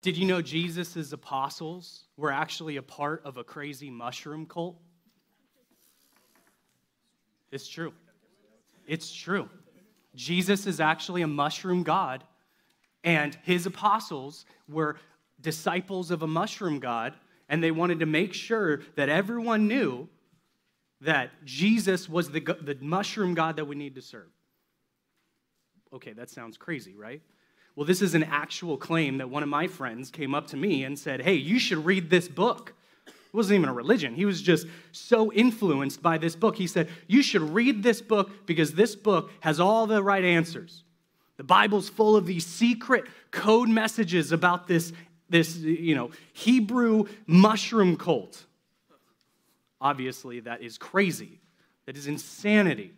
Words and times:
Did 0.00 0.16
you 0.16 0.26
know 0.26 0.40
Jesus' 0.40 1.12
apostles 1.12 2.04
were 2.16 2.30
actually 2.30 2.76
a 2.76 2.82
part 2.82 3.22
of 3.24 3.36
a 3.36 3.44
crazy 3.44 3.90
mushroom 3.90 4.46
cult? 4.46 4.76
It's 7.50 7.66
true. 7.66 7.92
It's 8.86 9.12
true. 9.12 9.48
Jesus 10.14 10.66
is 10.66 10.80
actually 10.80 11.22
a 11.22 11.26
mushroom 11.26 11.82
god, 11.82 12.24
and 13.04 13.36
his 13.42 13.66
apostles 13.66 14.44
were 14.68 14.96
disciples 15.40 16.10
of 16.10 16.22
a 16.22 16.26
mushroom 16.26 16.78
god, 16.78 17.14
and 17.48 17.62
they 17.62 17.70
wanted 17.70 18.00
to 18.00 18.06
make 18.06 18.34
sure 18.34 18.80
that 18.96 19.08
everyone 19.08 19.68
knew 19.68 20.08
that 21.00 21.30
Jesus 21.44 22.08
was 22.08 22.30
the, 22.30 22.40
the 22.40 22.76
mushroom 22.80 23.34
god 23.34 23.56
that 23.56 23.64
we 23.64 23.76
need 23.76 23.94
to 23.94 24.02
serve. 24.02 24.30
Okay, 25.92 26.12
that 26.12 26.28
sounds 26.28 26.56
crazy, 26.56 26.94
right? 26.96 27.22
Well, 27.78 27.86
this 27.86 28.02
is 28.02 28.16
an 28.16 28.24
actual 28.24 28.76
claim 28.76 29.18
that 29.18 29.30
one 29.30 29.44
of 29.44 29.48
my 29.48 29.68
friends 29.68 30.10
came 30.10 30.34
up 30.34 30.48
to 30.48 30.56
me 30.56 30.82
and 30.82 30.98
said, 30.98 31.22
Hey, 31.22 31.34
you 31.34 31.60
should 31.60 31.86
read 31.86 32.10
this 32.10 32.26
book. 32.26 32.74
It 33.06 33.14
wasn't 33.32 33.58
even 33.60 33.68
a 33.68 33.72
religion. 33.72 34.16
He 34.16 34.24
was 34.24 34.42
just 34.42 34.66
so 34.90 35.32
influenced 35.32 36.02
by 36.02 36.18
this 36.18 36.34
book. 36.34 36.56
He 36.56 36.66
said, 36.66 36.88
You 37.06 37.22
should 37.22 37.40
read 37.40 37.84
this 37.84 38.02
book 38.02 38.32
because 38.46 38.72
this 38.72 38.96
book 38.96 39.30
has 39.38 39.60
all 39.60 39.86
the 39.86 40.02
right 40.02 40.24
answers. 40.24 40.82
The 41.36 41.44
Bible's 41.44 41.88
full 41.88 42.16
of 42.16 42.26
these 42.26 42.44
secret 42.44 43.04
code 43.30 43.68
messages 43.68 44.32
about 44.32 44.66
this, 44.66 44.92
this 45.30 45.56
you 45.58 45.94
know, 45.94 46.10
Hebrew 46.32 47.04
mushroom 47.28 47.96
cult. 47.96 48.44
Obviously, 49.80 50.40
that 50.40 50.62
is 50.62 50.78
crazy. 50.78 51.38
That 51.86 51.96
is 51.96 52.08
insanity. 52.08 52.92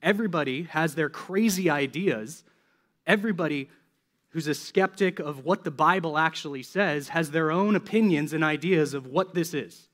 Everybody 0.00 0.62
has 0.70 0.94
their 0.94 1.08
crazy 1.08 1.68
ideas. 1.68 2.44
Everybody 3.04 3.70
who's 4.30 4.46
a 4.46 4.54
skeptic 4.54 5.18
of 5.18 5.44
what 5.44 5.64
the 5.64 5.70
Bible 5.70 6.18
actually 6.18 6.62
says 6.62 7.08
has 7.08 7.30
their 7.30 7.50
own 7.50 7.76
opinions 7.76 8.32
and 8.32 8.44
ideas 8.44 8.94
of 8.94 9.06
what 9.06 9.34
this 9.34 9.54
is. 9.54 9.88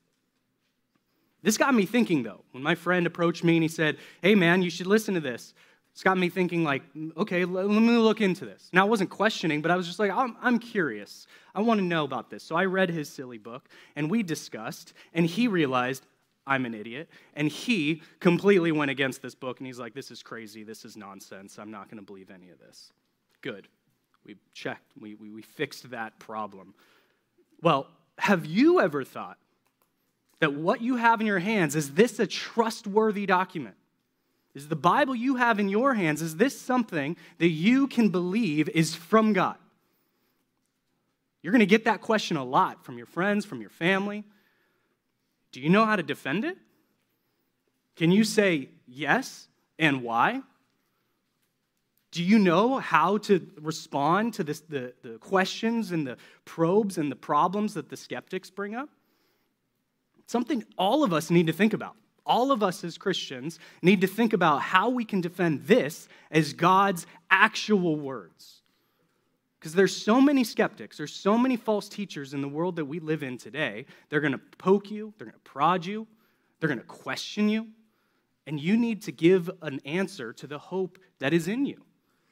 This 1.41 1.57
got 1.57 1.75
me 1.75 1.85
thinking, 1.85 2.23
though, 2.23 2.41
when 2.51 2.63
my 2.63 2.73
friend 2.73 3.05
approached 3.05 3.43
me 3.43 3.55
and 3.55 3.63
he 3.63 3.69
said, 3.69 3.97
Hey, 4.21 4.33
man, 4.33 4.61
you 4.61 4.69
should 4.69 4.87
listen 4.87 5.13
to 5.13 5.19
this. 5.19 5.53
It's 5.93 6.03
got 6.03 6.17
me 6.17 6.27
thinking, 6.27 6.63
like, 6.65 6.81
okay, 7.15 7.45
let 7.45 7.69
me 7.69 7.97
look 7.97 8.19
into 8.19 8.43
this. 8.43 8.67
Now, 8.73 8.81
I 8.81 8.89
wasn't 8.89 9.09
questioning, 9.09 9.61
but 9.61 9.71
I 9.71 9.77
was 9.77 9.87
just 9.87 9.99
like, 9.99 10.11
I'm, 10.11 10.35
I'm 10.41 10.59
curious. 10.59 11.25
I 11.53 11.61
want 11.61 11.79
to 11.79 11.85
know 11.85 12.03
about 12.03 12.29
this. 12.29 12.43
So 12.43 12.55
I 12.55 12.65
read 12.65 12.89
his 12.89 13.07
silly 13.07 13.37
book, 13.37 13.69
and 13.95 14.11
we 14.11 14.21
discussed, 14.21 14.93
and 15.13 15.25
he 15.25 15.47
realized 15.47 16.05
I'm 16.45 16.65
an 16.65 16.73
idiot. 16.73 17.09
And 17.35 17.47
he 17.47 18.01
completely 18.19 18.73
went 18.73 18.91
against 18.91 19.21
this 19.21 19.35
book, 19.35 19.59
and 19.59 19.67
he's 19.67 19.79
like, 19.79 19.93
This 19.93 20.11
is 20.11 20.21
crazy. 20.21 20.63
This 20.63 20.83
is 20.83 20.97
nonsense. 20.97 21.57
I'm 21.57 21.71
not 21.71 21.89
going 21.89 21.99
to 21.99 22.05
believe 22.05 22.29
any 22.29 22.49
of 22.49 22.59
this. 22.59 22.91
Good. 23.41 23.69
We 24.25 24.37
checked, 24.53 24.91
we, 24.99 25.15
we, 25.15 25.29
we 25.29 25.41
fixed 25.41 25.89
that 25.91 26.17
problem. 26.19 26.73
Well, 27.61 27.87
have 28.17 28.45
you 28.45 28.79
ever 28.79 29.03
thought 29.03 29.37
that 30.39 30.53
what 30.53 30.81
you 30.81 30.95
have 30.97 31.21
in 31.21 31.27
your 31.27 31.39
hands 31.39 31.75
is 31.75 31.93
this 31.93 32.19
a 32.19 32.27
trustworthy 32.27 33.25
document? 33.25 33.75
Is 34.53 34.69
the 34.69 34.75
Bible 34.75 35.15
you 35.15 35.35
have 35.35 35.59
in 35.59 35.69
your 35.69 35.93
hands, 35.93 36.21
is 36.21 36.37
this 36.37 36.59
something 36.59 37.17
that 37.39 37.49
you 37.49 37.87
can 37.87 38.09
believe 38.09 38.69
is 38.69 38.95
from 38.95 39.33
God? 39.33 39.57
You're 41.41 41.51
going 41.51 41.59
to 41.59 41.65
get 41.65 41.85
that 41.85 42.01
question 42.01 42.37
a 42.37 42.43
lot 42.43 42.83
from 42.83 42.97
your 42.97 43.05
friends, 43.05 43.45
from 43.45 43.61
your 43.61 43.69
family. 43.69 44.23
Do 45.51 45.61
you 45.61 45.69
know 45.69 45.85
how 45.85 45.95
to 45.95 46.03
defend 46.03 46.43
it? 46.43 46.57
Can 47.95 48.11
you 48.11 48.23
say 48.23 48.69
yes 48.87 49.47
and 49.77 50.01
why? 50.01 50.41
Do 52.15 52.23
you 52.23 52.39
know 52.39 52.79
how 52.79 53.17
to 53.17 53.45
respond 53.59 54.35
to 54.35 54.45
this, 54.45 54.61
the, 54.61 54.93
the 55.01 55.17
questions 55.17 55.91
and 55.91 56.07
the 56.07 56.15
probes 56.45 56.97
and 56.97 57.11
the 57.11 57.15
problems 57.17 57.73
that 57.73 57.89
the 57.89 57.97
skeptics 57.97 58.49
bring 58.49 58.73
up? 58.73 58.87
Something 60.25 60.63
all 60.77 61.03
of 61.03 61.11
us 61.11 61.29
need 61.29 61.47
to 61.47 61.53
think 61.53 61.73
about. 61.73 61.97
All 62.25 62.53
of 62.53 62.63
us 62.63 62.85
as 62.85 62.97
Christians 62.97 63.59
need 63.81 63.99
to 63.99 64.07
think 64.07 64.31
about 64.31 64.61
how 64.61 64.87
we 64.87 65.03
can 65.03 65.19
defend 65.19 65.65
this 65.65 66.07
as 66.31 66.53
God's 66.53 67.05
actual 67.29 67.97
words. 67.97 68.61
Because 69.59 69.73
there's 69.73 69.93
so 69.93 70.21
many 70.21 70.45
skeptics, 70.45 70.95
there's 70.95 71.13
so 71.13 71.37
many 71.37 71.57
false 71.57 71.89
teachers 71.89 72.33
in 72.33 72.39
the 72.39 72.47
world 72.47 72.77
that 72.77 72.85
we 72.85 73.01
live 73.01 73.23
in 73.23 73.37
today. 73.37 73.87
They're 74.07 74.21
going 74.21 74.31
to 74.31 74.41
poke 74.57 74.89
you, 74.89 75.13
they're 75.17 75.27
going 75.27 75.35
to 75.35 75.51
prod 75.51 75.85
you, 75.85 76.07
they're 76.61 76.69
going 76.69 76.79
to 76.79 76.85
question 76.85 77.49
you, 77.49 77.67
and 78.47 78.57
you 78.57 78.77
need 78.77 79.01
to 79.01 79.11
give 79.11 79.51
an 79.61 79.81
answer 79.83 80.31
to 80.31 80.47
the 80.47 80.59
hope 80.59 80.97
that 81.19 81.33
is 81.33 81.49
in 81.49 81.65
you. 81.65 81.83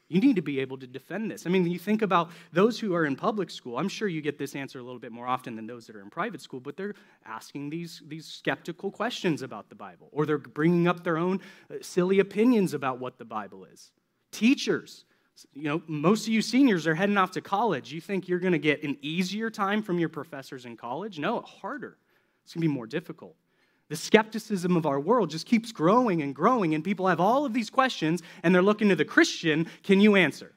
You 0.09 0.19
need 0.19 0.35
to 0.35 0.41
be 0.41 0.59
able 0.59 0.77
to 0.77 0.85
defend 0.85 1.31
this. 1.31 1.47
I 1.47 1.49
mean, 1.49 1.65
you 1.65 1.79
think 1.79 2.01
about 2.01 2.29
those 2.51 2.79
who 2.79 2.93
are 2.93 3.05
in 3.05 3.15
public 3.15 3.49
school. 3.49 3.77
I'm 3.77 3.89
sure 3.89 4.07
you 4.07 4.21
get 4.21 4.37
this 4.37 4.55
answer 4.55 4.79
a 4.79 4.83
little 4.83 4.99
bit 4.99 5.11
more 5.11 5.27
often 5.27 5.55
than 5.55 5.65
those 5.65 5.87
that 5.87 5.95
are 5.95 6.01
in 6.01 6.09
private 6.09 6.41
school, 6.41 6.59
but 6.59 6.77
they're 6.77 6.93
asking 7.25 7.69
these, 7.69 8.01
these 8.07 8.25
skeptical 8.25 8.91
questions 8.91 9.41
about 9.41 9.69
the 9.69 9.75
Bible, 9.75 10.09
or 10.11 10.25
they're 10.25 10.37
bringing 10.37 10.87
up 10.87 11.03
their 11.03 11.17
own 11.17 11.39
uh, 11.71 11.75
silly 11.81 12.19
opinions 12.19 12.73
about 12.73 12.99
what 12.99 13.17
the 13.17 13.25
Bible 13.25 13.65
is. 13.65 13.91
Teachers, 14.31 15.05
you 15.53 15.63
know, 15.63 15.81
most 15.87 16.27
of 16.27 16.33
you 16.33 16.41
seniors 16.41 16.85
are 16.85 16.95
heading 16.95 17.17
off 17.17 17.31
to 17.31 17.41
college. 17.41 17.91
You 17.91 18.01
think 18.01 18.27
you're 18.27 18.39
going 18.39 18.53
to 18.53 18.59
get 18.59 18.83
an 18.83 18.97
easier 19.01 19.49
time 19.49 19.81
from 19.81 19.99
your 19.99 20.09
professors 20.09 20.65
in 20.65 20.77
college? 20.77 21.17
No, 21.17 21.41
harder. 21.41 21.97
It's 22.43 22.53
going 22.53 22.61
to 22.61 22.67
be 22.67 22.73
more 22.73 22.87
difficult. 22.87 23.35
The 23.93 23.97
skepticism 23.97 24.75
of 24.75 24.87
our 24.87 24.99
world 24.99 25.29
just 25.29 25.45
keeps 25.45 25.71
growing 25.71 26.23
and 26.23 26.33
growing, 26.33 26.73
and 26.73 26.83
people 26.83 27.07
have 27.09 27.19
all 27.19 27.45
of 27.45 27.53
these 27.53 27.69
questions, 27.69 28.23
and 28.41 28.55
they're 28.55 28.63
looking 28.63 28.89
to 28.89 28.95
the 28.95 29.05
Christian 29.05 29.67
can 29.83 30.01
you 30.01 30.15
answer? 30.15 30.51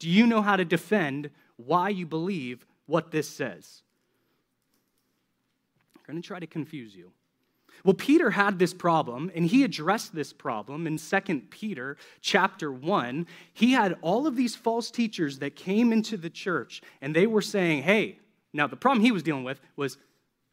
Do 0.00 0.10
you 0.10 0.26
know 0.26 0.42
how 0.42 0.56
to 0.56 0.64
defend 0.64 1.30
why 1.54 1.90
you 1.90 2.04
believe 2.04 2.66
what 2.86 3.12
this 3.12 3.28
says? 3.28 3.82
I'm 5.94 6.02
going 6.08 6.20
to 6.20 6.26
try 6.26 6.40
to 6.40 6.46
confuse 6.48 6.92
you. 6.92 7.12
Well, 7.84 7.94
Peter 7.94 8.30
had 8.30 8.58
this 8.58 8.74
problem 8.74 9.30
and 9.32 9.46
he 9.46 9.62
addressed 9.62 10.12
this 10.12 10.32
problem 10.32 10.88
in 10.88 10.98
2 10.98 11.42
Peter 11.50 11.98
chapter 12.20 12.72
1. 12.72 13.28
He 13.52 13.70
had 13.70 13.96
all 14.02 14.26
of 14.26 14.34
these 14.34 14.56
false 14.56 14.90
teachers 14.90 15.38
that 15.38 15.54
came 15.54 15.92
into 15.92 16.16
the 16.16 16.30
church 16.30 16.82
and 17.00 17.14
they 17.14 17.28
were 17.28 17.42
saying, 17.42 17.84
"Hey, 17.84 18.18
now 18.52 18.66
the 18.66 18.74
problem 18.74 19.04
he 19.04 19.12
was 19.12 19.22
dealing 19.22 19.44
with 19.44 19.60
was 19.76 19.98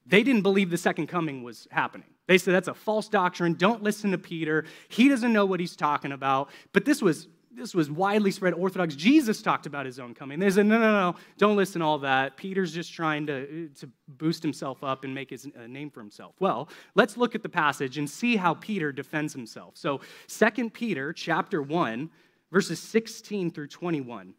they 0.05 0.23
didn't 0.23 0.41
believe 0.41 0.69
the 0.69 0.77
second 0.77 1.07
coming 1.07 1.43
was 1.43 1.67
happening. 1.71 2.07
They 2.27 2.37
said 2.37 2.53
that's 2.53 2.67
a 2.67 2.73
false 2.73 3.09
doctrine. 3.09 3.53
Don't 3.53 3.83
listen 3.83 4.11
to 4.11 4.17
Peter. 4.17 4.65
He 4.89 5.09
doesn't 5.09 5.33
know 5.33 5.45
what 5.45 5.59
he's 5.59 5.75
talking 5.75 6.11
about. 6.11 6.49
But 6.71 6.85
this 6.85 7.01
was 7.01 7.27
this 7.55 7.75
was 7.75 7.89
widely 7.89 8.31
spread 8.31 8.53
orthodox. 8.53 8.95
Jesus 8.95 9.41
talked 9.41 9.65
about 9.65 9.85
his 9.85 9.99
own 9.99 10.13
coming. 10.13 10.39
They 10.39 10.49
said, 10.49 10.65
no, 10.65 10.79
no, 10.79 10.91
no, 10.91 11.15
don't 11.37 11.55
listen 11.55 11.81
to 11.81 11.85
all 11.85 11.99
that. 11.99 12.35
Peter's 12.35 12.73
just 12.73 12.91
trying 12.91 13.27
to, 13.27 13.67
to 13.69 13.89
boost 14.07 14.41
himself 14.41 14.83
up 14.83 15.03
and 15.03 15.13
make 15.13 15.29
his 15.29 15.45
uh, 15.45 15.67
name 15.67 15.89
for 15.89 15.99
himself. 15.99 16.33
Well, 16.39 16.69
let's 16.95 17.15
look 17.15 17.35
at 17.35 17.43
the 17.43 17.49
passage 17.49 17.97
and 17.97 18.09
see 18.09 18.35
how 18.35 18.55
Peter 18.55 18.91
defends 18.91 19.33
himself. 19.33 19.77
So, 19.77 20.01
2 20.27 20.71
Peter 20.71 21.13
chapter 21.13 21.61
1, 21.61 22.09
verses 22.51 22.79
16 22.79 23.51
through 23.51 23.67
21. 23.67 24.33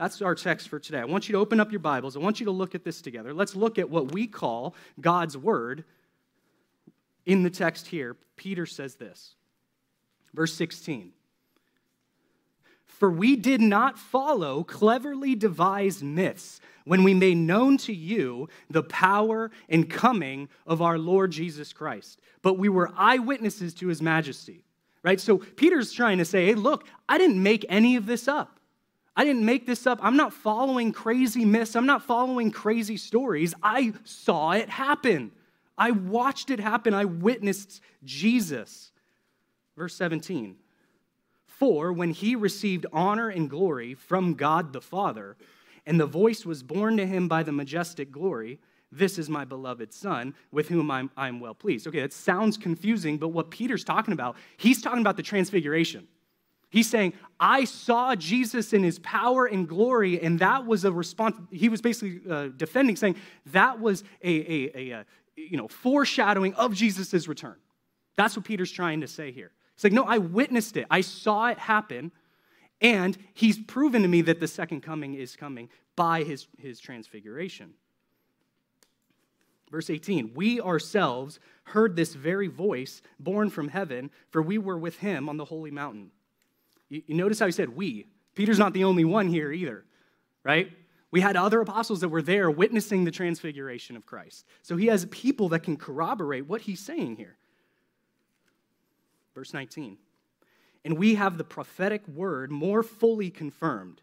That's 0.00 0.22
our 0.22 0.34
text 0.34 0.70
for 0.70 0.78
today. 0.78 1.00
I 1.00 1.04
want 1.04 1.28
you 1.28 1.34
to 1.34 1.38
open 1.38 1.60
up 1.60 1.70
your 1.70 1.78
Bibles. 1.78 2.16
I 2.16 2.20
want 2.20 2.40
you 2.40 2.46
to 2.46 2.52
look 2.52 2.74
at 2.74 2.84
this 2.84 3.02
together. 3.02 3.34
Let's 3.34 3.54
look 3.54 3.78
at 3.78 3.90
what 3.90 4.12
we 4.12 4.26
call 4.26 4.74
God's 4.98 5.36
Word. 5.36 5.84
In 7.26 7.42
the 7.42 7.50
text 7.50 7.88
here, 7.88 8.16
Peter 8.34 8.64
says 8.64 8.94
this. 8.94 9.34
Verse 10.32 10.54
16 10.54 11.12
For 12.86 13.10
we 13.10 13.36
did 13.36 13.60
not 13.60 13.98
follow 13.98 14.64
cleverly 14.64 15.34
devised 15.34 16.02
myths 16.02 16.62
when 16.84 17.04
we 17.04 17.12
made 17.12 17.36
known 17.36 17.76
to 17.76 17.92
you 17.92 18.48
the 18.70 18.82
power 18.82 19.50
and 19.68 19.90
coming 19.90 20.48
of 20.66 20.80
our 20.80 20.96
Lord 20.96 21.30
Jesus 21.30 21.74
Christ, 21.74 22.22
but 22.40 22.54
we 22.54 22.70
were 22.70 22.90
eyewitnesses 22.96 23.74
to 23.74 23.88
his 23.88 24.00
majesty. 24.00 24.64
Right? 25.02 25.20
So 25.20 25.36
Peter's 25.36 25.92
trying 25.92 26.16
to 26.18 26.24
say, 26.24 26.46
hey, 26.46 26.54
look, 26.54 26.86
I 27.06 27.18
didn't 27.18 27.42
make 27.42 27.66
any 27.68 27.96
of 27.96 28.06
this 28.06 28.26
up. 28.26 28.59
I 29.16 29.24
didn't 29.24 29.44
make 29.44 29.66
this 29.66 29.86
up. 29.86 29.98
I'm 30.02 30.16
not 30.16 30.32
following 30.32 30.92
crazy 30.92 31.44
myths. 31.44 31.76
I'm 31.76 31.86
not 31.86 32.02
following 32.02 32.50
crazy 32.50 32.96
stories. 32.96 33.54
I 33.62 33.92
saw 34.04 34.52
it 34.52 34.68
happen. 34.68 35.32
I 35.76 35.90
watched 35.90 36.50
it 36.50 36.60
happen. 36.60 36.94
I 36.94 37.06
witnessed 37.06 37.80
Jesus. 38.04 38.92
Verse 39.76 39.94
17 39.94 40.56
For 41.46 41.92
when 41.92 42.10
he 42.10 42.36
received 42.36 42.86
honor 42.92 43.28
and 43.28 43.50
glory 43.50 43.94
from 43.94 44.34
God 44.34 44.72
the 44.72 44.80
Father, 44.80 45.36
and 45.86 45.98
the 45.98 46.06
voice 46.06 46.46
was 46.46 46.62
borne 46.62 46.96
to 46.98 47.06
him 47.06 47.28
by 47.28 47.42
the 47.42 47.52
majestic 47.52 48.10
glory, 48.10 48.60
this 48.92 49.18
is 49.18 49.28
my 49.28 49.44
beloved 49.44 49.92
son 49.92 50.34
with 50.50 50.68
whom 50.68 50.90
I'm, 50.90 51.10
I'm 51.16 51.40
well 51.40 51.54
pleased. 51.54 51.86
Okay, 51.86 52.00
that 52.00 52.12
sounds 52.12 52.56
confusing, 52.56 53.18
but 53.18 53.28
what 53.28 53.50
Peter's 53.50 53.84
talking 53.84 54.12
about, 54.12 54.36
he's 54.56 54.82
talking 54.82 55.00
about 55.00 55.16
the 55.16 55.22
transfiguration. 55.22 56.08
He's 56.70 56.88
saying, 56.88 57.14
I 57.38 57.64
saw 57.64 58.14
Jesus 58.14 58.72
in 58.72 58.84
his 58.84 59.00
power 59.00 59.46
and 59.46 59.68
glory, 59.68 60.20
and 60.22 60.38
that 60.38 60.66
was 60.66 60.84
a 60.84 60.92
response. 60.92 61.36
He 61.50 61.68
was 61.68 61.80
basically 61.80 62.20
uh, 62.30 62.48
defending, 62.56 62.94
saying 62.94 63.16
that 63.46 63.80
was 63.80 64.04
a, 64.22 64.30
a, 64.30 64.70
a, 64.74 64.90
a, 64.92 65.06
you 65.36 65.56
know, 65.56 65.66
foreshadowing 65.66 66.54
of 66.54 66.72
Jesus' 66.74 67.26
return. 67.26 67.56
That's 68.16 68.36
what 68.36 68.44
Peter's 68.44 68.70
trying 68.70 69.00
to 69.00 69.08
say 69.08 69.32
here. 69.32 69.50
He's 69.74 69.84
like, 69.84 69.92
no, 69.92 70.04
I 70.04 70.18
witnessed 70.18 70.76
it. 70.76 70.86
I 70.90 71.00
saw 71.00 71.48
it 71.48 71.58
happen, 71.58 72.12
And 72.80 73.18
he's 73.34 73.58
proven 73.58 74.02
to 74.02 74.08
me 74.08 74.22
that 74.22 74.40
the 74.40 74.48
second 74.48 74.82
coming 74.82 75.14
is 75.14 75.36
coming 75.36 75.68
by 75.96 76.22
his, 76.22 76.46
his 76.58 76.80
transfiguration. 76.80 77.74
Verse 79.70 79.90
18, 79.90 80.32
we 80.34 80.60
ourselves 80.60 81.38
heard 81.64 81.94
this 81.94 82.14
very 82.14 82.48
voice 82.48 83.02
born 83.18 83.50
from 83.50 83.68
heaven, 83.68 84.10
for 84.30 84.42
we 84.42 84.58
were 84.58 84.78
with 84.78 84.98
him 84.98 85.28
on 85.28 85.36
the 85.36 85.44
holy 85.44 85.70
mountain. 85.70 86.10
You, 86.90 87.02
you 87.06 87.14
notice 87.14 87.38
how 87.38 87.46
he 87.46 87.52
said 87.52 87.70
we. 87.70 88.06
Peter's 88.34 88.58
not 88.58 88.74
the 88.74 88.84
only 88.84 89.04
one 89.04 89.28
here 89.28 89.50
either, 89.50 89.84
right? 90.44 90.70
We 91.10 91.20
had 91.20 91.36
other 91.36 91.60
apostles 91.60 92.00
that 92.00 92.08
were 92.08 92.22
there 92.22 92.50
witnessing 92.50 93.04
the 93.04 93.10
transfiguration 93.10 93.96
of 93.96 94.06
Christ. 94.06 94.46
So 94.62 94.76
he 94.76 94.86
has 94.86 95.06
people 95.06 95.48
that 95.48 95.60
can 95.60 95.76
corroborate 95.76 96.46
what 96.46 96.60
he's 96.62 96.80
saying 96.80 97.16
here. 97.16 97.36
Verse 99.34 99.52
19. 99.52 99.96
And 100.84 100.98
we 100.98 101.16
have 101.16 101.36
the 101.36 101.44
prophetic 101.44 102.06
word 102.06 102.50
more 102.50 102.82
fully 102.82 103.30
confirmed, 103.30 104.00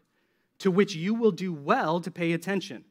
to 0.58 0.70
which 0.70 0.94
you 0.94 1.14
will 1.14 1.30
do 1.30 1.52
well 1.52 2.00
to 2.00 2.10
pay 2.10 2.32
attention. 2.32 2.84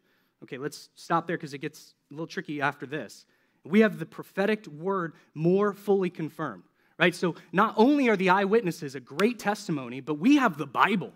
Okay, 0.44 0.58
let's 0.58 0.90
stop 0.96 1.28
there 1.28 1.38
because 1.38 1.54
it 1.54 1.60
gets 1.60 1.94
a 2.10 2.14
little 2.14 2.28
tricky 2.28 2.62
after 2.62 2.86
this. 2.86 3.26
We 3.64 3.82
have 3.82 4.00
the 4.00 4.06
prophetic 4.06 4.66
word 4.68 5.14
more 5.34 5.74
fully 5.74 6.10
confirmed, 6.10 6.64
right? 7.00 7.16
So 7.16 7.36
not 7.52 7.74
only 7.78 8.10
are 8.10 8.18
the 8.18 8.30
eyewitnesses 8.30 8.96
a 8.96 9.00
great 9.00 9.40
testimony, 9.40 10.02
but 10.02 10.16
we 10.16 10.38
have 10.38 10.58
the 10.58 10.66
Bible, 10.66 11.14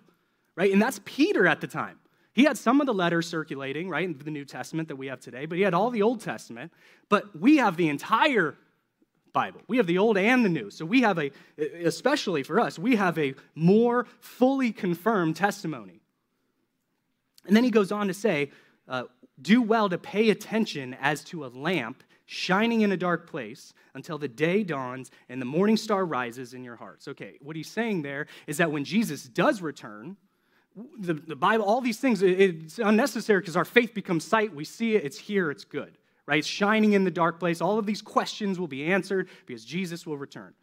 right? 0.55 0.71
And 0.71 0.81
that's 0.81 0.99
Peter 1.05 1.47
at 1.47 1.61
the 1.61 1.67
time. 1.67 1.97
He 2.33 2.43
had 2.45 2.57
some 2.57 2.79
of 2.79 2.87
the 2.87 2.93
letters 2.93 3.27
circulating, 3.27 3.89
right, 3.89 4.05
in 4.05 4.17
the 4.17 4.31
New 4.31 4.45
Testament 4.45 4.87
that 4.87 4.95
we 4.95 5.07
have 5.07 5.19
today, 5.19 5.45
but 5.45 5.57
he 5.57 5.63
had 5.63 5.73
all 5.73 5.89
the 5.89 6.01
Old 6.01 6.21
Testament. 6.21 6.71
But 7.09 7.37
we 7.37 7.57
have 7.57 7.75
the 7.75 7.89
entire 7.89 8.55
Bible. 9.33 9.61
We 9.67 9.77
have 9.77 9.87
the 9.87 9.97
Old 9.97 10.17
and 10.17 10.45
the 10.45 10.49
New. 10.49 10.69
So 10.69 10.85
we 10.85 11.01
have 11.01 11.19
a, 11.19 11.31
especially 11.83 12.43
for 12.43 12.59
us, 12.59 12.79
we 12.79 12.95
have 12.95 13.17
a 13.17 13.33
more 13.55 14.05
fully 14.19 14.71
confirmed 14.71 15.35
testimony. 15.35 15.99
And 17.45 17.55
then 17.55 17.63
he 17.63 17.71
goes 17.71 17.91
on 17.91 18.07
to 18.07 18.13
say, 18.13 18.51
uh, 18.87 19.03
do 19.41 19.61
well 19.61 19.89
to 19.89 19.97
pay 19.97 20.29
attention 20.29 20.95
as 21.01 21.23
to 21.25 21.45
a 21.45 21.47
lamp 21.47 22.03
shining 22.31 22.79
in 22.79 22.93
a 22.93 22.97
dark 22.97 23.29
place 23.29 23.73
until 23.93 24.17
the 24.17 24.27
day 24.27 24.63
dawns 24.63 25.11
and 25.27 25.41
the 25.41 25.45
morning 25.45 25.75
star 25.75 26.05
rises 26.05 26.53
in 26.53 26.63
your 26.63 26.77
hearts. 26.77 27.09
Okay, 27.09 27.37
what 27.41 27.57
he's 27.57 27.69
saying 27.69 28.03
there 28.03 28.25
is 28.47 28.55
that 28.57 28.71
when 28.71 28.85
Jesus 28.85 29.23
does 29.23 29.61
return, 29.61 30.15
the, 30.97 31.13
the 31.13 31.35
Bible, 31.35 31.65
all 31.65 31.81
these 31.81 31.99
things, 31.99 32.21
it's 32.21 32.79
unnecessary 32.79 33.41
because 33.41 33.57
our 33.57 33.65
faith 33.65 33.93
becomes 33.93 34.23
sight. 34.23 34.55
We 34.55 34.63
see 34.63 34.95
it, 34.95 35.03
it's 35.03 35.17
here, 35.17 35.51
it's 35.51 35.65
good, 35.65 35.97
right? 36.25 36.39
It's 36.39 36.47
shining 36.47 36.93
in 36.93 37.03
the 37.03 37.11
dark 37.11 37.37
place. 37.37 37.59
All 37.59 37.77
of 37.77 37.85
these 37.85 38.01
questions 38.01 38.57
will 38.57 38.69
be 38.69 38.85
answered 38.85 39.27
because 39.45 39.65
Jesus 39.65 40.07
will 40.07 40.17
return. 40.17 40.53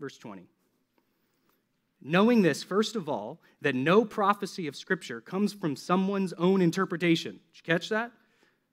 Verse 0.00 0.16
20. 0.16 0.48
Knowing 2.00 2.40
this, 2.40 2.62
first 2.62 2.96
of 2.96 3.10
all, 3.10 3.42
that 3.60 3.74
no 3.74 4.06
prophecy 4.06 4.66
of 4.66 4.74
Scripture 4.74 5.20
comes 5.20 5.52
from 5.52 5.76
someone's 5.76 6.32
own 6.32 6.62
interpretation. 6.62 7.32
Did 7.32 7.58
you 7.58 7.74
catch 7.74 7.90
that? 7.90 8.10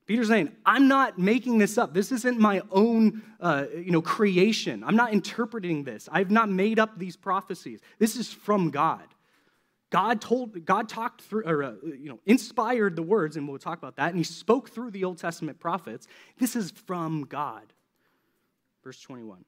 Peter's 0.08 0.30
saying, 0.30 0.54
I'm 0.66 0.88
not 0.88 1.20
making 1.20 1.58
this 1.58 1.78
up. 1.78 1.94
This 1.94 2.14
isn't 2.14 2.40
my 2.40 2.62
own 2.72 3.22
uh, 3.42 3.66
you 3.76 3.92
know, 3.92 4.02
creation. 4.02 4.84
I'm 4.86 4.96
not 4.96 5.12
interpreting 5.12 5.84
this. 5.84 6.08
I've 6.10 6.32
not 6.32 6.50
made 6.50 6.80
up 6.80 6.98
these 6.98 7.18
prophecies. 7.18 7.82
This 8.00 8.16
is 8.16 8.32
from 8.32 8.72
God. 8.72 9.04
God 9.90 10.22
told, 10.22 10.66
God 10.66 10.88
talked 10.88 11.22
through, 11.22 11.44
or, 11.46 11.64
uh, 11.64 11.74
you 11.84 12.10
know, 12.10 12.20
inspired 12.26 12.96
the 12.96 13.04
words, 13.04 13.36
and 13.36 13.48
we'll 13.48 13.60
talk 13.60 13.78
about 13.78 13.98
that, 13.98 14.10
and 14.10 14.18
he 14.18 14.24
spoke 14.24 14.70
through 14.70 14.92
the 14.92 15.04
Old 15.04 15.18
Testament 15.18 15.60
prophets. 15.60 16.08
This 16.38 16.56
is 16.56 16.72
from 16.72 17.26
God. 17.26 17.74
Verse 18.84 19.00
21. 19.02 19.44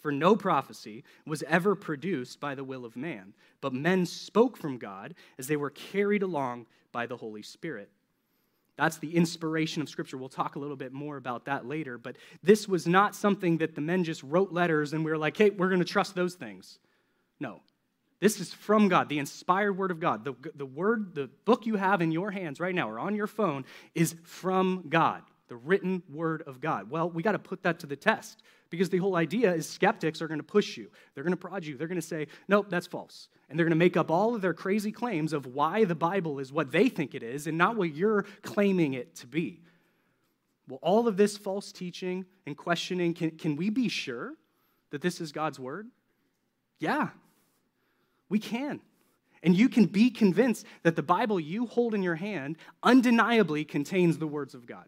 For 0.00 0.12
no 0.12 0.36
prophecy 0.36 1.04
was 1.26 1.42
ever 1.44 1.74
produced 1.74 2.38
by 2.38 2.54
the 2.54 2.64
will 2.64 2.84
of 2.84 2.96
man, 2.96 3.32
but 3.62 3.72
men 3.72 4.04
spoke 4.04 4.56
from 4.58 4.78
God 4.78 5.14
as 5.38 5.46
they 5.46 5.56
were 5.56 5.70
carried 5.70 6.22
along 6.22 6.66
by 6.92 7.06
the 7.06 7.16
Holy 7.16 7.42
Spirit. 7.42 7.90
That's 8.78 8.98
the 8.98 9.16
inspiration 9.16 9.82
of 9.82 9.88
Scripture. 9.88 10.16
We'll 10.16 10.28
talk 10.28 10.54
a 10.54 10.60
little 10.60 10.76
bit 10.76 10.92
more 10.92 11.16
about 11.16 11.46
that 11.46 11.66
later, 11.66 11.98
but 11.98 12.14
this 12.44 12.68
was 12.68 12.86
not 12.86 13.16
something 13.16 13.58
that 13.58 13.74
the 13.74 13.80
men 13.80 14.04
just 14.04 14.22
wrote 14.22 14.52
letters 14.52 14.92
and 14.92 15.04
we 15.04 15.10
were 15.10 15.18
like, 15.18 15.36
hey, 15.36 15.50
we're 15.50 15.68
going 15.68 15.80
to 15.80 15.84
trust 15.84 16.14
those 16.14 16.34
things. 16.34 16.78
No, 17.40 17.60
this 18.20 18.38
is 18.38 18.54
from 18.54 18.88
God, 18.88 19.08
the 19.08 19.18
inspired 19.18 19.72
word 19.72 19.90
of 19.90 19.98
God. 19.98 20.24
The, 20.24 20.34
the 20.54 20.64
word, 20.64 21.12
the 21.16 21.28
book 21.44 21.66
you 21.66 21.74
have 21.74 22.00
in 22.00 22.12
your 22.12 22.30
hands 22.30 22.60
right 22.60 22.74
now 22.74 22.88
or 22.88 23.00
on 23.00 23.16
your 23.16 23.26
phone 23.26 23.64
is 23.96 24.14
from 24.22 24.84
God, 24.88 25.22
the 25.48 25.56
written 25.56 26.04
word 26.08 26.44
of 26.46 26.60
God. 26.60 26.88
Well, 26.88 27.10
we 27.10 27.24
got 27.24 27.32
to 27.32 27.40
put 27.40 27.64
that 27.64 27.80
to 27.80 27.86
the 27.88 27.96
test 27.96 28.42
because 28.70 28.90
the 28.90 28.98
whole 28.98 29.16
idea 29.16 29.52
is 29.54 29.68
skeptics 29.68 30.20
are 30.20 30.28
going 30.28 30.40
to 30.40 30.44
push 30.44 30.76
you. 30.76 30.90
They're 31.14 31.24
going 31.24 31.32
to 31.32 31.36
prod 31.36 31.64
you. 31.64 31.76
They're 31.76 31.88
going 31.88 32.00
to 32.00 32.06
say, 32.06 32.26
nope, 32.48 32.66
that's 32.68 32.86
false. 32.86 33.28
And 33.48 33.58
they're 33.58 33.64
going 33.64 33.70
to 33.70 33.76
make 33.76 33.96
up 33.96 34.10
all 34.10 34.34
of 34.34 34.42
their 34.42 34.54
crazy 34.54 34.92
claims 34.92 35.32
of 35.32 35.46
why 35.46 35.84
the 35.84 35.94
Bible 35.94 36.38
is 36.38 36.52
what 36.52 36.70
they 36.70 36.88
think 36.88 37.14
it 37.14 37.22
is 37.22 37.46
and 37.46 37.56
not 37.56 37.76
what 37.76 37.94
you're 37.94 38.24
claiming 38.42 38.94
it 38.94 39.14
to 39.16 39.26
be. 39.26 39.62
Well, 40.68 40.80
all 40.82 41.08
of 41.08 41.16
this 41.16 41.38
false 41.38 41.72
teaching 41.72 42.26
and 42.46 42.56
questioning, 42.56 43.14
can, 43.14 43.30
can 43.32 43.56
we 43.56 43.70
be 43.70 43.88
sure 43.88 44.34
that 44.90 45.00
this 45.00 45.20
is 45.20 45.32
God's 45.32 45.58
word? 45.58 45.88
Yeah, 46.78 47.08
we 48.28 48.38
can. 48.38 48.80
And 49.42 49.56
you 49.56 49.68
can 49.68 49.86
be 49.86 50.10
convinced 50.10 50.66
that 50.82 50.96
the 50.96 51.02
Bible 51.02 51.40
you 51.40 51.66
hold 51.66 51.94
in 51.94 52.02
your 52.02 52.16
hand 52.16 52.56
undeniably 52.82 53.64
contains 53.64 54.18
the 54.18 54.26
words 54.26 54.54
of 54.54 54.66
God. 54.66 54.86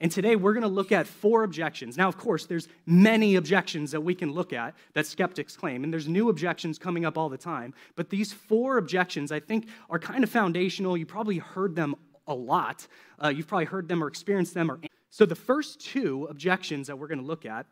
And 0.00 0.12
today 0.12 0.36
we're 0.36 0.52
going 0.52 0.62
to 0.62 0.68
look 0.68 0.92
at 0.92 1.06
four 1.06 1.42
objections. 1.42 1.96
Now, 1.96 2.08
of 2.08 2.18
course, 2.18 2.44
there's 2.44 2.68
many 2.84 3.36
objections 3.36 3.90
that 3.92 4.00
we 4.00 4.14
can 4.14 4.32
look 4.32 4.52
at 4.52 4.74
that 4.92 5.06
skeptics 5.06 5.56
claim, 5.56 5.84
and 5.84 5.92
there's 5.92 6.06
new 6.06 6.28
objections 6.28 6.78
coming 6.78 7.06
up 7.06 7.16
all 7.16 7.30
the 7.30 7.38
time. 7.38 7.72
But 7.94 8.10
these 8.10 8.32
four 8.32 8.76
objections, 8.76 9.32
I 9.32 9.40
think, 9.40 9.68
are 9.88 9.98
kind 9.98 10.22
of 10.22 10.28
foundational. 10.28 10.98
You 10.98 11.06
probably 11.06 11.38
heard 11.38 11.74
them 11.74 11.94
a 12.26 12.34
lot. 12.34 12.86
Uh, 13.22 13.28
you've 13.28 13.46
probably 13.46 13.64
heard 13.64 13.88
them 13.88 14.04
or 14.04 14.08
experienced 14.08 14.52
them. 14.52 14.70
Or... 14.70 14.78
So 15.08 15.24
the 15.24 15.34
first 15.34 15.80
two 15.80 16.26
objections 16.28 16.88
that 16.88 16.98
we're 16.98 17.08
going 17.08 17.20
to 17.20 17.24
look 17.24 17.46
at 17.46 17.64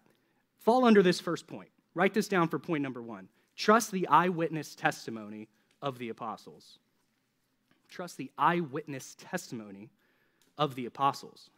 fall 0.61 0.87
under 0.87 1.03
this 1.03 1.21
first 1.21 1.47
point. 1.47 1.69
Write 1.95 2.15
this 2.15 2.27
down 2.27 2.49
for 2.49 2.59
point 2.59 2.83
number 2.83 3.03
one. 3.03 3.29
Trust 3.55 3.93
the 3.93 4.09
eyewitness 4.09 4.75
testimony 4.75 5.49
of 5.83 5.99
the 5.99 6.09
apostles. 6.09 6.79
Trust 7.91 8.17
the 8.17 8.31
eyewitness 8.39 9.15
testimony 9.19 9.91
of 10.57 10.75
the 10.75 10.87
apostles. 10.87 11.51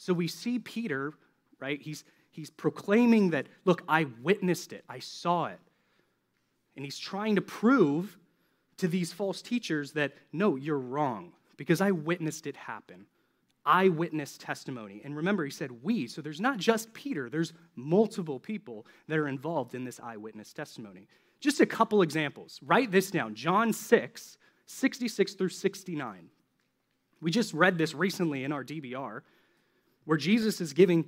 So 0.00 0.14
we 0.14 0.28
see 0.28 0.58
Peter, 0.58 1.12
right? 1.58 1.78
He's, 1.78 2.04
he's 2.30 2.48
proclaiming 2.48 3.30
that, 3.30 3.48
look, 3.66 3.82
I 3.86 4.06
witnessed 4.22 4.72
it, 4.72 4.82
I 4.88 4.98
saw 4.98 5.48
it. 5.48 5.58
And 6.74 6.86
he's 6.86 6.98
trying 6.98 7.34
to 7.34 7.42
prove 7.42 8.16
to 8.78 8.88
these 8.88 9.12
false 9.12 9.42
teachers 9.42 9.92
that, 9.92 10.14
no, 10.32 10.56
you're 10.56 10.78
wrong, 10.78 11.34
because 11.58 11.82
I 11.82 11.90
witnessed 11.90 12.46
it 12.46 12.56
happen 12.56 13.04
eyewitness 13.66 14.38
testimony. 14.38 15.02
And 15.04 15.14
remember, 15.14 15.44
he 15.44 15.50
said 15.50 15.70
we, 15.82 16.06
so 16.06 16.22
there's 16.22 16.40
not 16.40 16.56
just 16.56 16.94
Peter, 16.94 17.28
there's 17.28 17.52
multiple 17.76 18.40
people 18.40 18.86
that 19.06 19.18
are 19.18 19.28
involved 19.28 19.74
in 19.74 19.84
this 19.84 20.00
eyewitness 20.00 20.54
testimony. 20.54 21.08
Just 21.40 21.60
a 21.60 21.66
couple 21.66 22.00
examples. 22.00 22.58
Write 22.64 22.90
this 22.90 23.10
down 23.10 23.34
John 23.34 23.74
6, 23.74 24.38
66 24.64 25.34
through 25.34 25.50
69. 25.50 26.30
We 27.20 27.30
just 27.30 27.52
read 27.52 27.76
this 27.76 27.94
recently 27.94 28.44
in 28.44 28.50
our 28.50 28.64
DBR, 28.64 29.20
where 30.10 30.18
Jesus 30.18 30.60
is 30.60 30.72
giving 30.72 31.04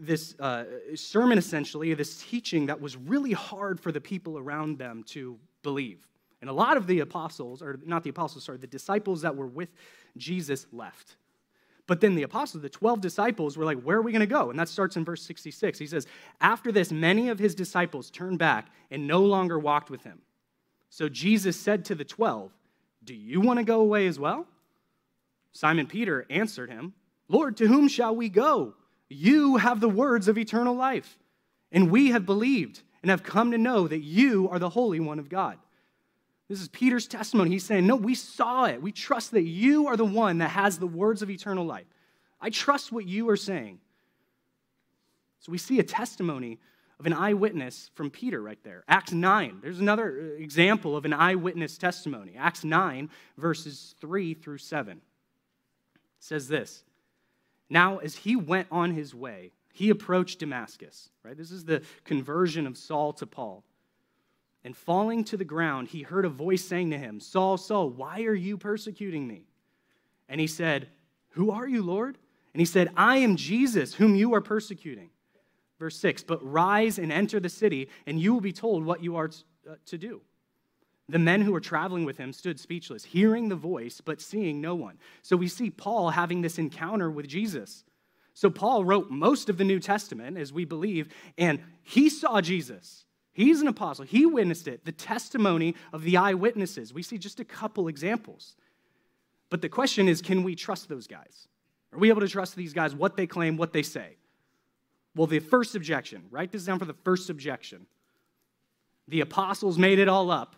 this 0.00 0.34
uh, 0.40 0.64
sermon 0.94 1.36
essentially, 1.36 1.92
this 1.92 2.22
teaching 2.22 2.64
that 2.64 2.80
was 2.80 2.96
really 2.96 3.32
hard 3.32 3.78
for 3.78 3.92
the 3.92 4.00
people 4.00 4.38
around 4.38 4.78
them 4.78 5.04
to 5.08 5.38
believe. 5.62 6.08
And 6.40 6.48
a 6.48 6.54
lot 6.54 6.78
of 6.78 6.86
the 6.86 7.00
apostles, 7.00 7.60
or 7.60 7.78
not 7.84 8.02
the 8.02 8.08
apostles, 8.08 8.44
sorry, 8.44 8.56
the 8.56 8.66
disciples 8.66 9.20
that 9.20 9.36
were 9.36 9.46
with 9.46 9.68
Jesus 10.16 10.66
left. 10.72 11.16
But 11.86 12.00
then 12.00 12.14
the 12.14 12.22
apostles, 12.22 12.62
the 12.62 12.70
12 12.70 13.02
disciples, 13.02 13.58
were 13.58 13.66
like, 13.66 13.82
Where 13.82 13.98
are 13.98 14.02
we 14.02 14.10
going 14.10 14.20
to 14.20 14.26
go? 14.26 14.48
And 14.48 14.58
that 14.58 14.70
starts 14.70 14.96
in 14.96 15.04
verse 15.04 15.22
66. 15.24 15.78
He 15.78 15.86
says, 15.86 16.06
After 16.40 16.72
this, 16.72 16.90
many 16.90 17.28
of 17.28 17.38
his 17.38 17.54
disciples 17.54 18.10
turned 18.10 18.38
back 18.38 18.68
and 18.90 19.06
no 19.06 19.20
longer 19.20 19.58
walked 19.58 19.90
with 19.90 20.02
him. 20.02 20.22
So 20.88 21.10
Jesus 21.10 21.60
said 21.60 21.84
to 21.84 21.94
the 21.94 22.06
12, 22.06 22.50
Do 23.04 23.12
you 23.12 23.42
want 23.42 23.58
to 23.58 23.64
go 23.64 23.80
away 23.80 24.06
as 24.06 24.18
well? 24.18 24.46
Simon 25.52 25.86
Peter 25.86 26.24
answered 26.30 26.70
him, 26.70 26.94
Lord, 27.28 27.56
to 27.58 27.66
whom 27.66 27.88
shall 27.88 28.14
we 28.14 28.28
go? 28.28 28.74
You 29.08 29.56
have 29.56 29.80
the 29.80 29.88
words 29.88 30.28
of 30.28 30.38
eternal 30.38 30.74
life, 30.74 31.18
and 31.72 31.90
we 31.90 32.10
have 32.10 32.26
believed 32.26 32.82
and 33.02 33.10
have 33.10 33.22
come 33.22 33.52
to 33.52 33.58
know 33.58 33.86
that 33.86 34.02
you 34.02 34.48
are 34.48 34.58
the 34.58 34.68
Holy 34.68 35.00
One 35.00 35.18
of 35.18 35.28
God. 35.28 35.58
This 36.48 36.60
is 36.60 36.68
Peter's 36.68 37.08
testimony. 37.08 37.50
He's 37.50 37.64
saying, 37.64 37.86
No, 37.86 37.96
we 37.96 38.14
saw 38.14 38.64
it. 38.64 38.80
We 38.80 38.92
trust 38.92 39.32
that 39.32 39.42
you 39.42 39.88
are 39.88 39.96
the 39.96 40.04
one 40.04 40.38
that 40.38 40.50
has 40.50 40.78
the 40.78 40.86
words 40.86 41.22
of 41.22 41.30
eternal 41.30 41.64
life. 41.64 41.86
I 42.40 42.50
trust 42.50 42.92
what 42.92 43.06
you 43.06 43.28
are 43.30 43.36
saying. 43.36 43.80
So 45.40 45.52
we 45.52 45.58
see 45.58 45.78
a 45.78 45.84
testimony 45.84 46.58
of 46.98 47.06
an 47.06 47.12
eyewitness 47.12 47.90
from 47.94 48.10
Peter 48.10 48.40
right 48.40 48.58
there. 48.64 48.82
Acts 48.88 49.12
9, 49.12 49.58
there's 49.62 49.80
another 49.80 50.34
uh, 50.38 50.42
example 50.42 50.96
of 50.96 51.04
an 51.04 51.12
eyewitness 51.12 51.76
testimony. 51.76 52.34
Acts 52.38 52.64
9, 52.64 53.10
verses 53.36 53.94
3 54.00 54.34
through 54.34 54.58
7 54.58 55.00
says 56.18 56.48
this 56.48 56.82
Now, 57.68 57.98
as 57.98 58.16
he 58.16 58.36
went 58.36 58.68
on 58.70 58.92
his 58.92 59.14
way, 59.14 59.52
he 59.72 59.90
approached 59.90 60.38
Damascus, 60.38 61.10
right? 61.22 61.36
This 61.36 61.50
is 61.50 61.64
the 61.64 61.82
conversion 62.04 62.66
of 62.66 62.78
Saul 62.78 63.12
to 63.14 63.26
Paul. 63.26 63.64
And 64.64 64.76
falling 64.76 65.22
to 65.24 65.36
the 65.36 65.44
ground, 65.44 65.88
he 65.88 66.02
heard 66.02 66.24
a 66.24 66.30
voice 66.30 66.64
saying 66.64 66.90
to 66.90 66.98
him, 66.98 67.20
Saul, 67.20 67.56
Saul, 67.56 67.90
why 67.90 68.22
are 68.22 68.34
you 68.34 68.56
persecuting 68.56 69.26
me? 69.26 69.42
And 70.28 70.40
he 70.40 70.46
said, 70.46 70.88
Who 71.30 71.50
are 71.50 71.68
you, 71.68 71.82
Lord? 71.82 72.18
And 72.52 72.60
he 72.60 72.64
said, 72.64 72.90
I 72.96 73.18
am 73.18 73.36
Jesus, 73.36 73.94
whom 73.94 74.14
you 74.14 74.34
are 74.34 74.40
persecuting. 74.40 75.10
Verse 75.78 75.98
6 75.98 76.22
But 76.22 76.42
rise 76.42 76.98
and 76.98 77.12
enter 77.12 77.38
the 77.38 77.48
city, 77.48 77.88
and 78.06 78.20
you 78.20 78.32
will 78.32 78.40
be 78.40 78.52
told 78.52 78.84
what 78.84 79.02
you 79.02 79.16
are 79.16 79.30
uh, 79.70 79.74
to 79.86 79.98
do. 79.98 80.20
The 81.08 81.18
men 81.18 81.42
who 81.42 81.52
were 81.52 81.60
traveling 81.60 82.04
with 82.04 82.18
him 82.18 82.32
stood 82.32 82.58
speechless, 82.58 83.04
hearing 83.04 83.48
the 83.48 83.56
voice, 83.56 84.00
but 84.00 84.20
seeing 84.20 84.60
no 84.60 84.74
one. 84.74 84.98
So 85.22 85.36
we 85.36 85.46
see 85.46 85.70
Paul 85.70 86.10
having 86.10 86.40
this 86.40 86.58
encounter 86.58 87.10
with 87.10 87.28
Jesus. 87.28 87.84
So 88.34 88.50
Paul 88.50 88.84
wrote 88.84 89.10
most 89.10 89.48
of 89.48 89.56
the 89.56 89.64
New 89.64 89.78
Testament, 89.78 90.36
as 90.36 90.52
we 90.52 90.64
believe, 90.64 91.08
and 91.38 91.60
he 91.82 92.08
saw 92.08 92.40
Jesus. 92.40 93.04
He's 93.32 93.60
an 93.60 93.68
apostle. 93.68 94.04
He 94.04 94.26
witnessed 94.26 94.66
it, 94.66 94.84
the 94.84 94.92
testimony 94.92 95.76
of 95.92 96.02
the 96.02 96.16
eyewitnesses. 96.16 96.92
We 96.92 97.02
see 97.02 97.18
just 97.18 97.38
a 97.38 97.44
couple 97.44 97.86
examples. 97.86 98.56
But 99.48 99.62
the 99.62 99.68
question 99.68 100.08
is 100.08 100.20
can 100.20 100.42
we 100.42 100.56
trust 100.56 100.88
those 100.88 101.06
guys? 101.06 101.46
Are 101.92 101.98
we 101.98 102.08
able 102.08 102.22
to 102.22 102.28
trust 102.28 102.56
these 102.56 102.72
guys, 102.72 102.94
what 102.94 103.16
they 103.16 103.26
claim, 103.26 103.56
what 103.56 103.72
they 103.72 103.82
say? 103.82 104.16
Well, 105.14 105.26
the 105.26 105.38
first 105.38 105.76
objection, 105.76 106.24
write 106.30 106.50
this 106.50 106.64
down 106.64 106.78
for 106.78 106.84
the 106.84 106.96
first 107.04 107.30
objection. 107.30 107.86
The 109.08 109.20
apostles 109.20 109.78
made 109.78 109.98
it 109.98 110.08
all 110.08 110.30
up 110.30 110.56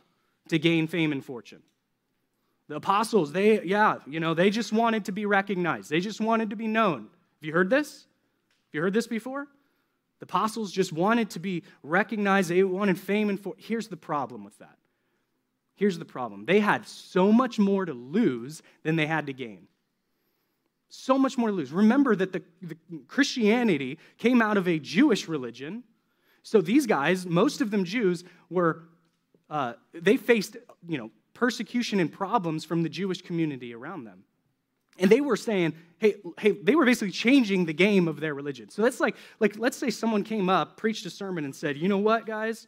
to 0.48 0.58
gain 0.58 0.86
fame 0.86 1.12
and 1.12 1.24
fortune. 1.24 1.62
The 2.68 2.76
apostles, 2.76 3.32
they, 3.32 3.62
yeah, 3.62 3.96
you 4.06 4.20
know, 4.20 4.34
they 4.34 4.50
just 4.50 4.72
wanted 4.72 5.06
to 5.06 5.12
be 5.12 5.24
recognized. 5.24 5.90
They 5.90 6.00
just 6.00 6.20
wanted 6.20 6.50
to 6.50 6.56
be 6.56 6.66
known. 6.66 7.08
Have 7.40 7.46
you 7.46 7.52
heard 7.52 7.70
this? 7.70 8.00
Have 8.00 8.74
you 8.74 8.82
heard 8.82 8.92
this 8.92 9.06
before? 9.06 9.46
The 10.18 10.24
apostles 10.24 10.72
just 10.72 10.92
wanted 10.92 11.30
to 11.30 11.38
be 11.38 11.62
recognized. 11.82 12.50
They 12.50 12.62
wanted 12.64 12.98
fame 12.98 13.30
and 13.30 13.40
fortune. 13.40 13.64
Here's 13.66 13.88
the 13.88 13.96
problem 13.96 14.44
with 14.44 14.58
that. 14.58 14.76
Here's 15.76 15.98
the 15.98 16.04
problem. 16.04 16.44
They 16.44 16.58
had 16.60 16.86
so 16.86 17.30
much 17.30 17.58
more 17.58 17.84
to 17.84 17.92
lose 17.94 18.62
than 18.82 18.96
they 18.96 19.06
had 19.06 19.26
to 19.26 19.32
gain. 19.32 19.68
So 20.88 21.16
much 21.16 21.38
more 21.38 21.48
to 21.48 21.54
lose. 21.54 21.70
Remember 21.70 22.16
that 22.16 22.32
the, 22.32 22.42
the 22.60 22.76
Christianity 23.06 23.98
came 24.16 24.42
out 24.42 24.56
of 24.56 24.66
a 24.66 24.78
Jewish 24.78 25.28
religion. 25.28 25.84
So 26.42 26.60
these 26.60 26.86
guys, 26.86 27.26
most 27.26 27.60
of 27.60 27.70
them 27.70 27.84
Jews, 27.84 28.24
were 28.50 28.87
uh, 29.50 29.74
they 29.92 30.16
faced, 30.16 30.56
you 30.86 30.98
know, 30.98 31.10
persecution 31.34 32.00
and 32.00 32.12
problems 32.12 32.64
from 32.64 32.82
the 32.82 32.88
Jewish 32.88 33.22
community 33.22 33.74
around 33.74 34.04
them. 34.04 34.24
And 34.98 35.10
they 35.10 35.20
were 35.20 35.36
saying, 35.36 35.74
hey, 35.98 36.16
hey, 36.38 36.50
they 36.50 36.74
were 36.74 36.84
basically 36.84 37.12
changing 37.12 37.64
the 37.64 37.72
game 37.72 38.08
of 38.08 38.18
their 38.18 38.34
religion. 38.34 38.68
So 38.68 38.82
that's 38.82 38.98
like, 38.98 39.16
like, 39.38 39.56
let's 39.56 39.76
say 39.76 39.90
someone 39.90 40.24
came 40.24 40.48
up, 40.48 40.76
preached 40.76 41.06
a 41.06 41.10
sermon, 41.10 41.44
and 41.44 41.54
said, 41.54 41.76
you 41.76 41.88
know 41.88 41.98
what, 41.98 42.26
guys? 42.26 42.66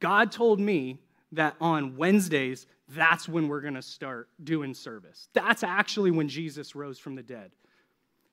God 0.00 0.30
told 0.30 0.60
me 0.60 1.00
that 1.32 1.56
on 1.60 1.96
Wednesdays, 1.96 2.66
that's 2.88 3.26
when 3.26 3.48
we're 3.48 3.62
going 3.62 3.74
to 3.74 3.82
start 3.82 4.28
doing 4.42 4.74
service. 4.74 5.28
That's 5.32 5.62
actually 5.62 6.10
when 6.10 6.28
Jesus 6.28 6.74
rose 6.74 6.98
from 6.98 7.14
the 7.14 7.22
dead. 7.22 7.50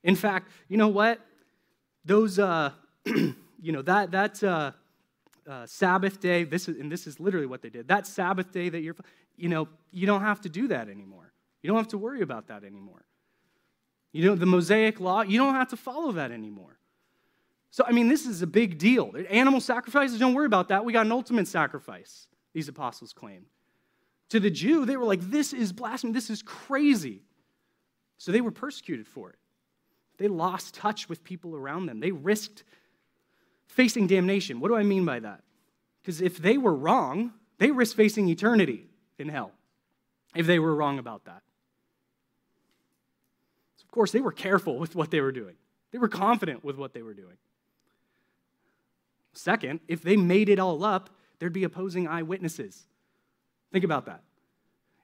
In 0.04 0.16
fact, 0.16 0.50
you 0.68 0.76
know 0.76 0.90
what? 0.90 1.20
Those, 2.04 2.40
uh, 2.40 2.72
you 3.06 3.36
know, 3.62 3.82
that, 3.84 4.12
that, 4.12 4.44
uh, 4.44 4.72
uh, 5.52 5.66
Sabbath 5.66 6.22
day, 6.22 6.46
this 6.46 6.70
is, 6.70 6.80
and 6.80 6.92
this 6.92 7.06
is 7.06 7.20
literally 7.20 7.46
what 7.46 7.62
they 7.62 7.70
did. 7.70 7.88
That 7.90 8.08
Sabbath 8.08 8.52
day 8.52 8.70
that 8.70 8.82
you're, 8.82 8.96
you 9.36 9.50
know, 9.50 9.68
you 9.92 10.08
don't 10.08 10.22
have 10.22 10.40
to 10.42 10.50
do 10.50 10.70
that 10.70 10.88
anymore. 10.88 11.34
You 11.62 11.68
don't 11.68 11.78
have 11.78 11.90
to 11.90 11.98
worry 11.98 12.22
about 12.22 12.48
that 12.48 12.64
anymore. 12.64 13.04
You 14.14 14.26
know, 14.26 14.36
the 14.36 14.46
Mosaic 14.46 15.00
law, 15.00 15.22
you 15.22 15.38
don't 15.38 15.54
have 15.54 15.70
to 15.70 15.78
follow 15.78 16.14
that 16.14 16.32
anymore. 16.32 16.78
So, 17.70 17.84
I 17.86 17.92
mean, 17.92 18.08
this 18.08 18.26
is 18.26 18.42
a 18.42 18.48
big 18.48 18.78
deal. 18.78 19.14
Animal 19.30 19.62
sacrifices, 19.62 20.20
don't 20.20 20.34
worry 20.34 20.46
about 20.46 20.70
that. 20.70 20.84
We 20.84 20.94
got 20.94 21.06
an 21.06 21.12
ultimate 21.12 21.48
sacrifice, 21.48 22.28
these 22.54 22.68
apostles 22.68 23.14
claimed. 23.14 23.46
To 24.30 24.40
the 24.40 24.50
Jew, 24.50 24.86
they 24.86 24.98
were 24.98 25.06
like, 25.06 25.22
this 25.22 25.52
is 25.54 25.74
blasphemy, 25.74 26.14
this 26.14 26.30
is 26.30 26.42
crazy. 26.42 27.24
So 28.18 28.32
they 28.32 28.42
were 28.42 28.52
persecuted 28.52 29.08
for 29.08 29.30
it. 29.30 29.38
They 30.18 30.28
lost 30.28 30.76
touch 30.76 31.10
with 31.10 31.24
people 31.24 31.56
around 31.56 31.88
them. 31.88 32.00
They 32.00 32.12
risked 32.12 32.64
facing 33.72 34.08
damnation. 34.08 34.60
What 34.60 34.68
do 34.68 34.76
I 34.76 34.84
mean 34.84 35.06
by 35.06 35.20
that? 35.20 35.42
Because 36.02 36.22
if 36.22 36.38
they 36.38 36.58
were 36.58 36.76
wrong, 36.76 37.34
they 37.58 37.72
risk 37.72 37.96
facing 37.96 38.28
eternity 38.28 38.86
in 39.18 39.30
hell 39.30 39.52
if 40.36 40.46
they 40.46 40.60
were 40.60 40.76
wrong 40.76 41.00
about 41.00 41.26
that. 41.26 41.42
So 43.78 43.84
of 43.86 43.92
course, 43.92 44.12
they 44.12 44.22
were 44.22 44.32
careful 44.32 44.78
with 44.78 44.96
what 44.96 45.12
they 45.12 45.22
were 45.22 45.32
doing, 45.32 45.56
they 45.92 45.98
were 45.98 46.10
confident 46.10 46.64
with 46.64 46.78
what 46.78 46.94
they 46.94 47.02
were 47.02 47.14
doing. 47.14 47.38
Second, 49.34 49.80
if 49.88 50.02
they 50.02 50.18
made 50.18 50.50
it 50.50 50.60
all 50.60 50.84
up, 50.84 51.10
there'd 51.40 51.54
be 51.54 51.64
opposing 51.64 52.08
eyewitnesses. 52.08 52.84
Think 53.72 53.86
about 53.86 54.06
that. 54.06 54.22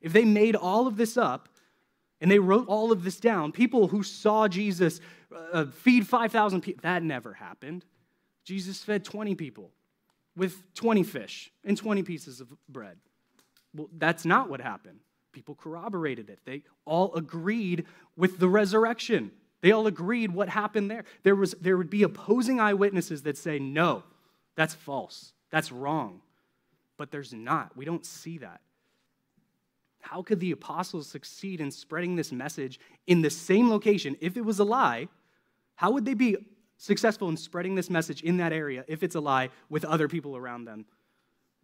If 0.02 0.12
they 0.12 0.26
made 0.26 0.56
all 0.56 0.86
of 0.86 0.98
this 0.98 1.16
up 1.16 1.48
and 2.20 2.30
they 2.30 2.40
wrote 2.40 2.68
all 2.68 2.92
of 2.92 3.06
this 3.06 3.22
down, 3.22 3.54
people 3.54 3.88
who 3.88 4.04
saw 4.04 4.50
Jesus 4.50 5.00
uh, 5.54 5.66
feed 5.68 6.06
5,000 6.06 6.60
people, 6.60 6.82
that 6.84 7.04
never 7.04 7.34
happened. 7.34 7.86
Jesus 8.48 8.82
fed 8.82 9.04
20 9.04 9.36
people 9.36 9.72
with 10.38 10.74
20 10.74 11.04
fish 11.04 11.52
and 11.66 11.78
20 11.78 12.02
pieces 12.04 12.40
of 12.40 12.48
bread. 12.70 12.96
Well, 13.76 13.90
that's 13.98 14.24
not 14.24 14.50
what 14.50 14.62
happened. 14.62 15.00
People 15.34 15.54
corroborated 15.54 16.30
it. 16.30 16.40
They 16.46 16.64
all 16.86 17.14
agreed 17.14 17.86
with 18.16 18.40
the 18.40 18.48
resurrection. 18.48 19.32
They 19.60 19.74
all 19.74 19.86
agreed 19.86 20.34
what 20.34 20.48
happened 20.48 20.90
there. 20.90 21.04
There, 21.24 21.36
was, 21.36 21.56
there 21.60 21.76
would 21.76 21.90
be 21.90 22.04
opposing 22.04 22.62
eyewitnesses 22.62 23.24
that 23.24 23.38
say, 23.38 23.60
no, 23.60 24.04
that's 24.56 24.74
false. 24.74 25.34
That's 25.50 25.70
wrong. 25.70 26.22
But 26.96 27.12
there's 27.12 27.34
not. 27.34 27.76
We 27.76 27.84
don't 27.84 28.06
see 28.06 28.38
that. 28.38 28.62
How 30.00 30.22
could 30.22 30.40
the 30.40 30.52
apostles 30.52 31.08
succeed 31.08 31.60
in 31.60 31.70
spreading 31.70 32.16
this 32.16 32.32
message 32.32 32.80
in 33.08 33.24
the 33.24 33.30
same 33.30 33.70
location? 33.70 34.16
If 34.22 34.38
it 34.38 34.46
was 34.46 34.60
a 34.60 34.64
lie, 34.64 35.10
how 35.76 35.92
would 35.92 36.06
they 36.06 36.14
be 36.14 36.38
successful 36.78 37.30
in 37.30 37.38
spreading 37.38 37.76
this 37.76 37.90
message 37.90 38.22
in 38.24 38.38
that 38.38 38.54
area 38.54 38.86
if 38.88 39.04
it's 39.04 39.16
a 39.16 39.20
lie 39.20 39.50
with 39.70 39.86
other 39.86 40.08
people 40.08 40.38
around 40.38 40.66
them? 40.66 40.86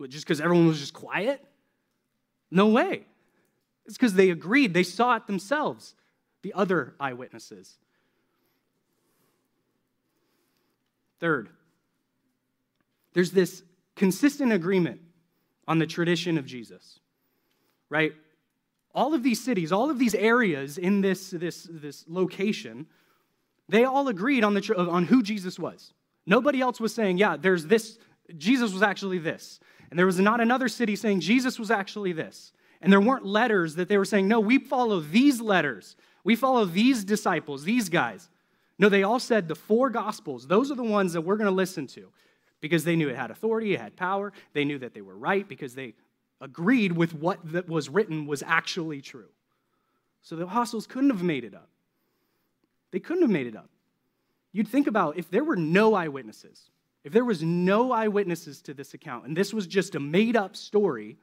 Just 0.10 0.26
because 0.26 0.42
everyone 0.42 0.68
was 0.68 0.80
just 0.80 0.94
quiet? 0.94 1.44
No 2.52 2.68
way. 2.68 3.06
It's 3.86 3.98
because 3.98 4.14
they 4.14 4.30
agreed, 4.30 4.74
they 4.74 4.84
saw 4.84 5.16
it 5.16 5.28
themselves, 5.28 5.96
the 6.42 6.54
other 6.54 6.96
eyewitnesses. 7.00 7.78
Third, 11.20 11.50
there's 13.14 13.32
this 13.32 13.64
consistent 13.96 14.52
agreement 14.52 15.02
on 15.68 15.80
the 15.80 15.88
tradition 15.88 16.38
of 16.38 16.46
Jesus, 16.46 17.00
right? 17.90 18.14
All 18.94 19.14
of 19.14 19.24
these 19.24 19.44
cities, 19.44 19.72
all 19.72 19.90
of 19.90 20.00
these 20.00 20.16
areas 20.16 20.78
in 20.78 21.02
this, 21.02 21.30
this, 21.32 21.68
this 21.72 22.04
location 22.08 22.88
they 23.70 23.86
all 23.86 24.08
agreed 24.08 24.44
on, 24.44 24.54
the, 24.54 24.76
on 24.78 25.06
who 25.06 25.24
Jesus 25.24 25.58
was. 25.58 25.94
Nobody 26.26 26.62
else 26.62 26.80
was 26.80 26.94
saying, 26.94 27.18
yeah, 27.18 27.38
there's 27.38 27.66
this, 27.66 27.98
Jesus 28.38 28.74
was 28.74 28.82
actually 28.82 29.20
this. 29.20 29.60
And 29.90 30.00
there 30.00 30.06
was 30.06 30.20
not 30.20 30.42
another 30.42 30.68
city 30.68 30.96
saying 30.96 31.20
Jesus 31.20 31.60
was 31.60 31.72
actually 31.72 32.14
this. 32.14 32.52
And 32.82 32.92
there 32.92 33.02
weren't 33.02 33.26
letters 33.26 33.76
that 33.76 33.88
they 33.88 33.98
were 33.98 34.06
saying, 34.06 34.28
no, 34.28 34.40
we 34.40 34.58
follow 34.60 35.00
these 35.00 35.40
letters. 35.40 35.96
We 36.24 36.36
follow 36.36 36.66
these 36.66 37.04
disciples, 37.04 37.64
these 37.64 37.90
guys. 37.90 38.30
No, 38.80 38.90
they 38.90 39.04
all 39.04 39.20
said 39.20 39.48
the 39.48 39.56
four 39.56 39.90
gospels, 39.90 40.48
those 40.48 40.72
are 40.72 40.76
the 40.76 40.84
ones 40.84 41.14
that 41.14 41.22
we're 41.22 41.38
going 41.38 41.50
to 41.50 41.56
listen 41.56 41.88
to 41.88 42.10
because 42.60 42.84
they 42.84 42.96
knew 42.96 43.10
it 43.10 43.16
had 43.16 43.30
authority, 43.30 43.74
it 43.74 43.82
had 43.82 43.96
power. 43.96 44.34
They 44.54 44.66
knew 44.66 44.80
that 44.80 44.94
they 44.94 45.02
were 45.02 45.18
right 45.18 45.48
because 45.48 45.76
they 45.76 45.94
agreed 46.42 46.92
with 46.92 47.14
what 47.14 47.40
that 47.52 47.68
was 47.68 47.90
written 47.90 48.26
was 48.26 48.42
actually 48.42 49.02
true. 49.02 49.30
So 50.22 50.36
the 50.36 50.44
apostles 50.44 50.88
couldn't 50.88 51.10
have 51.10 51.24
made 51.24 51.44
it 51.44 51.54
up. 51.54 51.70
They 52.94 53.00
couldn't 53.00 53.24
have 53.24 53.32
made 53.32 53.48
it 53.48 53.56
up. 53.56 53.70
You'd 54.52 54.68
think 54.68 54.86
about 54.86 55.18
if 55.18 55.30
there 55.32 55.44
were 55.44 55.56
no 55.56 55.96
eyewitnesses, 55.96 56.70
if 57.04 57.12
there 57.12 57.26
was 57.26 57.42
no 57.42 57.92
eyewitnesses 57.92 58.62
to 58.62 58.74
this 58.76 58.94
account, 58.94 59.26
and 59.26 59.36
this 59.36 59.52
was 59.52 59.66
just 59.66 59.96
a 59.96 60.00
made 60.00 60.38
up 60.38 60.56
story, 60.56 61.18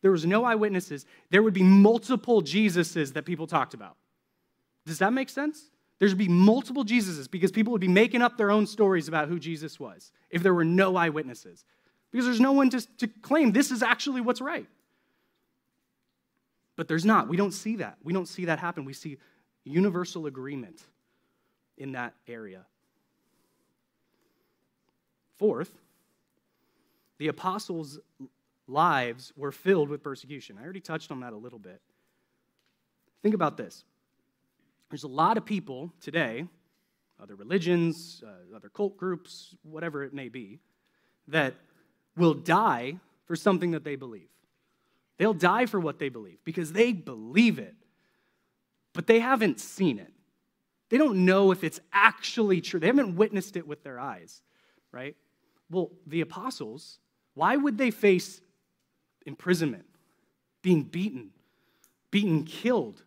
there 0.00 0.10
was 0.10 0.24
no 0.24 0.44
eyewitnesses, 0.44 1.04
there 1.28 1.42
would 1.42 1.52
be 1.52 1.62
multiple 1.62 2.40
Jesuses 2.40 3.12
that 3.12 3.26
people 3.26 3.46
talked 3.46 3.74
about. 3.74 3.96
Does 4.86 4.98
that 5.00 5.12
make 5.12 5.28
sense? 5.28 5.70
There'd 5.98 6.16
be 6.16 6.26
multiple 6.26 6.86
Jesuses 6.86 7.30
because 7.30 7.52
people 7.52 7.72
would 7.72 7.82
be 7.82 7.86
making 7.88 8.22
up 8.22 8.38
their 8.38 8.50
own 8.50 8.66
stories 8.66 9.06
about 9.06 9.28
who 9.28 9.38
Jesus 9.38 9.78
was 9.78 10.12
if 10.30 10.42
there 10.42 10.54
were 10.54 10.64
no 10.64 10.96
eyewitnesses. 10.96 11.66
Because 12.10 12.24
there's 12.24 12.40
no 12.40 12.52
one 12.52 12.70
to, 12.70 12.80
to 12.96 13.06
claim 13.06 13.52
this 13.52 13.70
is 13.70 13.82
actually 13.82 14.22
what's 14.22 14.40
right. 14.40 14.66
But 16.76 16.88
there's 16.88 17.04
not. 17.04 17.28
We 17.28 17.36
don't 17.36 17.52
see 17.52 17.76
that. 17.76 17.98
We 18.02 18.14
don't 18.14 18.26
see 18.26 18.46
that 18.46 18.58
happen. 18.58 18.86
We 18.86 18.94
see 18.94 19.18
universal 19.64 20.24
agreement 20.24 20.82
in 21.80 21.92
that 21.92 22.14
area. 22.28 22.66
Fourth, 25.36 25.72
the 27.18 27.28
apostles' 27.28 27.98
lives 28.68 29.32
were 29.34 29.50
filled 29.50 29.88
with 29.88 30.02
persecution. 30.02 30.56
I 30.60 30.62
already 30.62 30.80
touched 30.80 31.10
on 31.10 31.20
that 31.20 31.32
a 31.32 31.36
little 31.36 31.58
bit. 31.58 31.80
Think 33.22 33.34
about 33.34 33.56
this. 33.56 33.84
There's 34.90 35.04
a 35.04 35.08
lot 35.08 35.38
of 35.38 35.44
people 35.44 35.92
today, 36.00 36.46
other 37.20 37.34
religions, 37.34 38.22
uh, 38.26 38.54
other 38.54 38.68
cult 38.68 38.96
groups, 38.96 39.56
whatever 39.62 40.04
it 40.04 40.12
may 40.12 40.28
be, 40.28 40.60
that 41.28 41.54
will 42.16 42.34
die 42.34 42.98
for 43.24 43.36
something 43.36 43.70
that 43.70 43.84
they 43.84 43.96
believe. 43.96 44.28
They'll 45.16 45.32
die 45.32 45.66
for 45.66 45.80
what 45.80 45.98
they 45.98 46.10
believe 46.10 46.38
because 46.44 46.72
they 46.72 46.92
believe 46.92 47.58
it, 47.58 47.74
but 48.92 49.06
they 49.06 49.20
haven't 49.20 49.60
seen 49.60 49.98
it. 49.98 50.12
They 50.90 50.98
don't 50.98 51.24
know 51.24 51.52
if 51.52 51.64
it's 51.64 51.80
actually 51.92 52.60
true. 52.60 52.80
They 52.80 52.88
haven't 52.88 53.16
witnessed 53.16 53.56
it 53.56 53.66
with 53.66 53.82
their 53.82 53.98
eyes, 53.98 54.42
right? 54.92 55.16
Well, 55.70 55.90
the 56.06 56.20
apostles, 56.20 56.98
why 57.34 57.56
would 57.56 57.78
they 57.78 57.92
face 57.92 58.40
imprisonment, 59.24 59.86
being 60.62 60.82
beaten, 60.82 61.30
being 62.10 62.44
killed, 62.44 63.04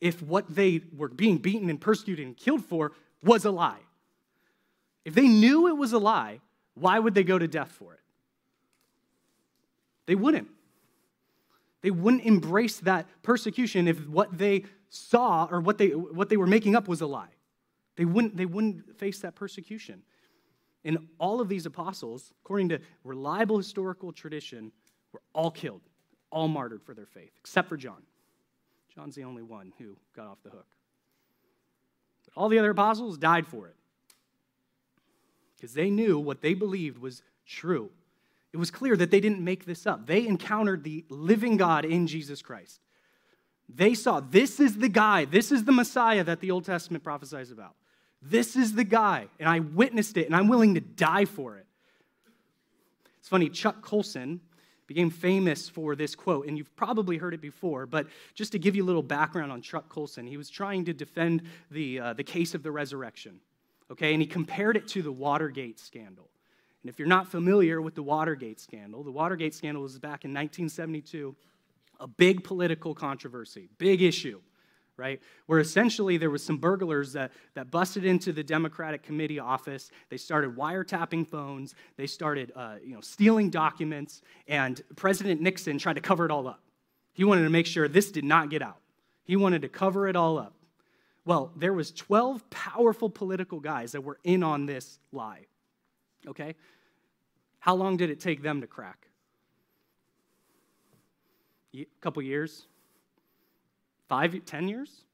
if 0.00 0.22
what 0.22 0.54
they 0.54 0.82
were 0.94 1.08
being 1.08 1.38
beaten 1.38 1.70
and 1.70 1.80
persecuted 1.80 2.26
and 2.26 2.36
killed 2.36 2.64
for 2.64 2.92
was 3.24 3.46
a 3.46 3.50
lie? 3.50 3.80
If 5.06 5.14
they 5.14 5.26
knew 5.26 5.68
it 5.68 5.76
was 5.76 5.92
a 5.94 5.98
lie, 5.98 6.40
why 6.74 6.98
would 6.98 7.14
they 7.14 7.24
go 7.24 7.38
to 7.38 7.48
death 7.48 7.72
for 7.72 7.94
it? 7.94 8.00
They 10.04 10.14
wouldn't. 10.14 10.48
They 11.80 11.90
wouldn't 11.90 12.24
embrace 12.24 12.78
that 12.80 13.06
persecution 13.22 13.88
if 13.88 14.06
what 14.06 14.36
they 14.36 14.64
saw 14.92 15.48
or 15.50 15.60
what 15.60 15.78
they, 15.78 15.88
what 15.88 16.28
they 16.28 16.36
were 16.36 16.46
making 16.46 16.76
up 16.76 16.86
was 16.86 17.00
a 17.00 17.06
lie. 17.06 17.34
They 17.96 18.04
wouldn't, 18.04 18.36
they 18.36 18.46
wouldn't 18.46 18.98
face 18.98 19.20
that 19.20 19.34
persecution. 19.34 20.02
And 20.84 21.08
all 21.18 21.40
of 21.40 21.48
these 21.48 21.66
apostles, 21.66 22.32
according 22.44 22.68
to 22.70 22.80
reliable 23.02 23.56
historical 23.56 24.12
tradition, 24.12 24.70
were 25.12 25.22
all 25.32 25.50
killed, 25.50 25.80
all 26.30 26.48
martyred 26.48 26.82
for 26.82 26.94
their 26.94 27.06
faith, 27.06 27.32
except 27.38 27.68
for 27.68 27.76
John. 27.76 28.02
John's 28.94 29.14
the 29.14 29.24
only 29.24 29.42
one 29.42 29.72
who 29.78 29.96
got 30.14 30.26
off 30.26 30.38
the 30.42 30.50
hook. 30.50 30.66
But 32.26 32.34
all 32.36 32.48
the 32.48 32.58
other 32.58 32.70
apostles 32.70 33.16
died 33.16 33.46
for 33.46 33.68
it 33.68 33.76
because 35.56 35.72
they 35.72 35.88
knew 35.88 36.18
what 36.18 36.42
they 36.42 36.52
believed 36.52 36.98
was 36.98 37.22
true. 37.46 37.90
It 38.52 38.58
was 38.58 38.70
clear 38.70 38.96
that 38.96 39.10
they 39.10 39.20
didn't 39.20 39.42
make 39.42 39.64
this 39.64 39.86
up. 39.86 40.06
They 40.06 40.26
encountered 40.26 40.84
the 40.84 41.06
living 41.08 41.56
God 41.56 41.86
in 41.86 42.06
Jesus 42.06 42.42
Christ. 42.42 42.80
They 43.68 43.94
saw 43.94 44.20
this 44.20 44.60
is 44.60 44.76
the 44.76 44.88
guy, 44.88 45.24
this 45.24 45.52
is 45.52 45.64
the 45.64 45.72
Messiah 45.72 46.24
that 46.24 46.40
the 46.40 46.50
Old 46.50 46.64
Testament 46.64 47.02
prophesies 47.02 47.50
about. 47.50 47.74
This 48.20 48.54
is 48.54 48.74
the 48.74 48.84
guy, 48.84 49.26
and 49.40 49.48
I 49.48 49.60
witnessed 49.60 50.16
it, 50.16 50.26
and 50.26 50.36
I'm 50.36 50.48
willing 50.48 50.74
to 50.74 50.80
die 50.80 51.24
for 51.24 51.56
it. 51.56 51.66
It's 53.18 53.28
funny, 53.28 53.48
Chuck 53.48 53.82
Colson 53.82 54.40
became 54.86 55.10
famous 55.10 55.68
for 55.68 55.96
this 55.96 56.14
quote, 56.14 56.46
and 56.46 56.58
you've 56.58 56.74
probably 56.76 57.16
heard 57.16 57.34
it 57.34 57.40
before, 57.40 57.86
but 57.86 58.06
just 58.34 58.52
to 58.52 58.58
give 58.58 58.76
you 58.76 58.84
a 58.84 58.86
little 58.86 59.02
background 59.02 59.50
on 59.50 59.62
Chuck 59.62 59.88
Colson, 59.88 60.26
he 60.26 60.36
was 60.36 60.50
trying 60.50 60.84
to 60.84 60.92
defend 60.92 61.42
the, 61.70 61.98
uh, 61.98 62.12
the 62.12 62.24
case 62.24 62.54
of 62.54 62.62
the 62.62 62.70
resurrection, 62.70 63.40
okay, 63.90 64.12
and 64.12 64.20
he 64.20 64.26
compared 64.26 64.76
it 64.76 64.86
to 64.88 65.02
the 65.02 65.12
Watergate 65.12 65.80
scandal. 65.80 66.28
And 66.82 66.90
if 66.90 66.98
you're 66.98 67.08
not 67.08 67.28
familiar 67.28 67.80
with 67.80 67.94
the 67.94 68.02
Watergate 68.02 68.60
scandal, 68.60 69.02
the 69.02 69.10
Watergate 69.10 69.54
scandal 69.54 69.82
was 69.82 69.98
back 69.98 70.24
in 70.24 70.30
1972, 70.30 71.34
a 72.02 72.08
big 72.08 72.44
political 72.44 72.94
controversy, 72.94 73.68
big 73.78 74.02
issue 74.02 74.40
right? 74.96 75.20
Where 75.46 75.58
essentially 75.58 76.16
there 76.16 76.30
was 76.30 76.44
some 76.44 76.58
burglars 76.58 77.14
that, 77.14 77.32
that 77.54 77.70
busted 77.70 78.04
into 78.04 78.32
the 78.32 78.44
Democratic 78.44 79.02
committee 79.02 79.38
office. 79.38 79.90
They 80.10 80.16
started 80.16 80.54
wiretapping 80.54 81.26
phones. 81.26 81.74
They 81.96 82.06
started, 82.06 82.52
uh, 82.54 82.76
you 82.84 82.94
know, 82.94 83.00
stealing 83.00 83.50
documents. 83.50 84.22
And 84.46 84.80
President 84.96 85.40
Nixon 85.40 85.78
tried 85.78 85.94
to 85.94 86.00
cover 86.00 86.24
it 86.24 86.30
all 86.30 86.46
up. 86.46 86.62
He 87.14 87.24
wanted 87.24 87.42
to 87.42 87.50
make 87.50 87.66
sure 87.66 87.88
this 87.88 88.10
did 88.10 88.24
not 88.24 88.50
get 88.50 88.62
out. 88.62 88.78
He 89.24 89.34
wanted 89.36 89.62
to 89.62 89.68
cover 89.68 90.08
it 90.08 90.16
all 90.16 90.38
up. 90.38 90.54
Well, 91.24 91.52
there 91.56 91.72
was 91.72 91.92
12 91.92 92.48
powerful 92.50 93.08
political 93.08 93.60
guys 93.60 93.92
that 93.92 94.02
were 94.02 94.18
in 94.24 94.42
on 94.42 94.66
this 94.66 94.98
lie. 95.12 95.46
Okay? 96.26 96.54
How 97.60 97.74
long 97.74 97.96
did 97.96 98.10
it 98.10 98.20
take 98.20 98.42
them 98.42 98.60
to 98.60 98.66
crack? 98.66 99.08
A 101.74 101.86
couple 102.00 102.22
years? 102.22 102.66
Five, 104.08 104.44
ten 104.44 104.68
years? 104.68 105.04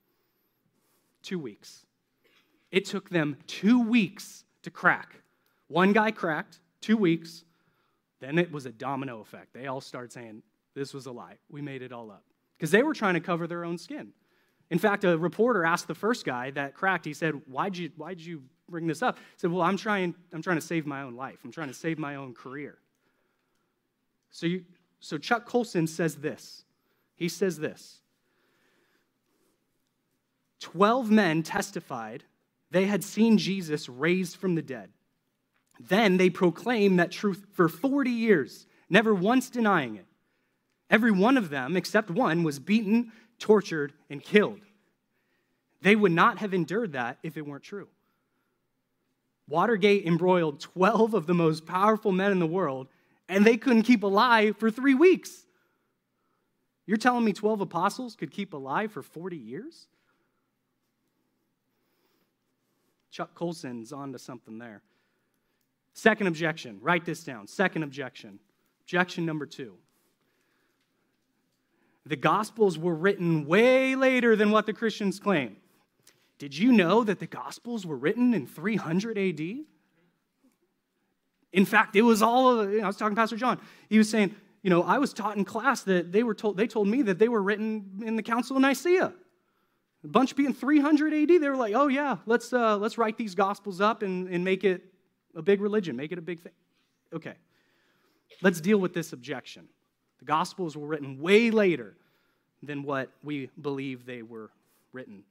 Two 1.23 1.39
weeks. 1.39 1.87
It 2.71 2.85
took 2.85 3.09
them 3.11 3.37
two 3.47 3.81
weeks 3.81 4.45
to 4.63 4.71
crack. 4.71 5.23
One 5.69 5.93
guy 5.93 6.11
cracked, 6.11 6.61
two 6.81 6.97
weeks. 6.97 7.45
Then 8.21 8.39
it 8.39 8.51
was 8.51 8.67
a 8.67 8.73
domino 8.73 9.21
effect. 9.21 9.55
They 9.55 9.67
all 9.67 9.81
started 9.81 10.13
saying, 10.13 10.43
This 10.75 10.93
was 10.93 11.07
a 11.07 11.13
lie. 11.13 11.37
We 11.51 11.63
made 11.63 11.83
it 11.83 11.93
all 11.93 12.11
up. 12.11 12.25
Because 12.57 12.71
they 12.71 12.83
were 12.83 12.95
trying 12.95 13.15
to 13.15 13.21
cover 13.21 13.47
their 13.47 13.65
own 13.65 13.79
skin. 13.79 14.13
In 14.71 14.79
fact, 14.79 15.05
a 15.05 15.17
reporter 15.17 15.65
asked 15.65 15.87
the 15.87 15.95
first 15.95 16.25
guy 16.25 16.51
that 16.51 16.75
cracked, 16.75 17.05
he 17.05 17.15
said, 17.15 17.41
Why'd 17.47 17.77
you, 17.77 17.91
why'd 17.97 18.21
you 18.21 18.43
bring 18.69 18.87
this 18.87 19.03
up? 19.03 19.19
He 19.19 19.23
said, 19.37 19.51
Well, 19.51 19.63
I'm 19.63 19.77
trying, 19.77 20.15
I'm 20.33 20.43
trying 20.43 20.59
to 20.59 20.67
save 20.67 20.87
my 20.87 21.03
own 21.03 21.15
life. 21.15 21.39
I'm 21.45 21.53
trying 21.53 21.69
to 21.69 21.75
save 21.75 21.99
my 21.99 22.17
own 22.17 22.35
career. 22.35 22.79
So, 24.31 24.47
you, 24.47 24.65
so 25.01 25.19
Chuck 25.19 25.47
Colson 25.47 25.87
says 25.87 26.17
this. 26.17 26.65
He 27.15 27.29
says 27.29 27.59
this 27.59 28.01
12 30.61 31.11
men 31.11 31.43
testified 31.43 32.25
they 32.71 32.87
had 32.87 33.03
seen 33.03 33.39
Jesus 33.39 33.89
raised 33.89 34.37
from 34.37 34.55
the 34.55 34.63
dead. 34.63 34.91
Then 35.81 36.17
they 36.17 36.31
proclaimed 36.31 36.99
that 36.99 37.13
truth 37.13 37.47
for 37.53 37.69
40 37.69 38.11
years, 38.11 38.67
never 38.91 39.15
once 39.15 39.49
denying 39.49 39.97
it. 39.97 40.07
Every 40.91 41.11
one 41.11 41.37
of 41.37 41.51
them, 41.51 41.77
except 41.77 42.11
one, 42.11 42.43
was 42.43 42.59
beaten, 42.59 43.13
tortured, 43.39 43.93
and 44.11 44.23
killed. 44.23 44.61
They 45.81 45.95
would 45.95 46.13
not 46.13 46.39
have 46.39 46.53
endured 46.53 46.93
that 46.93 47.19
if 47.23 47.37
it 47.37 47.47
weren't 47.47 47.63
true. 47.63 47.89
Watergate 49.49 50.05
embroiled 50.05 50.61
12 50.61 51.15
of 51.15 51.27
the 51.27 51.35
most 51.35 51.65
powerful 51.65 52.13
men 52.13 52.33
in 52.33 52.39
the 52.39 52.47
world, 52.47 52.89
and 53.29 53.45
they 53.45 53.57
couldn't 53.57 53.83
keep 53.83 54.03
alive 54.03 54.57
for 54.57 54.71
three 54.71 54.95
weeks. 54.95 55.45
You're 56.87 56.97
telling 56.97 57.25
me 57.25 57.33
12 57.33 57.61
apostles 57.61 58.17
could 58.17 58.31
keep 58.31 58.55
alive 58.55 58.93
for 58.93 59.03
40 59.03 59.37
years? 59.37 59.87
Chuck 63.11 63.35
Colson's 63.35 63.93
on 63.93 64.13
to 64.13 64.19
something 64.19 64.59
there. 64.59 64.83
Second 65.93 66.29
objection, 66.29 66.79
write 66.81 67.05
this 67.05 67.25
down. 67.25 67.47
Second 67.47 67.83
objection. 67.83 68.39
Objection 68.83 69.27
number 69.27 69.45
two. 69.45 69.75
The 72.07 72.17
Gospels 72.17 72.79
were 72.79 72.95
written 72.95 73.47
way 73.47 73.95
later 73.95 74.35
than 74.35 74.51
what 74.51 74.65
the 74.65 74.73
Christians 74.73 75.21
claim. 75.21 75.57
Did 76.39 76.57
you 76.57 76.73
know 76.73 77.05
that 77.05 77.19
the 77.19 77.27
Gospels 77.27 77.85
were 77.85 77.97
written 77.97 78.33
in 78.33 78.47
300 78.47 79.19
AD? 79.19 79.41
In 81.53 81.65
fact, 81.65 81.97
it 81.97 82.03
was 82.03 82.23
all, 82.23 82.69
you 82.69 82.79
know, 82.79 82.85
I 82.85 82.87
was 82.87 82.97
talking 82.97 83.15
to 83.15 83.21
Pastor 83.21 83.37
John. 83.37 83.61
He 83.89 83.99
was 83.99 84.11
saying, 84.11 84.35
you 84.63 84.71
know, 84.71 84.83
I 84.83 84.99
was 84.99 85.13
taught 85.13 85.37
in 85.37 85.45
class 85.45 85.83
that 85.83 86.13
they 86.13 86.23
were 86.23 86.35
told, 86.35 86.57
they 86.57 86.67
told 86.67 86.89
me 86.89 87.03
that 87.03 87.19
they 87.19 87.29
were 87.29 87.43
written 87.43 88.03
in 88.05 88.17
the 88.17 88.23
Council 88.23 88.57
of 88.57 88.63
Nicaea. 88.63 89.13
A 90.05 90.09
bunch 90.09 90.37
being 90.37 90.53
300 90.53 91.13
AD, 91.13 91.29
they 91.29 91.49
were 91.49 91.57
like, 91.57 91.75
oh 91.75 91.89
yeah, 91.89 92.19
let's, 92.27 92.53
uh, 92.53 92.77
let's 92.77 92.99
write 92.99 93.17
these 93.17 93.35
gospels 93.35 93.81
up 93.81 94.03
and, 94.03 94.29
and 94.29 94.45
make 94.45 94.65
it 94.65 94.83
a 95.35 95.43
big 95.43 95.61
religion, 95.61 95.97
make 95.97 96.13
it 96.13 96.19
a 96.19 96.23
big 96.23 96.41
thing. 96.41 96.53
Okay, 97.13 97.35
let's 98.43 98.61
deal 98.61 98.79
with 98.79 98.93
this 98.93 99.13
objection. 99.13 99.69
The 100.19 100.25
gospels 100.25 100.77
were 100.77 100.87
written 100.87 101.21
way 101.21 101.51
later 101.51 101.97
than 102.63 102.83
what 102.83 103.11
we 103.23 103.51
believe 103.61 104.05
they 104.05 104.23
were 104.23 104.51
written. 104.93 105.23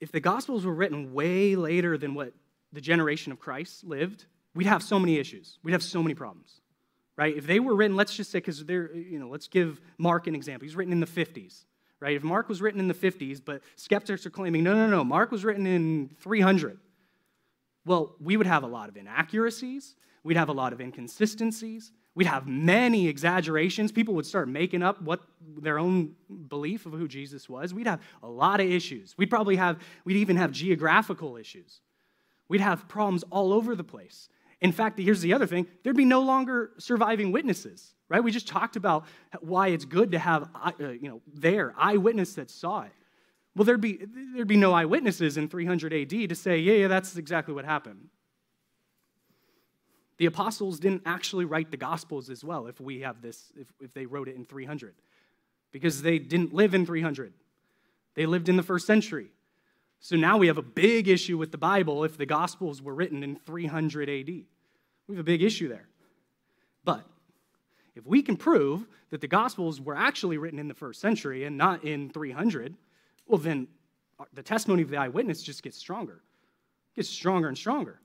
If 0.00 0.10
the 0.10 0.20
gospels 0.20 0.66
were 0.66 0.74
written 0.74 1.14
way 1.14 1.54
later 1.54 1.96
than 1.96 2.14
what 2.14 2.32
the 2.72 2.80
generation 2.80 3.32
of 3.32 3.38
Christ 3.38 3.84
lived, 3.84 4.26
we'd 4.54 4.66
have 4.66 4.82
so 4.82 4.98
many 4.98 5.18
issues. 5.18 5.58
We'd 5.62 5.72
have 5.72 5.82
so 5.82 6.02
many 6.02 6.14
problems. 6.14 6.60
Right? 7.16 7.36
If 7.36 7.46
they 7.46 7.60
were 7.60 7.74
written, 7.74 7.96
let's 7.96 8.14
just 8.14 8.30
say, 8.30 8.38
because 8.38 8.64
they're, 8.64 8.94
you 8.94 9.18
know, 9.18 9.28
let's 9.28 9.46
give 9.46 9.80
Mark 9.98 10.26
an 10.26 10.34
example. 10.34 10.66
He's 10.66 10.76
written 10.76 10.92
in 10.92 11.00
the 11.00 11.06
50s 11.06 11.64
right? 12.02 12.16
If 12.16 12.24
Mark 12.24 12.48
was 12.48 12.60
written 12.60 12.80
in 12.80 12.88
the 12.88 12.94
50s, 12.94 13.40
but 13.42 13.62
skeptics 13.76 14.26
are 14.26 14.30
claiming, 14.30 14.64
no, 14.64 14.74
no, 14.74 14.88
no, 14.88 15.04
Mark 15.04 15.30
was 15.30 15.44
written 15.44 15.66
in 15.68 16.10
300, 16.18 16.76
well, 17.86 18.16
we 18.20 18.36
would 18.36 18.46
have 18.46 18.64
a 18.64 18.66
lot 18.66 18.88
of 18.88 18.96
inaccuracies, 18.96 19.94
we'd 20.24 20.36
have 20.36 20.48
a 20.48 20.52
lot 20.52 20.72
of 20.72 20.80
inconsistencies, 20.80 21.92
we'd 22.16 22.26
have 22.26 22.48
many 22.48 23.06
exaggerations. 23.06 23.92
People 23.92 24.14
would 24.14 24.26
start 24.26 24.48
making 24.48 24.82
up 24.82 25.00
what 25.00 25.20
their 25.40 25.78
own 25.78 26.14
belief 26.48 26.86
of 26.86 26.92
who 26.92 27.06
Jesus 27.06 27.48
was. 27.48 27.72
We'd 27.72 27.86
have 27.86 28.00
a 28.22 28.28
lot 28.28 28.60
of 28.60 28.68
issues. 28.68 29.14
We'd 29.16 29.30
probably 29.30 29.56
have, 29.56 29.80
we'd 30.04 30.16
even 30.16 30.36
have 30.36 30.50
geographical 30.50 31.36
issues. 31.36 31.80
We'd 32.52 32.60
have 32.60 32.86
problems 32.86 33.24
all 33.30 33.54
over 33.54 33.74
the 33.74 33.82
place. 33.82 34.28
In 34.60 34.72
fact, 34.72 34.98
here's 34.98 35.22
the 35.22 35.32
other 35.32 35.46
thing 35.46 35.66
there'd 35.82 35.96
be 35.96 36.04
no 36.04 36.20
longer 36.20 36.72
surviving 36.76 37.32
witnesses, 37.32 37.94
right? 38.10 38.22
We 38.22 38.30
just 38.30 38.46
talked 38.46 38.76
about 38.76 39.06
why 39.40 39.68
it's 39.68 39.86
good 39.86 40.12
to 40.12 40.18
have, 40.18 40.50
uh, 40.54 40.72
you 40.78 41.08
know, 41.08 41.22
there, 41.32 41.72
eyewitness 41.78 42.34
that 42.34 42.50
saw 42.50 42.82
it. 42.82 42.92
Well, 43.56 43.64
there'd 43.64 43.80
be, 43.80 44.00
there'd 44.34 44.46
be 44.46 44.58
no 44.58 44.74
eyewitnesses 44.74 45.38
in 45.38 45.48
300 45.48 45.94
AD 45.94 46.10
to 46.28 46.34
say, 46.34 46.58
yeah, 46.58 46.74
yeah, 46.74 46.88
that's 46.88 47.16
exactly 47.16 47.54
what 47.54 47.64
happened. 47.64 48.08
The 50.18 50.26
apostles 50.26 50.78
didn't 50.78 51.04
actually 51.06 51.46
write 51.46 51.70
the 51.70 51.78
gospels 51.78 52.28
as 52.28 52.44
well 52.44 52.66
if 52.66 52.82
we 52.82 53.00
have 53.00 53.22
this, 53.22 53.50
if, 53.58 53.68
if 53.80 53.94
they 53.94 54.04
wrote 54.04 54.28
it 54.28 54.36
in 54.36 54.44
300, 54.44 54.94
because 55.70 56.02
they 56.02 56.18
didn't 56.18 56.52
live 56.52 56.74
in 56.74 56.84
300. 56.84 57.32
They 58.14 58.26
lived 58.26 58.50
in 58.50 58.58
the 58.58 58.62
first 58.62 58.86
century. 58.86 59.28
So 60.02 60.16
now 60.16 60.36
we 60.36 60.48
have 60.48 60.58
a 60.58 60.62
big 60.62 61.06
issue 61.06 61.38
with 61.38 61.52
the 61.52 61.58
Bible 61.58 62.02
if 62.02 62.18
the 62.18 62.26
Gospels 62.26 62.82
were 62.82 62.92
written 62.92 63.22
in 63.22 63.36
300 63.36 64.10
AD. 64.10 64.26
We 64.26 64.46
have 65.10 65.20
a 65.20 65.22
big 65.22 65.42
issue 65.42 65.68
there. 65.68 65.86
But 66.84 67.06
If 67.94 68.04
we 68.04 68.20
can 68.20 68.36
prove 68.36 68.88
that 69.10 69.20
the 69.20 69.28
Gospels 69.28 69.80
were 69.80 69.94
actually 69.94 70.38
written 70.38 70.58
in 70.58 70.66
the 70.66 70.74
first 70.74 71.00
century 71.00 71.44
and 71.44 71.56
not 71.56 71.84
in 71.84 72.10
300, 72.10 72.74
well, 73.28 73.38
then 73.38 73.68
the 74.34 74.42
testimony 74.42 74.82
of 74.82 74.90
the 74.90 74.96
eyewitness 74.96 75.40
just 75.40 75.62
gets 75.62 75.78
stronger, 75.78 76.20
it 76.92 76.96
gets 76.96 77.08
stronger 77.08 77.46
and 77.46 77.56
stronger. 77.56 78.00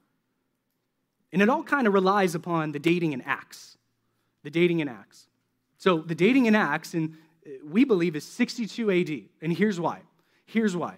And 1.34 1.42
it 1.42 1.50
all 1.50 1.64
kind 1.64 1.88
of 1.88 1.94
relies 1.94 2.36
upon 2.36 2.74
the 2.74 2.80
dating 2.80 3.14
in 3.14 3.22
Acts. 3.22 3.76
The 4.44 4.52
dating 4.52 4.82
in 4.82 4.88
Acts. 4.88 5.28
So 5.78 5.98
the 5.98 6.16
dating 6.16 6.46
in 6.46 6.54
Acts, 6.54 6.94
and 6.94 7.16
uh, 7.46 7.50
we 7.66 7.86
believe, 7.86 8.16
is 8.16 8.24
62 8.24 8.92
AD. 8.92 9.22
And 9.42 9.52
here's 9.52 9.80
why. 9.80 10.02
Here's 10.46 10.76
why. 10.76 10.98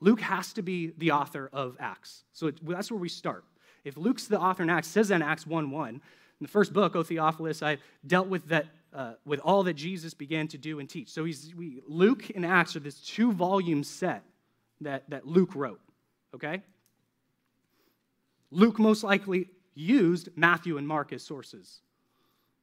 Luke 0.00 0.20
has 0.20 0.52
to 0.54 0.62
be 0.62 0.92
the 0.98 1.12
author 1.12 1.50
of 1.52 1.76
Acts. 1.80 2.24
So 2.32 2.50
that's 2.50 2.90
where 2.90 3.00
we 3.00 3.08
start. 3.08 3.44
If 3.84 3.96
Luke's 3.96 4.26
the 4.26 4.38
author 4.38 4.62
in 4.62 4.70
Acts, 4.70 4.88
says 4.88 5.08
that 5.08 5.16
in 5.16 5.22
Acts 5.22 5.46
1 5.46 5.70
1, 5.70 5.88
in 5.88 6.00
the 6.40 6.48
first 6.48 6.72
book, 6.72 6.94
O 6.94 7.02
Theophilus, 7.02 7.62
I 7.62 7.78
dealt 8.06 8.28
with 8.28 8.48
that. 8.48 8.66
Uh, 8.90 9.12
with 9.26 9.38
all 9.40 9.62
that 9.64 9.74
Jesus 9.74 10.14
began 10.14 10.48
to 10.48 10.56
do 10.56 10.80
and 10.80 10.88
teach. 10.88 11.10
So 11.10 11.26
he's, 11.26 11.54
we, 11.54 11.82
Luke 11.86 12.30
and 12.34 12.46
Acts 12.46 12.74
are 12.74 12.80
this 12.80 12.98
two 13.02 13.32
volume 13.32 13.84
set 13.84 14.24
that, 14.80 15.10
that 15.10 15.26
Luke 15.26 15.54
wrote, 15.54 15.78
okay? 16.34 16.62
Luke 18.50 18.78
most 18.78 19.04
likely 19.04 19.50
used 19.74 20.30
Matthew 20.36 20.78
and 20.78 20.88
Mark 20.88 21.12
as 21.12 21.22
sources. 21.22 21.80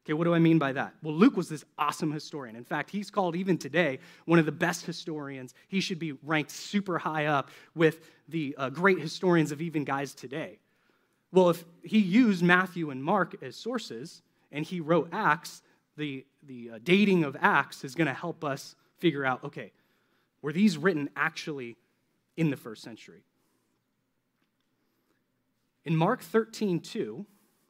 Okay, 0.05 0.13
what 0.13 0.25
do 0.25 0.35
I 0.35 0.39
mean 0.39 0.59
by 0.59 0.71
that? 0.73 0.93
Well, 1.01 1.15
Luke 1.15 1.35
was 1.35 1.49
this 1.49 1.65
awesome 1.79 2.11
historian. 2.11 2.55
In 2.55 2.63
fact, 2.63 2.91
he's 2.91 3.09
called 3.09 3.35
even 3.35 3.57
today 3.57 3.97
one 4.25 4.37
of 4.37 4.45
the 4.45 4.51
best 4.51 4.85
historians. 4.85 5.55
He 5.67 5.81
should 5.81 5.97
be 5.97 6.11
ranked 6.23 6.51
super 6.51 6.99
high 6.99 7.25
up 7.25 7.49
with 7.73 8.01
the 8.29 8.53
uh, 8.55 8.69
great 8.69 8.99
historians 8.99 9.51
of 9.51 9.61
even 9.61 9.83
guys 9.83 10.13
today. 10.13 10.59
Well, 11.31 11.49
if 11.49 11.65
he 11.83 11.97
used 11.97 12.43
Matthew 12.43 12.91
and 12.91 13.03
Mark 13.03 13.35
as 13.41 13.55
sources 13.55 14.21
and 14.51 14.63
he 14.63 14.79
wrote 14.79 15.09
Acts, 15.11 15.63
the, 15.97 16.23
the 16.43 16.71
uh, 16.75 16.79
dating 16.83 17.23
of 17.23 17.35
Acts 17.41 17.83
is 17.83 17.95
going 17.95 18.07
to 18.07 18.13
help 18.13 18.43
us 18.43 18.75
figure 18.99 19.25
out 19.25 19.43
okay, 19.43 19.71
were 20.43 20.53
these 20.53 20.77
written 20.77 21.09
actually 21.15 21.77
in 22.37 22.51
the 22.51 22.57
first 22.57 22.83
century? 22.83 23.23
In 25.83 25.95
Mark 25.95 26.21
13, 26.21 26.79
2, 26.79 27.25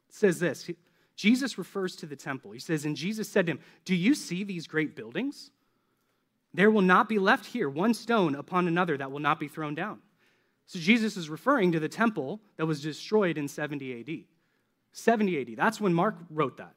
it 0.08 0.14
says 0.14 0.38
this 0.38 0.68
Jesus 1.16 1.56
refers 1.58 1.96
to 1.96 2.06
the 2.06 2.16
temple. 2.16 2.52
He 2.52 2.58
says, 2.58 2.84
And 2.84 2.94
Jesus 2.94 3.28
said 3.28 3.46
to 3.46 3.52
him, 3.52 3.60
Do 3.84 3.94
you 3.94 4.14
see 4.14 4.44
these 4.44 4.66
great 4.66 4.94
buildings? 4.94 5.50
There 6.52 6.70
will 6.70 6.82
not 6.82 7.08
be 7.08 7.18
left 7.18 7.46
here 7.46 7.68
one 7.68 7.94
stone 7.94 8.34
upon 8.34 8.68
another 8.68 8.96
that 8.96 9.10
will 9.10 9.20
not 9.20 9.40
be 9.40 9.48
thrown 9.48 9.74
down. 9.74 9.98
So 10.66 10.78
Jesus 10.78 11.16
is 11.16 11.28
referring 11.28 11.72
to 11.72 11.80
the 11.80 11.88
temple 11.88 12.40
that 12.56 12.66
was 12.66 12.82
destroyed 12.82 13.38
in 13.38 13.48
70 13.48 14.00
AD. 14.00 14.24
70 14.92 15.40
AD. 15.40 15.56
That's 15.56 15.80
when 15.80 15.94
Mark 15.94 16.16
wrote 16.30 16.56
that. 16.58 16.74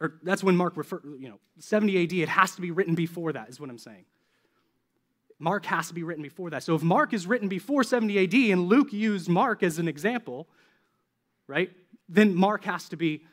Or 0.00 0.14
that's 0.22 0.42
when 0.42 0.56
Mark 0.56 0.76
referred, 0.76 1.02
you 1.18 1.28
know, 1.28 1.38
70 1.58 2.02
AD, 2.02 2.12
it 2.12 2.28
has 2.28 2.54
to 2.56 2.60
be 2.60 2.70
written 2.70 2.94
before 2.94 3.32
that, 3.32 3.48
is 3.48 3.60
what 3.60 3.70
I'm 3.70 3.78
saying. 3.78 4.04
Mark 5.38 5.64
has 5.66 5.88
to 5.88 5.94
be 5.94 6.02
written 6.02 6.22
before 6.22 6.50
that. 6.50 6.62
So 6.62 6.74
if 6.74 6.82
Mark 6.82 7.12
is 7.12 7.26
written 7.26 7.48
before 7.48 7.84
70 7.84 8.18
AD 8.24 8.34
and 8.52 8.66
Luke 8.68 8.92
used 8.92 9.28
Mark 9.28 9.62
as 9.62 9.78
an 9.78 9.88
example, 9.88 10.48
right, 11.46 11.70
then 12.08 12.34
Mark 12.34 12.64
has 12.64 12.88
to 12.88 12.96
be 12.96 13.24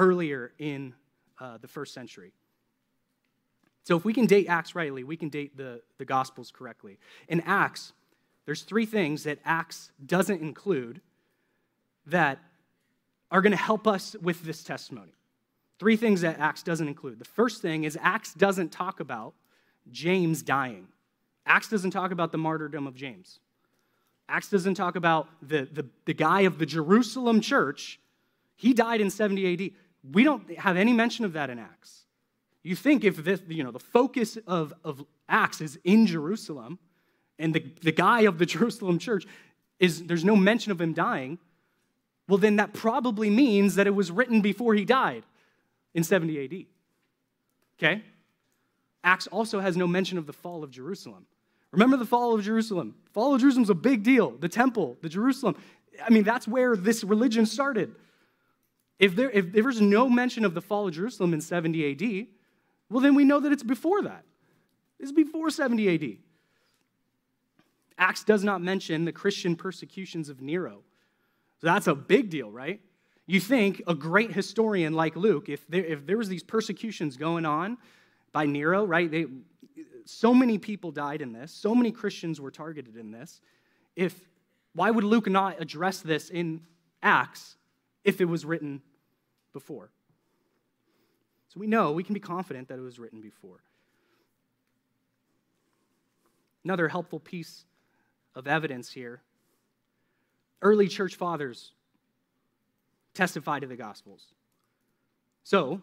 earlier 0.00 0.52
in 0.58 0.94
uh, 1.38 1.58
the 1.58 1.68
first 1.68 1.94
century. 1.94 2.32
So 3.84 3.96
if 3.96 4.04
we 4.04 4.12
can 4.12 4.26
date 4.26 4.46
Acts 4.48 4.74
rightly, 4.74 5.04
we 5.04 5.16
can 5.16 5.28
date 5.28 5.56
the, 5.56 5.82
the 5.98 6.04
Gospels 6.04 6.50
correctly. 6.50 6.98
In 7.28 7.40
Acts, 7.42 7.92
there's 8.46 8.62
three 8.62 8.86
things 8.86 9.24
that 9.24 9.38
Acts 9.44 9.90
doesn't 10.04 10.40
include 10.40 11.00
that 12.06 12.38
are 13.30 13.42
going 13.42 13.52
to 13.52 13.58
help 13.58 13.86
us 13.86 14.16
with 14.20 14.42
this 14.42 14.64
testimony. 14.64 15.12
Three 15.78 15.96
things 15.96 16.22
that 16.22 16.38
Acts 16.38 16.62
doesn't 16.62 16.88
include. 16.88 17.18
The 17.18 17.24
first 17.24 17.62
thing 17.62 17.84
is 17.84 17.96
Acts 18.00 18.34
doesn't 18.34 18.72
talk 18.72 19.00
about 19.00 19.34
James 19.90 20.42
dying. 20.42 20.88
Acts 21.46 21.68
doesn't 21.68 21.90
talk 21.90 22.10
about 22.10 22.32
the 22.32 22.38
martyrdom 22.38 22.86
of 22.86 22.94
James. 22.94 23.38
Acts 24.28 24.48
doesn't 24.48 24.74
talk 24.74 24.96
about 24.96 25.28
the, 25.42 25.68
the, 25.72 25.86
the 26.04 26.14
guy 26.14 26.42
of 26.42 26.58
the 26.58 26.66
Jerusalem 26.66 27.40
church. 27.40 27.98
He 28.56 28.74
died 28.74 29.00
in 29.00 29.10
70 29.10 29.52
AD. 29.52 29.70
We 30.02 30.24
don't 30.24 30.58
have 30.58 30.76
any 30.76 30.92
mention 30.92 31.24
of 31.24 31.34
that 31.34 31.50
in 31.50 31.58
Acts. 31.58 32.04
You 32.62 32.76
think 32.76 33.04
if 33.04 33.16
this, 33.24 33.40
you 33.48 33.64
know, 33.64 33.70
the 33.70 33.78
focus 33.78 34.38
of, 34.46 34.72
of 34.84 35.04
Acts 35.28 35.60
is 35.60 35.78
in 35.84 36.06
Jerusalem, 36.06 36.78
and 37.38 37.54
the, 37.54 37.64
the 37.82 37.92
guy 37.92 38.22
of 38.22 38.38
the 38.38 38.46
Jerusalem 38.54 38.98
church 38.98 39.26
is 39.78 40.04
there's 40.04 40.24
no 40.24 40.36
mention 40.36 40.72
of 40.72 40.80
him 40.80 40.92
dying, 40.92 41.38
well, 42.28 42.38
then 42.38 42.56
that 42.56 42.72
probably 42.72 43.28
means 43.28 43.74
that 43.74 43.86
it 43.86 43.94
was 43.94 44.10
written 44.10 44.40
before 44.40 44.74
he 44.74 44.84
died 44.84 45.24
in 45.94 46.04
70 46.04 46.44
AD. 46.44 46.66
Okay? 47.78 48.02
Acts 49.02 49.26
also 49.26 49.58
has 49.58 49.76
no 49.76 49.86
mention 49.86 50.18
of 50.18 50.26
the 50.26 50.32
fall 50.32 50.62
of 50.62 50.70
Jerusalem. 50.70 51.26
Remember 51.72 51.96
the 51.96 52.04
fall 52.04 52.34
of 52.34 52.44
Jerusalem. 52.44 52.94
Fall 53.12 53.34
of 53.34 53.40
Jerusalem 53.40 53.64
is 53.64 53.70
a 53.70 53.74
big 53.74 54.02
deal. 54.02 54.30
The 54.30 54.48
temple, 54.48 54.96
the 55.02 55.08
Jerusalem. 55.08 55.56
I 56.04 56.10
mean, 56.10 56.24
that's 56.24 56.46
where 56.46 56.76
this 56.76 57.02
religion 57.04 57.46
started. 57.46 57.94
If, 59.00 59.16
there, 59.16 59.30
if 59.30 59.52
there's 59.52 59.80
no 59.80 60.10
mention 60.10 60.44
of 60.44 60.52
the 60.52 60.60
fall 60.60 60.86
of 60.86 60.94
Jerusalem 60.94 61.32
in 61.32 61.40
70 61.40 61.92
AD, 61.92 62.26
well, 62.90 63.00
then 63.00 63.14
we 63.14 63.24
know 63.24 63.40
that 63.40 63.50
it's 63.50 63.62
before 63.62 64.02
that. 64.02 64.24
It's 64.98 65.10
before 65.10 65.48
70 65.48 65.94
AD. 65.94 66.18
Acts 67.96 68.24
does 68.24 68.44
not 68.44 68.60
mention 68.60 69.06
the 69.06 69.12
Christian 69.12 69.56
persecutions 69.56 70.28
of 70.28 70.42
Nero. 70.42 70.82
So 71.60 71.66
that's 71.66 71.86
a 71.86 71.94
big 71.94 72.28
deal, 72.28 72.50
right? 72.50 72.80
You 73.26 73.40
think 73.40 73.82
a 73.86 73.94
great 73.94 74.32
historian 74.32 74.92
like 74.92 75.16
Luke, 75.16 75.48
if 75.48 75.66
there, 75.66 75.84
if 75.84 76.04
there 76.04 76.18
was 76.18 76.28
these 76.28 76.42
persecutions 76.42 77.16
going 77.16 77.46
on 77.46 77.78
by 78.32 78.44
Nero, 78.44 78.84
right? 78.84 79.10
They, 79.10 79.26
so 80.04 80.34
many 80.34 80.58
people 80.58 80.90
died 80.90 81.22
in 81.22 81.32
this. 81.32 81.52
So 81.52 81.74
many 81.74 81.90
Christians 81.90 82.38
were 82.38 82.50
targeted 82.50 82.96
in 82.96 83.12
this. 83.12 83.40
If 83.96 84.28
why 84.74 84.90
would 84.90 85.04
Luke 85.04 85.28
not 85.28 85.60
address 85.60 86.00
this 86.00 86.28
in 86.28 86.60
Acts 87.02 87.56
if 88.04 88.20
it 88.20 88.26
was 88.26 88.44
written 88.44 88.82
before? 89.52 89.90
So 91.48 91.58
we 91.58 91.66
know, 91.66 91.92
we 91.92 92.04
can 92.04 92.14
be 92.14 92.20
confident 92.20 92.68
that 92.68 92.78
it 92.78 92.82
was 92.82 92.98
written 92.98 93.20
before. 93.20 93.60
Another 96.64 96.88
helpful 96.88 97.18
piece 97.18 97.64
of 98.34 98.46
evidence 98.46 98.92
here 98.92 99.22
early 100.62 100.88
church 100.88 101.16
fathers 101.16 101.72
testify 103.14 103.58
to 103.58 103.66
the 103.66 103.76
Gospels. 103.76 104.34
So, 105.42 105.80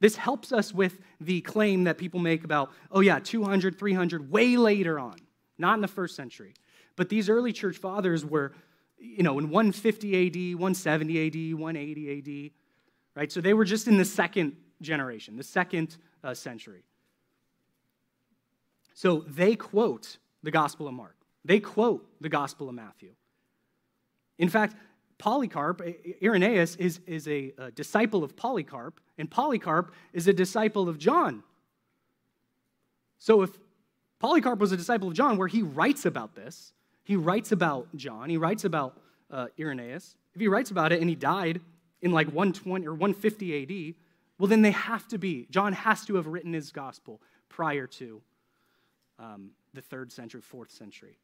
this 0.00 0.16
helps 0.16 0.52
us 0.52 0.72
with 0.72 1.00
the 1.20 1.40
claim 1.40 1.84
that 1.84 1.98
people 1.98 2.20
make 2.20 2.44
about, 2.44 2.72
oh, 2.90 3.00
yeah, 3.00 3.18
200, 3.18 3.78
300, 3.78 4.30
way 4.30 4.56
later 4.56 4.98
on, 4.98 5.16
not 5.58 5.74
in 5.74 5.80
the 5.80 5.88
first 5.88 6.16
century. 6.16 6.54
But 6.96 7.08
these 7.08 7.28
early 7.28 7.52
church 7.52 7.78
fathers 7.78 8.24
were, 8.24 8.52
you 8.98 9.22
know, 9.22 9.38
in 9.38 9.50
150 9.50 10.26
AD, 10.26 10.58
170 10.58 11.26
AD, 11.26 11.58
180 11.58 12.18
AD, 12.18 12.50
right? 13.14 13.30
So 13.30 13.40
they 13.40 13.54
were 13.54 13.64
just 13.64 13.88
in 13.88 13.96
the 13.96 14.04
second 14.04 14.56
generation, 14.80 15.36
the 15.36 15.42
second 15.42 15.96
uh, 16.22 16.34
century. 16.34 16.84
So 18.94 19.24
they 19.26 19.56
quote 19.56 20.18
the 20.42 20.50
Gospel 20.50 20.86
of 20.88 20.94
Mark, 20.94 21.16
they 21.44 21.60
quote 21.60 22.06
the 22.20 22.28
Gospel 22.28 22.68
of 22.68 22.74
Matthew. 22.74 23.10
In 24.38 24.48
fact, 24.48 24.74
Polycarp, 25.18 25.80
Irenaeus, 26.22 26.74
is, 26.76 27.00
is 27.06 27.28
a, 27.28 27.52
a 27.56 27.70
disciple 27.70 28.24
of 28.24 28.36
Polycarp, 28.36 29.00
and 29.16 29.30
Polycarp 29.30 29.92
is 30.12 30.26
a 30.26 30.32
disciple 30.32 30.88
of 30.88 30.98
John. 30.98 31.44
So 33.18 33.42
if 33.42 33.50
Polycarp 34.18 34.58
was 34.58 34.72
a 34.72 34.76
disciple 34.76 35.08
of 35.08 35.14
John, 35.14 35.36
where 35.36 35.48
he 35.48 35.62
writes 35.62 36.04
about 36.04 36.34
this, 36.34 36.72
he 37.04 37.16
writes 37.16 37.52
about 37.52 37.94
John, 37.94 38.28
he 38.28 38.36
writes 38.36 38.64
about 38.64 38.98
uh, 39.30 39.46
Irenaeus. 39.58 40.16
If 40.34 40.40
he 40.40 40.48
writes 40.48 40.70
about 40.70 40.92
it 40.92 41.00
and 41.00 41.08
he 41.08 41.14
died 41.14 41.60
in 42.04 42.12
like 42.12 42.28
120 42.28 42.86
or 42.86 42.92
150 42.92 43.62
AD, 43.62 43.94
well, 44.38 44.46
then 44.46 44.62
they 44.62 44.72
have 44.72 45.08
to 45.08 45.18
be, 45.18 45.46
John 45.50 45.72
has 45.72 46.04
to 46.06 46.16
have 46.16 46.26
written 46.26 46.52
his 46.52 46.70
gospel 46.70 47.20
prior 47.48 47.86
to 47.86 48.20
um, 49.18 49.50
the 49.72 49.80
third 49.80 50.12
century, 50.12 50.42
fourth 50.42 50.70
century. 50.70 51.18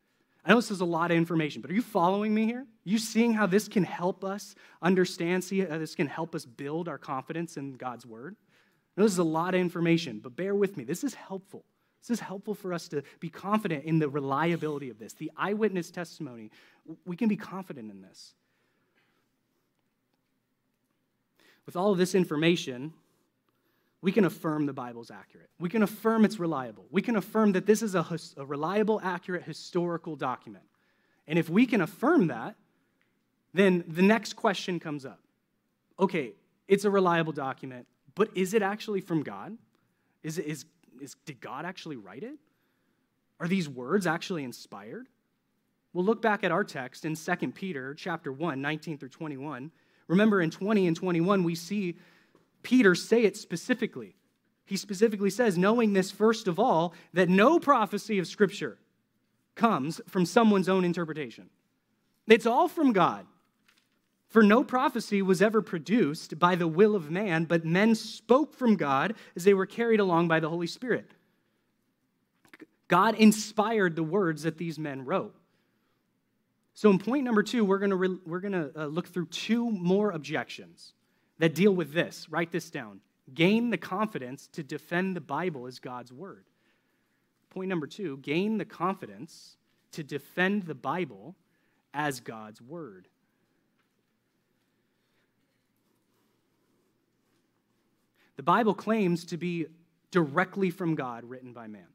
I 0.44 0.50
know 0.50 0.56
this 0.56 0.70
is 0.70 0.80
a 0.80 0.86
lot 0.86 1.10
of 1.10 1.18
information, 1.18 1.60
but 1.60 1.70
are 1.70 1.74
you 1.74 1.82
following 1.82 2.34
me 2.34 2.46
here? 2.46 2.60
Are 2.60 2.66
you 2.84 2.98
seeing 2.98 3.34
how 3.34 3.46
this 3.46 3.68
can 3.68 3.84
help 3.84 4.24
us 4.24 4.54
understand, 4.80 5.44
see 5.44 5.60
how 5.60 5.76
this 5.76 5.94
can 5.94 6.06
help 6.06 6.34
us 6.34 6.46
build 6.46 6.88
our 6.88 6.96
confidence 6.96 7.58
in 7.58 7.74
God's 7.74 8.06
word? 8.06 8.36
I 8.96 9.00
know 9.00 9.04
this 9.04 9.12
is 9.12 9.18
a 9.18 9.24
lot 9.24 9.54
of 9.54 9.60
information, 9.60 10.18
but 10.18 10.34
bear 10.34 10.54
with 10.54 10.78
me. 10.78 10.84
This 10.84 11.04
is 11.04 11.12
helpful. 11.12 11.64
This 12.00 12.10
is 12.10 12.20
helpful 12.20 12.54
for 12.54 12.72
us 12.72 12.88
to 12.88 13.02
be 13.18 13.28
confident 13.28 13.84
in 13.84 13.98
the 13.98 14.08
reliability 14.08 14.88
of 14.88 14.98
this. 14.98 15.12
The 15.12 15.30
eyewitness 15.36 15.90
testimony, 15.90 16.50
we 17.04 17.16
can 17.16 17.28
be 17.28 17.36
confident 17.36 17.90
in 17.90 18.00
this. 18.00 18.34
With 21.70 21.76
all 21.76 21.92
of 21.92 21.98
this 21.98 22.16
information, 22.16 22.92
we 24.02 24.11
can 24.11 24.24
affirm 24.24 24.66
the 24.66 24.72
Bible's 24.72 25.09
accurate. 25.09 25.50
We 25.61 25.68
can 25.68 25.85
affirm 25.85 26.24
it's 26.24 26.40
reliable. 26.40 26.85
We 26.90 27.00
can 27.00 27.14
affirm 27.14 27.52
that 27.52 27.64
this 27.64 27.80
is 27.80 27.94
a, 27.94 28.04
a, 28.37 28.44
reliable, 28.44 29.00
accurate 29.04 29.44
historical 29.44 30.16
document. 30.16 30.64
And 31.28 31.38
if 31.38 31.48
we 31.48 31.66
can 31.66 31.80
affirm 31.80 32.26
that, 32.26 32.56
then 33.54 33.85
the 33.87 34.02
next 34.02 34.35
question 34.35 34.80
comes 34.80 35.06
up. 35.06 35.20
Okay, 36.00 36.33
it's 36.66 36.85
a 36.85 36.90
reliable 36.90 37.33
document, 37.33 37.87
But 38.16 38.30
is 38.35 38.52
it 38.52 38.62
actually 38.62 39.00
from 39.00 39.22
God? 39.22 39.56
Is, 40.24 40.38
is, 40.38 40.64
is, 41.00 41.14
did 41.24 41.40
God 41.40 41.64
actually 41.64 41.98
write 41.98 42.24
it? 42.24 42.35
Are 43.38 43.46
these 43.46 43.68
words 43.68 44.09
actually 44.09 44.42
inspired? 44.42 45.06
We'll 45.92 46.04
look 46.04 46.20
back 46.20 46.42
at 46.42 46.50
our 46.50 46.64
text 46.64 47.04
in 47.04 47.14
2 47.14 47.52
Peter 47.52 47.94
chapter 47.94 48.33
1, 48.33 48.61
19 48.61 48.98
through 48.98 49.11
21. 49.11 49.70
Remember 50.10 50.42
in 50.42 50.50
20 50.50 50.88
and 50.88 50.96
21, 50.96 51.44
we 51.44 51.54
see 51.54 51.96
Peter 52.64 52.96
say 52.96 53.22
it 53.22 53.36
specifically. 53.36 54.16
He 54.66 54.76
specifically 54.76 55.30
says, 55.30 55.56
knowing 55.56 55.92
this 55.92 56.10
first 56.10 56.48
of 56.48 56.58
all, 56.58 56.94
that 57.12 57.28
no 57.28 57.60
prophecy 57.60 58.18
of 58.18 58.26
Scripture 58.26 58.76
comes 59.54 60.00
from 60.08 60.26
someone's 60.26 60.68
own 60.68 60.84
interpretation. 60.84 61.48
It's 62.26 62.44
all 62.44 62.66
from 62.66 62.92
God. 62.92 63.24
For 64.26 64.42
no 64.42 64.64
prophecy 64.64 65.22
was 65.22 65.40
ever 65.40 65.62
produced 65.62 66.40
by 66.40 66.56
the 66.56 66.68
will 66.68 66.96
of 66.96 67.08
man, 67.08 67.44
but 67.44 67.64
men 67.64 67.94
spoke 67.94 68.52
from 68.52 68.74
God 68.74 69.14
as 69.36 69.44
they 69.44 69.54
were 69.54 69.66
carried 69.66 70.00
along 70.00 70.26
by 70.26 70.40
the 70.40 70.48
Holy 70.48 70.66
Spirit. 70.66 71.12
God 72.88 73.14
inspired 73.14 73.94
the 73.94 74.02
words 74.02 74.42
that 74.42 74.58
these 74.58 74.76
men 74.76 75.04
wrote. 75.04 75.36
So, 76.80 76.88
in 76.88 76.98
point 76.98 77.24
number 77.24 77.42
two, 77.42 77.62
we're 77.62 77.78
going 77.78 77.92
re- 77.92 78.18
we're 78.24 78.40
going 78.40 78.54
to 78.54 78.72
uh, 78.74 78.86
look 78.86 79.06
through 79.06 79.26
two 79.26 79.70
more 79.70 80.12
objections 80.12 80.94
that 81.38 81.54
deal 81.54 81.72
with 81.72 81.92
this. 81.92 82.26
Write 82.30 82.52
this 82.52 82.70
down. 82.70 83.02
Gain 83.34 83.68
the 83.68 83.76
confidence 83.76 84.46
to 84.54 84.62
defend 84.62 85.14
the 85.14 85.20
Bible 85.20 85.66
as 85.66 85.78
God's 85.78 86.10
word. 86.10 86.46
Point 87.50 87.68
number 87.68 87.86
two 87.86 88.16
gain 88.22 88.56
the 88.56 88.64
confidence 88.64 89.58
to 89.92 90.02
defend 90.02 90.62
the 90.62 90.74
Bible 90.74 91.36
as 91.92 92.18
God's 92.18 92.62
word. 92.62 93.08
The 98.36 98.42
Bible 98.42 98.72
claims 98.72 99.26
to 99.26 99.36
be 99.36 99.66
directly 100.10 100.70
from 100.70 100.94
God, 100.94 101.24
written 101.24 101.52
by 101.52 101.66
man. 101.66 101.88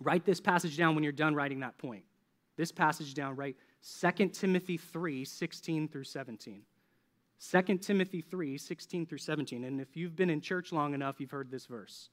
Write 0.00 0.26
this 0.26 0.38
passage 0.38 0.76
down 0.76 0.94
when 0.94 1.02
you're 1.02 1.14
done 1.14 1.34
writing 1.34 1.60
that 1.60 1.78
point. 1.78 2.04
This 2.58 2.72
passage 2.72 3.14
down, 3.14 3.36
right 3.36 3.56
2 4.00 4.28
Timothy 4.30 4.76
3 4.76 5.24
16 5.24 5.88
through 5.88 6.04
17. 6.04 6.62
2 7.50 7.78
Timothy 7.78 8.20
3 8.20 8.58
16 8.58 9.06
through 9.06 9.18
17. 9.18 9.64
And 9.64 9.80
if 9.80 9.96
you've 9.96 10.16
been 10.16 10.28
in 10.28 10.40
church 10.40 10.72
long 10.72 10.92
enough, 10.92 11.20
you've 11.20 11.30
heard 11.30 11.52
this 11.52 11.66
verse. 11.66 12.10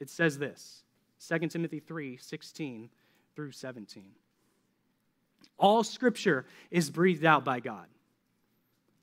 It 0.00 0.10
says 0.10 0.36
this 0.36 0.82
2 1.26 1.46
Timothy 1.46 1.78
3 1.78 2.16
16 2.16 2.90
through 3.36 3.52
17. 3.52 4.10
All 5.58 5.84
scripture 5.84 6.44
is 6.72 6.90
breathed 6.90 7.24
out 7.24 7.44
by 7.44 7.60
God. 7.60 7.86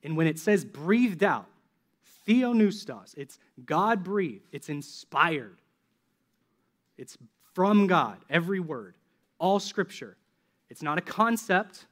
And 0.04 0.17
when 0.17 0.28
it 0.28 0.38
says 0.38 0.65
breathed 0.65 1.24
out, 1.24 1.47
theopneustos, 2.28 3.13
it's 3.15 3.39
God 3.65 4.04
breathed, 4.04 4.50
it's 4.52 4.67
inspired, 4.67 5.62
it's 6.97 7.17
from 7.54 7.88
God, 7.88 8.17
every 8.30 8.60
word, 8.60 8.95
all 9.41 9.60
scripture. 9.60 10.15
It's 10.69 10.82
not 10.82 10.97
a 10.97 11.01
concept, 11.01 11.88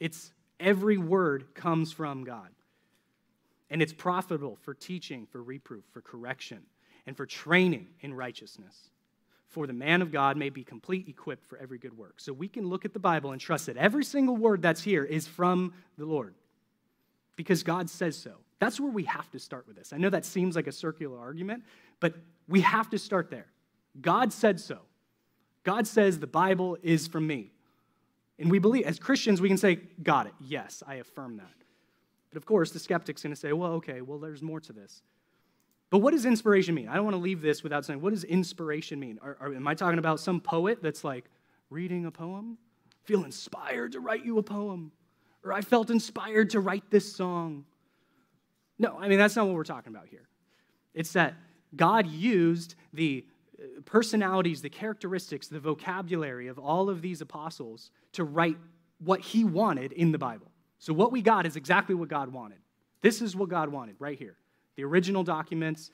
it's 0.00 0.32
every 0.58 0.98
word 0.98 1.54
comes 1.54 1.92
from 1.92 2.24
God. 2.24 2.48
And 3.70 3.82
it's 3.82 3.92
profitable 3.92 4.58
for 4.62 4.74
teaching, 4.74 5.26
for 5.30 5.42
reproof, 5.42 5.84
for 5.92 6.00
correction, 6.00 6.62
and 7.06 7.16
for 7.16 7.26
training 7.26 7.88
in 8.00 8.14
righteousness. 8.14 8.90
For 9.48 9.66
the 9.66 9.72
man 9.72 10.02
of 10.02 10.10
God 10.10 10.36
may 10.36 10.50
be 10.50 10.64
complete, 10.64 11.08
equipped 11.08 11.46
for 11.46 11.58
every 11.58 11.78
good 11.78 11.96
work. 11.96 12.14
So 12.16 12.32
we 12.32 12.48
can 12.48 12.68
look 12.68 12.84
at 12.84 12.92
the 12.92 12.98
Bible 12.98 13.32
and 13.32 13.40
trust 13.40 13.66
that 13.66 13.76
every 13.76 14.04
single 14.04 14.36
word 14.36 14.62
that's 14.62 14.82
here 14.82 15.04
is 15.04 15.26
from 15.26 15.72
the 15.98 16.04
Lord 16.04 16.34
because 17.36 17.62
God 17.62 17.88
says 17.90 18.16
so. 18.16 18.32
That's 18.58 18.80
where 18.80 18.90
we 18.90 19.04
have 19.04 19.30
to 19.32 19.38
start 19.38 19.66
with 19.66 19.76
this. 19.76 19.92
I 19.92 19.98
know 19.98 20.10
that 20.10 20.24
seems 20.24 20.56
like 20.56 20.66
a 20.66 20.72
circular 20.72 21.18
argument, 21.18 21.64
but 22.00 22.14
we 22.48 22.62
have 22.62 22.88
to 22.90 22.98
start 22.98 23.30
there. 23.30 23.46
God 24.00 24.32
said 24.32 24.58
so. 24.58 24.80
God 25.66 25.88
says 25.88 26.20
the 26.20 26.28
Bible 26.28 26.78
is 26.80 27.08
from 27.08 27.26
me. 27.26 27.50
And 28.38 28.52
we 28.52 28.60
believe, 28.60 28.86
as 28.86 29.00
Christians, 29.00 29.40
we 29.40 29.48
can 29.48 29.58
say, 29.58 29.80
Got 30.00 30.26
it. 30.26 30.32
Yes, 30.40 30.82
I 30.86 30.94
affirm 30.96 31.38
that. 31.38 31.54
But 32.30 32.36
of 32.36 32.46
course, 32.46 32.70
the 32.70 32.78
skeptic's 32.78 33.24
going 33.24 33.34
to 33.34 33.40
say, 33.40 33.52
Well, 33.52 33.72
okay, 33.72 34.00
well, 34.00 34.20
there's 34.20 34.42
more 34.42 34.60
to 34.60 34.72
this. 34.72 35.02
But 35.90 35.98
what 35.98 36.12
does 36.12 36.24
inspiration 36.24 36.76
mean? 36.76 36.88
I 36.88 36.94
don't 36.94 37.04
want 37.04 37.16
to 37.16 37.20
leave 37.20 37.42
this 37.42 37.64
without 37.64 37.84
saying, 37.84 38.00
What 38.00 38.10
does 38.10 38.22
inspiration 38.22 39.00
mean? 39.00 39.18
Are, 39.20 39.36
are, 39.40 39.52
am 39.52 39.66
I 39.66 39.74
talking 39.74 39.98
about 39.98 40.20
some 40.20 40.40
poet 40.40 40.78
that's 40.82 41.02
like 41.02 41.24
reading 41.68 42.06
a 42.06 42.12
poem? 42.12 42.58
Feel 43.02 43.24
inspired 43.24 43.92
to 43.92 44.00
write 44.00 44.24
you 44.24 44.38
a 44.38 44.44
poem? 44.44 44.92
Or 45.42 45.52
I 45.52 45.62
felt 45.62 45.90
inspired 45.90 46.50
to 46.50 46.60
write 46.60 46.84
this 46.92 47.12
song? 47.12 47.64
No, 48.78 48.96
I 49.00 49.08
mean, 49.08 49.18
that's 49.18 49.34
not 49.34 49.46
what 49.46 49.56
we're 49.56 49.64
talking 49.64 49.92
about 49.92 50.06
here. 50.06 50.28
It's 50.94 51.12
that 51.14 51.34
God 51.74 52.06
used 52.06 52.76
the 52.92 53.24
personalities, 53.84 54.62
the 54.62 54.70
characteristics, 54.70 55.48
the 55.48 55.60
vocabulary 55.60 56.48
of 56.48 56.58
all 56.58 56.88
of 56.88 57.02
these 57.02 57.20
apostles 57.20 57.90
to 58.12 58.24
write 58.24 58.56
what 58.98 59.20
he 59.20 59.44
wanted 59.44 59.92
in 59.92 60.12
the 60.12 60.18
Bible. 60.18 60.50
So, 60.78 60.92
what 60.92 61.12
we 61.12 61.22
got 61.22 61.46
is 61.46 61.56
exactly 61.56 61.94
what 61.94 62.08
God 62.08 62.32
wanted. 62.32 62.58
This 63.00 63.22
is 63.22 63.34
what 63.36 63.48
God 63.48 63.68
wanted 63.68 63.96
right 63.98 64.18
here. 64.18 64.36
The 64.76 64.84
original 64.84 65.24
documents, 65.24 65.90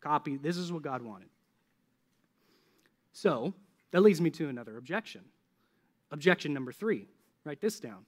copy, 0.00 0.36
this 0.36 0.56
is 0.56 0.72
what 0.72 0.82
God 0.82 1.02
wanted. 1.02 1.28
So, 3.12 3.54
that 3.92 4.00
leads 4.00 4.20
me 4.20 4.30
to 4.30 4.48
another 4.48 4.76
objection. 4.76 5.22
Objection 6.10 6.52
number 6.52 6.72
three. 6.72 7.06
Write 7.44 7.60
this 7.60 7.80
down. 7.80 8.04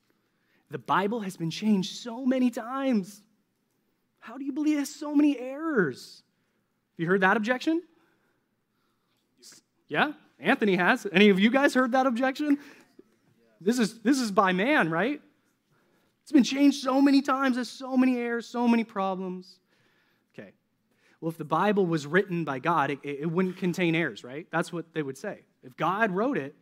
The 0.71 0.79
Bible 0.79 1.21
has 1.21 1.37
been 1.37 1.51
changed 1.51 1.97
so 1.97 2.25
many 2.25 2.51
times. 2.51 3.23
How 4.21 4.39
do 4.39 4.45
you 4.45 4.53
believe 4.53 4.77
it 4.77 4.81
has 4.81 4.91
so 4.91 5.15
many 5.15 5.39
errors? 5.39 6.23
Have 6.93 7.01
you 7.01 7.07
heard 7.07 7.23
that 7.23 7.37
objection? 7.37 7.83
Yeah, 9.93 10.13
Anthony 10.39 10.77
has. 10.77 11.07
Any 11.13 11.29
of 11.29 11.39
you 11.39 11.51
guys 11.51 11.75
heard 11.75 11.93
that 11.93 12.07
objection? 12.07 12.57
This 13.61 13.79
is, 13.79 14.01
this 14.01 14.19
is 14.19 14.31
by 14.31 14.55
man, 14.55 14.89
right? 14.89 15.21
It's 16.23 16.33
been 16.33 16.45
changed 16.45 16.83
so 16.83 17.03
many 17.03 17.21
times. 17.21 17.57
There's 17.57 17.69
so 17.69 17.95
many 17.95 18.17
errors, 18.17 18.47
so 18.47 18.67
many 18.67 18.85
problems. 18.85 19.59
Okay. 20.33 20.53
Well, 21.21 21.29
if 21.29 21.37
the 21.37 21.45
Bible 21.45 21.85
was 21.85 22.07
written 22.07 22.43
by 22.43 22.59
God, 22.59 22.91
it, 22.91 23.01
it 23.05 23.31
wouldn't 23.31 23.59
contain 23.59 23.95
errors, 23.95 24.25
right? 24.25 24.47
That's 24.51 24.73
what 24.73 24.95
they 24.95 25.03
would 25.03 25.19
say. 25.19 25.41
If 25.63 25.77
God 25.77 26.11
wrote 26.11 26.39
it, 26.39 26.55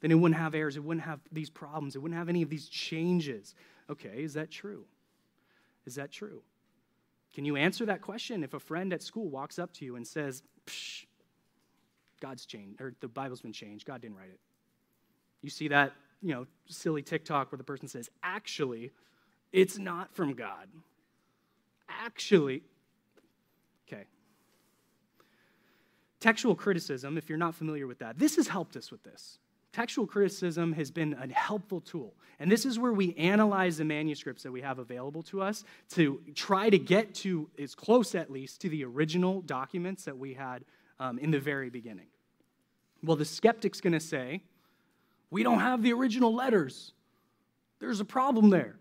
then 0.00 0.10
it 0.10 0.14
wouldn't 0.14 0.40
have 0.40 0.54
errors. 0.54 0.78
It 0.78 0.82
wouldn't 0.82 1.04
have 1.04 1.20
these 1.30 1.50
problems. 1.50 1.96
It 1.96 1.98
wouldn't 1.98 2.18
have 2.18 2.30
any 2.30 2.40
of 2.40 2.48
these 2.48 2.66
changes. 2.66 3.54
Okay, 3.90 4.22
is 4.22 4.32
that 4.32 4.50
true? 4.50 4.86
Is 5.84 5.96
that 5.96 6.10
true? 6.10 6.40
Can 7.34 7.44
you 7.44 7.56
answer 7.56 7.84
that 7.84 8.00
question 8.00 8.42
if 8.42 8.54
a 8.54 8.58
friend 8.58 8.90
at 8.94 9.02
school 9.02 9.28
walks 9.28 9.58
up 9.58 9.70
to 9.74 9.84
you 9.84 9.96
and 9.96 10.06
says, 10.06 10.42
Psh, 10.66 11.04
God's 12.20 12.46
changed, 12.46 12.80
or 12.80 12.94
the 13.00 13.08
Bible's 13.08 13.40
been 13.40 13.52
changed. 13.52 13.86
God 13.86 14.00
didn't 14.00 14.16
write 14.16 14.30
it. 14.30 14.40
You 15.42 15.50
see 15.50 15.68
that, 15.68 15.92
you 16.22 16.34
know, 16.34 16.46
silly 16.66 17.02
TikTok 17.02 17.50
where 17.50 17.56
the 17.56 17.64
person 17.64 17.88
says, 17.88 18.10
actually, 18.22 18.92
it's 19.52 19.78
not 19.78 20.14
from 20.14 20.34
God. 20.34 20.68
Actually, 21.88 22.62
okay. 23.88 24.04
Textual 26.20 26.54
criticism, 26.54 27.16
if 27.16 27.28
you're 27.28 27.38
not 27.38 27.54
familiar 27.54 27.86
with 27.86 27.98
that, 27.98 28.18
this 28.18 28.36
has 28.36 28.48
helped 28.48 28.76
us 28.76 28.90
with 28.90 29.02
this. 29.02 29.38
Textual 29.72 30.06
criticism 30.06 30.72
has 30.72 30.90
been 30.90 31.14
a 31.14 31.32
helpful 31.32 31.80
tool. 31.80 32.14
And 32.40 32.50
this 32.50 32.66
is 32.66 32.78
where 32.78 32.92
we 32.92 33.14
analyze 33.14 33.78
the 33.78 33.84
manuscripts 33.84 34.42
that 34.42 34.50
we 34.50 34.60
have 34.62 34.78
available 34.78 35.22
to 35.24 35.40
us 35.42 35.64
to 35.90 36.20
try 36.34 36.70
to 36.70 36.78
get 36.78 37.14
to, 37.16 37.48
as 37.58 37.74
close 37.74 38.14
at 38.14 38.30
least, 38.30 38.60
to 38.62 38.68
the 38.68 38.84
original 38.84 39.42
documents 39.42 40.04
that 40.04 40.18
we 40.18 40.34
had 40.34 40.64
um, 40.98 41.18
in 41.18 41.30
the 41.30 41.38
very 41.38 41.70
beginning. 41.70 42.06
Well, 43.02 43.16
the 43.16 43.24
skeptic's 43.24 43.80
going 43.80 43.92
to 43.94 44.00
say, 44.00 44.42
we 45.30 45.42
don't 45.42 45.60
have 45.60 45.82
the 45.82 45.92
original 45.92 46.34
letters. 46.34 46.92
There's 47.78 48.00
a 48.00 48.04
problem 48.04 48.50
there. 48.50 48.76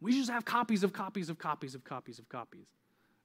We 0.00 0.12
just 0.12 0.30
have 0.30 0.44
copies 0.44 0.82
of 0.84 0.92
copies 0.92 1.30
of 1.30 1.38
copies 1.38 1.74
of 1.74 1.84
copies 1.84 2.18
of 2.18 2.28
copies. 2.28 2.66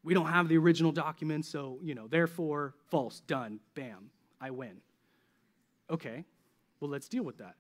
We 0.04 0.14
don't 0.14 0.28
have 0.28 0.48
the 0.48 0.58
original 0.58 0.94
document, 0.94 1.46
so, 1.46 1.78
you 1.84 1.94
know, 1.94 2.08
therefore, 2.08 2.74
false, 2.90 3.20
done, 3.28 3.60
bam, 3.76 4.12
I 4.40 4.52
win. 4.52 4.78
Okay, 5.90 6.24
well, 6.80 6.90
let's 6.90 7.10
deal 7.10 7.24
with 7.24 7.40
that. 7.40 7.56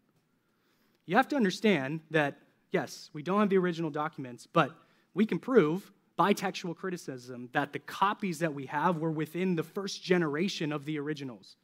You 1.06 1.18
have 1.18 1.28
to 1.30 1.36
understand 1.36 2.00
that, 2.12 2.38
yes, 2.72 3.10
we 3.12 3.24
don't 3.24 3.39
have 3.39 3.50
the 3.50 3.58
original 3.58 3.89
documents, 3.89 4.48
but 4.52 4.72
we 5.13 5.26
can 5.26 5.39
prove 5.39 5.92
by 6.15 6.32
textual 6.34 6.74
criticism 6.74 7.50
that 7.52 7.74
the 7.74 7.80
copies 7.80 8.39
that 8.39 8.54
we 8.54 8.68
have 8.68 8.98
were 8.98 9.12
within 9.12 9.56
the 9.56 9.63
first 9.63 10.04
generation 10.04 10.72
of 10.72 10.86
the 10.86 11.00
originals. 11.00 11.58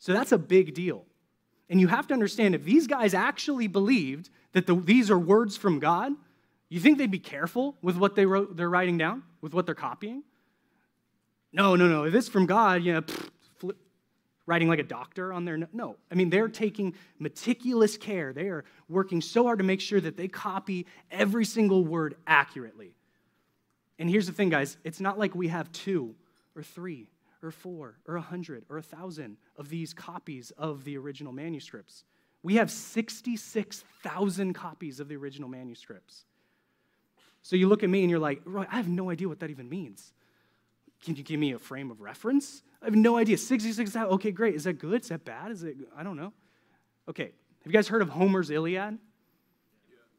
So 0.00 0.12
that's 0.12 0.32
a 0.32 0.38
big 0.38 0.74
deal. 0.74 1.04
And 1.68 1.80
you 1.80 1.86
have 1.86 2.08
to 2.08 2.14
understand 2.14 2.56
if 2.56 2.64
these 2.64 2.88
guys 2.88 3.14
actually 3.14 3.68
believed 3.68 4.28
that 4.52 4.66
the, 4.66 4.74
these 4.74 5.10
are 5.10 5.18
words 5.18 5.56
from 5.56 5.78
God, 5.78 6.12
you 6.68 6.80
think 6.80 6.98
they'd 6.98 7.10
be 7.10 7.20
careful 7.20 7.76
with 7.80 7.96
what 7.96 8.16
they 8.16 8.26
wrote, 8.26 8.56
they're 8.56 8.70
writing 8.70 8.98
down, 8.98 9.22
with 9.40 9.54
what 9.54 9.66
they're 9.66 9.74
copying? 9.74 10.24
No, 11.52 11.76
no, 11.76 11.86
no. 11.86 12.04
If 12.04 12.14
it's 12.14 12.28
from 12.28 12.46
God, 12.46 12.82
you 12.82 12.94
know, 12.94 13.02
flip, 13.58 13.76
writing 14.46 14.68
like 14.68 14.78
a 14.78 14.84
doctor 14.84 15.32
on 15.32 15.44
their 15.44 15.58
no. 15.72 15.96
I 16.10 16.14
mean, 16.14 16.30
they're 16.30 16.48
taking 16.48 16.94
meticulous 17.18 17.96
care. 17.96 18.32
They 18.32 18.48
are 18.48 18.64
working 18.88 19.20
so 19.20 19.44
hard 19.44 19.58
to 19.58 19.64
make 19.64 19.80
sure 19.80 20.00
that 20.00 20.16
they 20.16 20.28
copy 20.28 20.86
every 21.10 21.44
single 21.44 21.84
word 21.84 22.16
accurately. 22.26 22.94
And 23.98 24.08
here's 24.08 24.26
the 24.26 24.32
thing, 24.32 24.48
guys 24.48 24.76
it's 24.82 25.00
not 25.00 25.18
like 25.18 25.34
we 25.34 25.48
have 25.48 25.70
two 25.72 26.14
or 26.56 26.62
three 26.62 27.06
or 27.42 27.50
four 27.50 27.96
or 28.06 28.16
a 28.16 28.20
hundred 28.20 28.64
or 28.68 28.78
a 28.78 28.82
thousand 28.82 29.36
of 29.56 29.68
these 29.68 29.94
copies 29.94 30.52
of 30.58 30.84
the 30.84 30.96
original 30.96 31.32
manuscripts. 31.32 32.04
We 32.42 32.54
have 32.56 32.70
66,000 32.70 34.54
copies 34.54 35.00
of 35.00 35.08
the 35.08 35.16
original 35.16 35.48
manuscripts. 35.48 36.24
So 37.42 37.56
you 37.56 37.68
look 37.68 37.82
at 37.82 37.90
me 37.90 38.02
and 38.02 38.10
you're 38.10 38.18
like, 38.18 38.40
Roi, 38.44 38.66
I 38.70 38.76
have 38.76 38.88
no 38.88 39.10
idea 39.10 39.28
what 39.28 39.40
that 39.40 39.50
even 39.50 39.68
means. 39.68 40.12
Can 41.04 41.16
you 41.16 41.22
give 41.22 41.40
me 41.40 41.52
a 41.52 41.58
frame 41.58 41.90
of 41.90 42.00
reference? 42.00 42.62
I 42.82 42.86
have 42.86 42.94
no 42.94 43.16
idea. 43.16 43.38
66,000, 43.38 44.10
okay, 44.14 44.30
great. 44.30 44.54
Is 44.54 44.64
that 44.64 44.74
good? 44.74 45.02
Is 45.02 45.08
that 45.08 45.24
bad? 45.24 45.50
Is 45.50 45.62
it, 45.62 45.76
I 45.96 46.02
don't 46.02 46.16
know. 46.16 46.32
Okay, 47.08 47.24
have 47.62 47.66
you 47.66 47.72
guys 47.72 47.88
heard 47.88 48.02
of 48.02 48.08
Homer's 48.08 48.50
Iliad? 48.50 48.98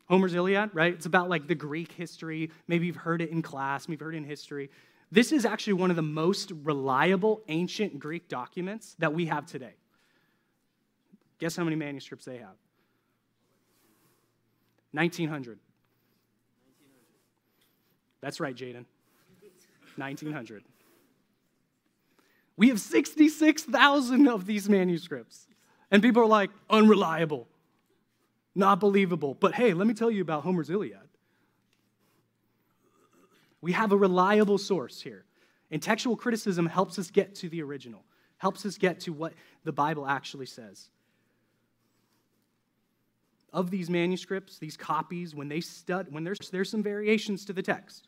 Homer's 0.07 0.33
Iliad, 0.33 0.71
right? 0.73 0.93
It's 0.93 1.05
about 1.05 1.29
like 1.29 1.47
the 1.47 1.55
Greek 1.55 1.91
history. 1.93 2.51
Maybe 2.67 2.85
you've 2.85 2.97
heard 2.97 3.21
it 3.21 3.29
in 3.29 3.41
class, 3.41 3.87
maybe 3.87 3.93
you've 3.93 4.01
heard 4.01 4.15
it 4.15 4.17
in 4.17 4.23
history. 4.25 4.69
This 5.11 5.31
is 5.31 5.45
actually 5.45 5.73
one 5.73 5.89
of 5.89 5.97
the 5.97 6.01
most 6.01 6.51
reliable 6.63 7.41
ancient 7.49 7.99
Greek 7.99 8.29
documents 8.29 8.95
that 8.99 9.13
we 9.13 9.25
have 9.25 9.45
today. 9.45 9.73
Guess 11.39 11.55
how 11.55 11.63
many 11.63 11.75
manuscripts 11.75 12.25
they 12.25 12.37
have? 12.37 12.55
1900. 14.93 15.59
That's 18.21 18.39
right, 18.39 18.55
Jaden. 18.55 18.85
1900. 19.97 20.63
We 22.55 22.69
have 22.69 22.79
66,000 22.79 24.27
of 24.27 24.45
these 24.45 24.69
manuscripts. 24.69 25.47
And 25.89 26.01
people 26.01 26.21
are 26.21 26.27
like, 26.27 26.51
unreliable, 26.69 27.47
not 28.55 28.79
believable. 28.79 29.33
But 29.33 29.55
hey, 29.55 29.73
let 29.73 29.87
me 29.87 29.93
tell 29.93 30.11
you 30.11 30.21
about 30.21 30.43
Homer's 30.43 30.69
Iliad. 30.69 31.00
We 33.61 33.73
have 33.73 33.91
a 33.91 33.97
reliable 33.97 34.57
source 34.57 35.01
here. 35.01 35.25
And 35.69 35.81
textual 35.81 36.17
criticism 36.17 36.65
helps 36.65 36.99
us 36.99 37.09
get 37.09 37.35
to 37.35 37.49
the 37.49 37.61
original, 37.61 38.03
helps 38.37 38.65
us 38.65 38.77
get 38.77 38.99
to 39.01 39.13
what 39.13 39.33
the 39.63 39.71
Bible 39.71 40.05
actually 40.05 40.47
says. 40.47 40.89
Of 43.53 43.69
these 43.69 43.89
manuscripts, 43.89 44.57
these 44.57 44.75
copies, 44.75 45.33
when 45.33 45.47
they 45.47 45.61
stud, 45.61 46.07
when 46.09 46.23
there's, 46.23 46.39
there's 46.51 46.69
some 46.69 46.83
variations 46.83 47.45
to 47.45 47.53
the 47.53 47.61
text. 47.61 48.07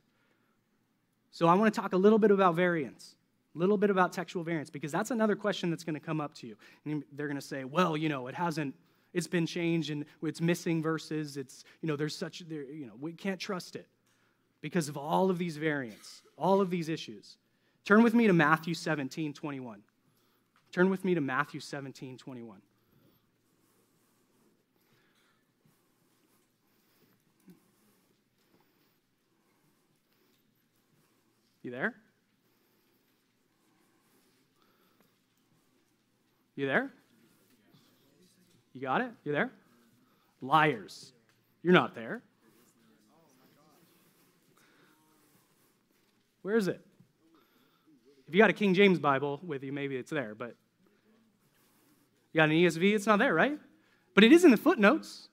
So 1.31 1.47
I 1.47 1.55
want 1.55 1.73
to 1.73 1.79
talk 1.79 1.93
a 1.93 1.97
little 1.97 2.19
bit 2.19 2.31
about 2.31 2.55
variance, 2.55 3.15
a 3.55 3.57
little 3.57 3.77
bit 3.77 3.89
about 3.89 4.13
textual 4.13 4.43
variance, 4.43 4.69
because 4.69 4.91
that's 4.91 5.11
another 5.11 5.35
question 5.35 5.69
that's 5.69 5.83
going 5.83 5.95
to 5.95 6.05
come 6.05 6.21
up 6.21 6.33
to 6.35 6.47
you. 6.47 6.55
And 6.85 7.03
they're 7.13 7.27
going 7.27 7.39
to 7.39 7.45
say, 7.45 7.63
well, 7.63 7.95
you 7.95 8.09
know, 8.09 8.27
it 8.27 8.35
hasn't, 8.35 8.75
it's 9.13 9.27
been 9.27 9.45
changed 9.45 9.89
and 9.89 10.05
it's 10.21 10.41
missing 10.41 10.81
verses. 10.81 11.37
It's, 11.37 11.63
you 11.81 11.87
know, 11.87 11.95
there's 11.95 12.15
such, 12.15 12.39
there, 12.47 12.63
you 12.63 12.85
know, 12.85 12.93
we 12.99 13.13
can't 13.13 13.39
trust 13.39 13.75
it 13.75 13.87
because 14.63 14.88
of 14.88 14.95
all 14.95 15.30
of 15.30 15.38
these 15.38 15.58
variants, 15.58 16.21
all 16.38 16.62
of 16.62 16.69
these 16.69 16.88
issues. 16.88 17.36
Turn 17.84 18.02
with 18.02 18.13
me 18.13 18.28
to 18.28 18.34
Matthew 18.34 18.73
17, 18.73 19.34
21. 19.34 19.82
Turn 20.71 20.89
with 20.89 21.04
me 21.04 21.13
to 21.13 21.21
Matthew 21.21 21.60
17, 21.60 22.17
21. 22.17 22.62
You 31.62 31.71
there? 31.71 31.95
You 36.56 36.67
there? 36.67 36.89
You 38.73 38.80
got 38.80 39.02
it? 39.02 39.12
You 39.26 39.34
there? 39.34 39.52
Liars. 40.41 41.12
You're 41.63 41.73
not 41.73 41.95
there. 41.95 42.21
Where 46.43 46.56
is 46.56 46.67
it? 46.67 46.86
If 48.27 48.36
you 48.36 48.41
got 48.41 48.49
a 48.49 48.53
King 48.53 48.73
James 48.73 48.99
Bible 48.99 49.39
with 49.43 49.63
you, 49.63 49.73
maybe 49.73 49.95
it's 49.95 50.12
there, 50.12 50.36
but 50.36 50.56
you 52.32 52.38
got 52.38 52.49
an 52.49 52.56
ESV, 52.56 52.93
it's 52.93 53.08
not 53.08 53.19
there, 53.19 53.34
right? 53.34 53.58
But 54.13 54.23
it 54.23 54.32
is 54.32 54.45
in 54.45 54.51
the 54.51 54.58
footnotes. 54.58 55.29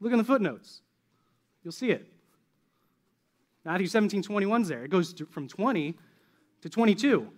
Look 0.00 0.12
in 0.12 0.18
the 0.18 0.24
footnotes. 0.24 0.82
You'll 1.62 1.72
see 1.72 1.90
it. 1.90 2.06
Matthew 3.64 3.86
17, 3.86 4.22
21's 4.22 4.68
there. 4.68 4.84
It 4.84 4.90
goes 4.90 5.14
from 5.30 5.46
20 5.46 5.96
to 6.62 6.68
22. 6.68 7.28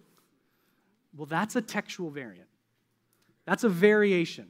Well, 1.16 1.26
that's 1.26 1.57
a 1.57 1.62
textual 1.62 2.11
variant. 2.11 2.48
That's 3.44 3.64
a 3.64 3.68
variation. 3.68 4.48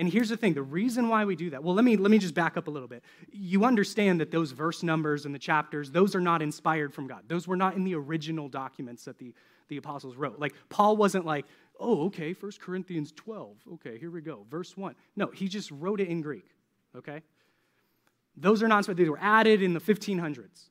And 0.00 0.10
here's 0.10 0.30
the 0.30 0.36
thing 0.38 0.54
the 0.54 0.62
reason 0.62 1.10
why 1.10 1.26
we 1.26 1.36
do 1.36 1.50
that, 1.50 1.62
well, 1.62 1.74
let 1.74 1.84
me, 1.84 1.98
let 1.98 2.10
me 2.10 2.16
just 2.16 2.32
back 2.32 2.56
up 2.56 2.68
a 2.68 2.70
little 2.70 2.88
bit. 2.88 3.04
You 3.30 3.66
understand 3.66 4.22
that 4.22 4.30
those 4.30 4.50
verse 4.50 4.82
numbers 4.82 5.26
and 5.26 5.34
the 5.34 5.38
chapters, 5.38 5.90
those 5.90 6.14
are 6.14 6.22
not 6.22 6.40
inspired 6.40 6.94
from 6.94 7.06
God. 7.06 7.24
Those 7.28 7.46
were 7.46 7.54
not 7.54 7.76
in 7.76 7.84
the 7.84 7.94
original 7.94 8.48
documents 8.48 9.04
that 9.04 9.18
the, 9.18 9.34
the 9.68 9.76
apostles 9.76 10.16
wrote. 10.16 10.38
Like, 10.38 10.54
Paul 10.70 10.96
wasn't 10.96 11.26
like, 11.26 11.44
oh, 11.78 12.06
okay, 12.06 12.32
1 12.32 12.52
Corinthians 12.62 13.12
12. 13.12 13.58
Okay, 13.74 13.98
here 13.98 14.10
we 14.10 14.22
go. 14.22 14.46
Verse 14.50 14.74
1. 14.74 14.94
No, 15.16 15.26
he 15.26 15.48
just 15.48 15.70
wrote 15.70 16.00
it 16.00 16.08
in 16.08 16.22
Greek, 16.22 16.46
okay? 16.96 17.20
Those 18.38 18.62
are 18.62 18.68
not 18.68 18.78
inspired. 18.78 18.96
They 18.96 19.08
were 19.10 19.18
added 19.20 19.60
in 19.60 19.74
the 19.74 19.80
1500s. 19.80 20.70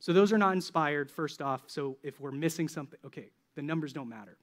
So 0.00 0.14
those 0.14 0.32
are 0.32 0.38
not 0.38 0.54
inspired, 0.54 1.10
first 1.10 1.42
off. 1.42 1.64
So 1.66 1.98
if 2.02 2.18
we're 2.20 2.32
missing 2.32 2.68
something, 2.68 2.98
okay, 3.04 3.32
the 3.54 3.60
numbers 3.60 3.92
don't 3.92 4.08
matter. 4.08 4.38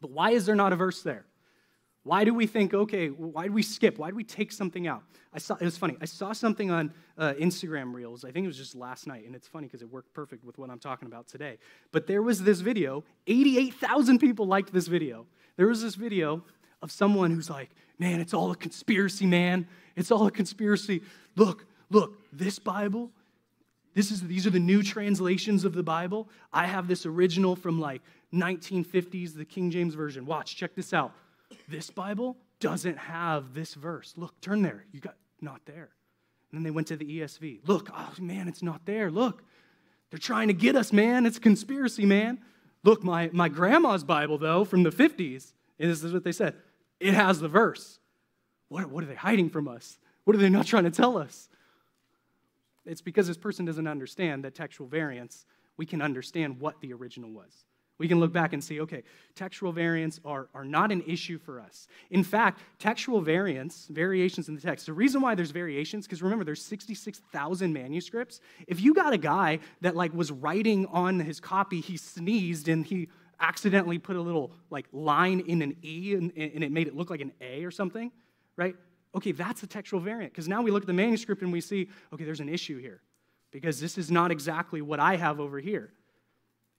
But 0.00 0.12
why 0.12 0.30
is 0.30 0.46
there 0.46 0.56
not 0.56 0.72
a 0.72 0.76
verse 0.76 1.02
there? 1.02 1.26
Why 2.02 2.24
do 2.24 2.32
we 2.32 2.46
think, 2.46 2.72
okay, 2.72 3.08
why 3.08 3.46
do 3.46 3.52
we 3.52 3.62
skip? 3.62 3.98
Why 3.98 4.10
do 4.10 4.16
we 4.16 4.24
take 4.24 4.52
something 4.52 4.86
out? 4.86 5.02
I 5.34 5.38
saw, 5.38 5.56
it 5.56 5.64
was 5.64 5.76
funny. 5.76 5.96
I 6.00 6.06
saw 6.06 6.32
something 6.32 6.70
on 6.70 6.94
uh, 7.18 7.34
Instagram 7.38 7.92
Reels. 7.92 8.24
I 8.24 8.30
think 8.30 8.44
it 8.44 8.46
was 8.46 8.56
just 8.56 8.74
last 8.74 9.06
night, 9.06 9.26
and 9.26 9.34
it's 9.34 9.46
funny 9.46 9.66
because 9.66 9.82
it 9.82 9.90
worked 9.90 10.12
perfect 10.14 10.42
with 10.42 10.56
what 10.56 10.70
I'm 10.70 10.78
talking 10.78 11.06
about 11.06 11.28
today. 11.28 11.58
But 11.92 12.06
there 12.06 12.22
was 12.22 12.42
this 12.42 12.60
video, 12.60 13.04
88,000 13.26 14.18
people 14.18 14.46
liked 14.46 14.72
this 14.72 14.86
video. 14.86 15.26
There 15.56 15.66
was 15.66 15.82
this 15.82 15.94
video 15.94 16.42
of 16.80 16.90
someone 16.90 17.32
who's 17.32 17.50
like, 17.50 17.70
man, 17.98 18.20
it's 18.20 18.32
all 18.32 18.50
a 18.50 18.56
conspiracy, 18.56 19.26
man. 19.26 19.68
It's 19.94 20.10
all 20.10 20.26
a 20.26 20.30
conspiracy. 20.30 21.02
Look, 21.36 21.66
look, 21.90 22.18
this 22.32 22.58
Bible 22.58 23.10
this 23.94 24.10
is, 24.10 24.20
these 24.22 24.46
are 24.46 24.50
the 24.50 24.60
new 24.60 24.82
translations 24.82 25.64
of 25.64 25.74
the 25.74 25.82
Bible. 25.82 26.28
I 26.52 26.66
have 26.66 26.86
this 26.86 27.06
original 27.06 27.56
from 27.56 27.80
like 27.80 28.02
1950s, 28.32 29.34
the 29.34 29.44
King 29.44 29.70
James 29.70 29.94
Version. 29.94 30.26
Watch, 30.26 30.56
check 30.56 30.74
this 30.74 30.92
out. 30.92 31.12
This 31.68 31.90
Bible 31.90 32.36
doesn't 32.58 32.98
have 32.98 33.54
this 33.54 33.74
verse. 33.74 34.14
Look, 34.16 34.40
turn 34.40 34.62
there. 34.62 34.84
You 34.92 35.00
got 35.00 35.16
not 35.40 35.60
there. 35.64 35.90
And 36.50 36.58
then 36.58 36.62
they 36.62 36.70
went 36.70 36.88
to 36.88 36.96
the 36.96 37.20
ESV. 37.20 37.60
Look, 37.66 37.88
oh 37.94 38.12
man, 38.18 38.48
it's 38.48 38.62
not 38.62 38.84
there. 38.84 39.10
Look, 39.10 39.42
they're 40.10 40.18
trying 40.18 40.48
to 40.48 40.54
get 40.54 40.76
us, 40.76 40.92
man. 40.92 41.26
It's 41.26 41.38
a 41.38 41.40
conspiracy, 41.40 42.04
man. 42.04 42.40
Look, 42.82 43.04
my, 43.04 43.30
my 43.32 43.48
grandma's 43.48 44.04
Bible, 44.04 44.38
though, 44.38 44.64
from 44.64 44.82
the 44.82 44.90
50s, 44.90 45.52
and 45.78 45.90
this 45.90 46.02
is 46.02 46.12
what 46.12 46.24
they 46.24 46.32
said 46.32 46.54
it 46.98 47.14
has 47.14 47.40
the 47.40 47.48
verse. 47.48 47.98
What, 48.68 48.90
what 48.90 49.04
are 49.04 49.06
they 49.06 49.14
hiding 49.14 49.50
from 49.50 49.68
us? 49.68 49.98
What 50.24 50.36
are 50.36 50.38
they 50.38 50.48
not 50.48 50.66
trying 50.66 50.84
to 50.84 50.90
tell 50.90 51.16
us? 51.16 51.48
It's 52.84 53.00
because 53.00 53.26
this 53.26 53.36
person 53.36 53.64
doesn't 53.64 53.86
understand 53.86 54.44
that 54.44 54.54
textual 54.54 54.88
variants, 54.88 55.44
we 55.76 55.86
can 55.86 56.02
understand 56.02 56.60
what 56.60 56.80
the 56.80 56.92
original 56.92 57.30
was. 57.30 57.64
We 58.00 58.08
can 58.08 58.18
look 58.18 58.32
back 58.32 58.52
and 58.52 58.64
see, 58.64 58.80
okay, 58.80 59.04
textual 59.36 59.70
variants 59.70 60.18
are, 60.24 60.48
are 60.54 60.64
not 60.64 60.90
an 60.90 61.04
issue 61.06 61.38
for 61.38 61.60
us. 61.60 61.86
In 62.10 62.24
fact, 62.24 62.60
textual 62.80 63.20
variants, 63.20 63.86
variations 63.86 64.48
in 64.48 64.56
the 64.56 64.60
text, 64.60 64.86
the 64.86 64.92
reason 64.92 65.20
why 65.20 65.36
there's 65.36 65.52
variations, 65.52 66.06
because 66.06 66.20
remember, 66.20 66.44
there's 66.44 66.64
66,000 66.64 67.72
manuscripts. 67.72 68.40
If 68.66 68.80
you 68.80 68.92
got 68.92 69.12
a 69.12 69.18
guy 69.18 69.60
that 69.82 69.94
like 69.94 70.12
was 70.12 70.32
writing 70.32 70.86
on 70.86 71.20
his 71.20 71.38
copy, 71.38 71.80
he 71.80 71.96
sneezed 71.96 72.68
and 72.68 72.84
he 72.84 73.08
accidentally 73.38 73.98
put 73.98 74.16
a 74.16 74.20
little 74.20 74.52
like 74.70 74.86
line 74.92 75.40
in 75.40 75.62
an 75.62 75.76
E 75.84 76.14
and, 76.14 76.32
and 76.36 76.64
it 76.64 76.72
made 76.72 76.88
it 76.88 76.96
look 76.96 77.10
like 77.10 77.20
an 77.20 77.32
A 77.40 77.64
or 77.64 77.70
something, 77.70 78.10
right? 78.56 78.74
okay, 79.14 79.32
that's 79.32 79.62
a 79.62 79.66
textual 79.66 80.00
variant. 80.00 80.32
Because 80.32 80.48
now 80.48 80.62
we 80.62 80.70
look 80.70 80.82
at 80.82 80.86
the 80.86 80.92
manuscript 80.92 81.42
and 81.42 81.52
we 81.52 81.60
see, 81.60 81.88
okay, 82.12 82.24
there's 82.24 82.40
an 82.40 82.48
issue 82.48 82.78
here. 82.78 83.02
Because 83.50 83.80
this 83.80 83.98
is 83.98 84.10
not 84.10 84.30
exactly 84.30 84.80
what 84.80 85.00
I 85.00 85.16
have 85.16 85.40
over 85.40 85.58
here. 85.58 85.92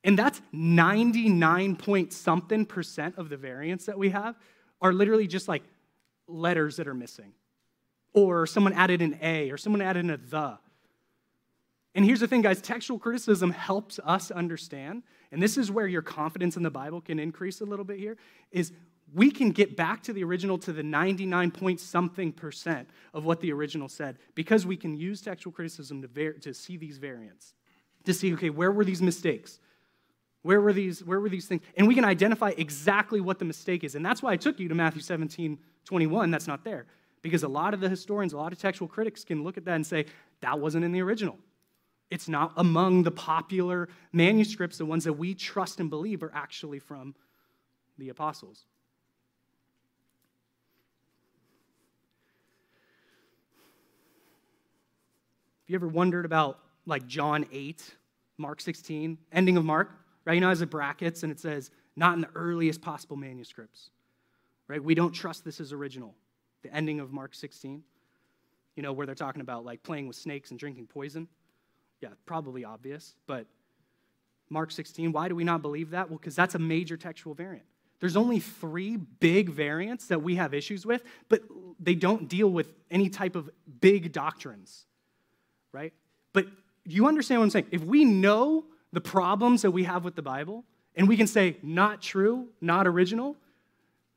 And 0.03 0.17
that's 0.17 0.41
99 0.51 1.75
point 1.75 2.13
something 2.13 2.65
percent 2.65 3.17
of 3.17 3.29
the 3.29 3.37
variants 3.37 3.85
that 3.85 3.97
we 3.97 4.09
have 4.09 4.35
are 4.81 4.93
literally 4.93 5.27
just 5.27 5.47
like 5.47 5.63
letters 6.27 6.77
that 6.77 6.87
are 6.87 6.93
missing. 6.93 7.33
Or 8.13 8.45
someone 8.45 8.73
added 8.73 9.01
an 9.01 9.19
A, 9.21 9.51
or 9.51 9.57
someone 9.57 9.81
added 9.81 10.09
a 10.09 10.17
the. 10.17 10.57
And 11.93 12.05
here's 12.05 12.21
the 12.21 12.27
thing, 12.27 12.41
guys 12.41 12.61
textual 12.61 12.97
criticism 12.97 13.51
helps 13.51 13.99
us 14.03 14.31
understand, 14.31 15.03
and 15.31 15.43
this 15.43 15.57
is 15.57 15.71
where 15.71 15.87
your 15.87 16.01
confidence 16.01 16.57
in 16.57 16.63
the 16.63 16.71
Bible 16.71 17.01
can 17.01 17.19
increase 17.19 17.61
a 17.61 17.65
little 17.65 17.85
bit 17.85 17.99
here, 17.99 18.17
is 18.51 18.71
we 19.13 19.29
can 19.29 19.51
get 19.51 19.75
back 19.75 20.03
to 20.03 20.13
the 20.13 20.23
original 20.23 20.57
to 20.59 20.71
the 20.71 20.83
99 20.83 21.51
point 21.51 21.79
something 21.79 22.31
percent 22.31 22.89
of 23.13 23.25
what 23.25 23.41
the 23.41 23.51
original 23.51 23.89
said 23.89 24.17
because 24.35 24.65
we 24.65 24.77
can 24.77 24.95
use 24.95 25.21
textual 25.21 25.51
criticism 25.51 26.01
to, 26.01 26.07
var- 26.07 26.39
to 26.39 26.53
see 26.53 26.77
these 26.77 26.97
variants, 26.97 27.53
to 28.05 28.13
see, 28.13 28.33
okay, 28.33 28.49
where 28.49 28.71
were 28.71 28.85
these 28.85 29.01
mistakes? 29.01 29.59
Where 30.43 30.59
were 30.59 30.73
these, 30.73 31.03
where 31.03 31.19
were 31.19 31.29
these 31.29 31.45
things? 31.45 31.61
And 31.77 31.87
we 31.87 31.93
can 31.93 32.05
identify 32.05 32.53
exactly 32.57 33.21
what 33.21 33.39
the 33.39 33.45
mistake 33.45 33.83
is. 33.83 33.95
And 33.95 34.05
that's 34.05 34.23
why 34.23 34.31
I 34.31 34.37
took 34.37 34.59
you 34.59 34.67
to 34.69 34.75
Matthew 34.75 35.01
17, 35.01 35.57
21. 35.85 36.31
That's 36.31 36.47
not 36.47 36.63
there. 36.63 36.87
Because 37.21 37.43
a 37.43 37.47
lot 37.47 37.73
of 37.75 37.79
the 37.79 37.89
historians, 37.89 38.33
a 38.33 38.37
lot 38.37 38.51
of 38.51 38.57
textual 38.57 38.87
critics 38.87 39.23
can 39.23 39.43
look 39.43 39.57
at 39.57 39.65
that 39.65 39.75
and 39.75 39.85
say, 39.85 40.05
that 40.41 40.59
wasn't 40.59 40.83
in 40.83 40.91
the 40.91 41.01
original. 41.01 41.37
It's 42.09 42.27
not 42.27 42.53
among 42.57 43.03
the 43.03 43.11
popular 43.11 43.87
manuscripts, 44.11 44.77
the 44.77 44.85
ones 44.85 45.03
that 45.03 45.13
we 45.13 45.35
trust 45.35 45.79
and 45.79 45.89
believe 45.89 46.23
are 46.23 46.31
actually 46.33 46.79
from 46.79 47.15
the 47.99 48.09
apostles. 48.09 48.65
Have 55.63 55.69
you 55.69 55.75
ever 55.75 55.87
wondered 55.87 56.25
about 56.25 56.59
like 56.85 57.07
John 57.07 57.45
8, 57.51 57.95
Mark 58.37 58.59
16, 58.59 59.17
ending 59.31 59.55
of 59.55 59.63
Mark? 59.63 60.00
Right? 60.25 60.35
You 60.35 60.41
know, 60.41 60.49
as 60.49 60.61
it 60.61 60.69
brackets 60.69 61.23
and 61.23 61.31
it 61.31 61.39
says, 61.39 61.71
not 61.95 62.15
in 62.15 62.21
the 62.21 62.29
earliest 62.35 62.81
possible 62.81 63.17
manuscripts. 63.17 63.89
Right? 64.67 64.83
We 64.83 64.95
don't 64.95 65.11
trust 65.11 65.43
this 65.43 65.59
as 65.59 65.73
original. 65.73 66.15
The 66.63 66.73
ending 66.73 66.99
of 66.99 67.11
Mark 67.11 67.33
16, 67.33 67.83
you 68.75 68.83
know, 68.83 68.93
where 68.93 69.05
they're 69.05 69.15
talking 69.15 69.41
about 69.41 69.65
like 69.65 69.83
playing 69.83 70.07
with 70.07 70.15
snakes 70.15 70.51
and 70.51 70.59
drinking 70.59 70.87
poison. 70.87 71.27
Yeah, 72.01 72.09
probably 72.25 72.65
obvious, 72.65 73.15
but 73.27 73.45
Mark 74.49 74.71
16, 74.71 75.11
why 75.11 75.27
do 75.27 75.35
we 75.35 75.43
not 75.43 75.61
believe 75.61 75.91
that? 75.91 76.09
Well, 76.09 76.17
because 76.17 76.35
that's 76.35 76.55
a 76.55 76.59
major 76.59 76.97
textual 76.97 77.33
variant. 77.33 77.65
There's 77.99 78.17
only 78.17 78.39
three 78.39 78.97
big 78.97 79.49
variants 79.49 80.07
that 80.07 80.21
we 80.21 80.35
have 80.35 80.53
issues 80.53 80.85
with, 80.85 81.03
but 81.29 81.43
they 81.79 81.93
don't 81.93 82.27
deal 82.27 82.49
with 82.49 82.73
any 82.89 83.09
type 83.09 83.35
of 83.35 83.49
big 83.79 84.11
doctrines, 84.11 84.85
right? 85.71 85.93
But 86.33 86.47
you 86.83 87.07
understand 87.07 87.39
what 87.39 87.45
I'm 87.45 87.51
saying? 87.51 87.67
If 87.71 87.83
we 87.83 88.03
know 88.03 88.65
the 88.93 89.01
problems 89.01 89.61
that 89.61 89.71
we 89.71 89.83
have 89.83 90.03
with 90.03 90.15
the 90.15 90.21
Bible, 90.21 90.63
and 90.95 91.07
we 91.07 91.17
can 91.17 91.27
say, 91.27 91.57
not 91.63 92.01
true, 92.01 92.47
not 92.59 92.87
original, 92.87 93.37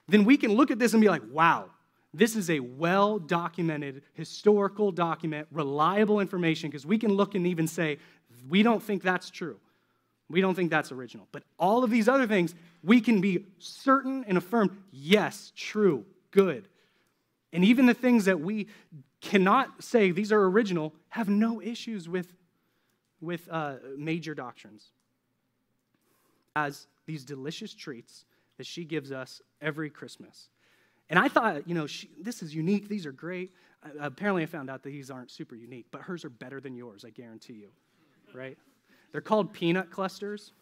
then 0.08 0.24
we 0.24 0.36
can 0.36 0.52
look 0.52 0.70
at 0.70 0.78
this 0.78 0.92
and 0.92 1.00
be 1.00 1.08
like, 1.08 1.22
wow, 1.30 1.70
this 2.12 2.36
is 2.36 2.50
a 2.50 2.60
well 2.60 3.18
documented 3.18 4.02
historical 4.12 4.92
document, 4.92 5.48
reliable 5.50 6.20
information, 6.20 6.70
because 6.70 6.86
we 6.86 6.98
can 6.98 7.12
look 7.12 7.34
and 7.34 7.46
even 7.46 7.66
say, 7.66 7.98
we 8.48 8.62
don't 8.62 8.82
think 8.82 9.02
that's 9.02 9.30
true. 9.30 9.58
We 10.30 10.40
don't 10.40 10.54
think 10.54 10.70
that's 10.70 10.90
original. 10.90 11.28
But 11.32 11.42
all 11.58 11.84
of 11.84 11.90
these 11.90 12.08
other 12.08 12.26
things, 12.26 12.54
we 12.82 13.00
can 13.00 13.20
be 13.20 13.46
certain 13.58 14.24
and 14.26 14.38
affirm, 14.38 14.82
yes, 14.90 15.52
true, 15.54 16.04
good. 16.30 16.68
And 17.52 17.64
even 17.64 17.86
the 17.86 17.94
things 17.94 18.24
that 18.24 18.40
we 18.40 18.68
cannot 19.20 19.82
say 19.82 20.10
these 20.10 20.32
are 20.32 20.44
original 20.44 20.92
have 21.10 21.28
no 21.28 21.60
issues 21.60 22.08
with, 22.08 22.32
with 23.24 23.48
uh, 23.50 23.74
major 23.96 24.34
doctrines. 24.34 24.90
As 26.56 26.86
these 27.06 27.24
delicious 27.24 27.74
treats 27.74 28.24
that 28.58 28.66
she 28.66 28.84
gives 28.84 29.10
us 29.10 29.42
every 29.60 29.90
Christmas. 29.90 30.48
And 31.10 31.18
I 31.18 31.28
thought, 31.28 31.68
you 31.68 31.74
know, 31.74 31.86
she, 31.86 32.08
this 32.20 32.42
is 32.42 32.54
unique. 32.54 32.88
These 32.88 33.06
are 33.06 33.12
great. 33.12 33.52
Apparently, 34.00 34.42
I 34.42 34.46
found 34.46 34.70
out 34.70 34.82
that 34.82 34.90
these 34.90 35.10
aren't 35.10 35.30
super 35.30 35.54
unique, 35.54 35.86
but 35.90 36.00
hers 36.00 36.24
are 36.24 36.30
better 36.30 36.60
than 36.60 36.74
yours, 36.74 37.04
I 37.04 37.10
guarantee 37.10 37.54
you, 37.54 37.70
right? 38.32 38.56
They're 39.12 39.20
called 39.20 39.52
peanut 39.52 39.90
clusters. 39.90 40.52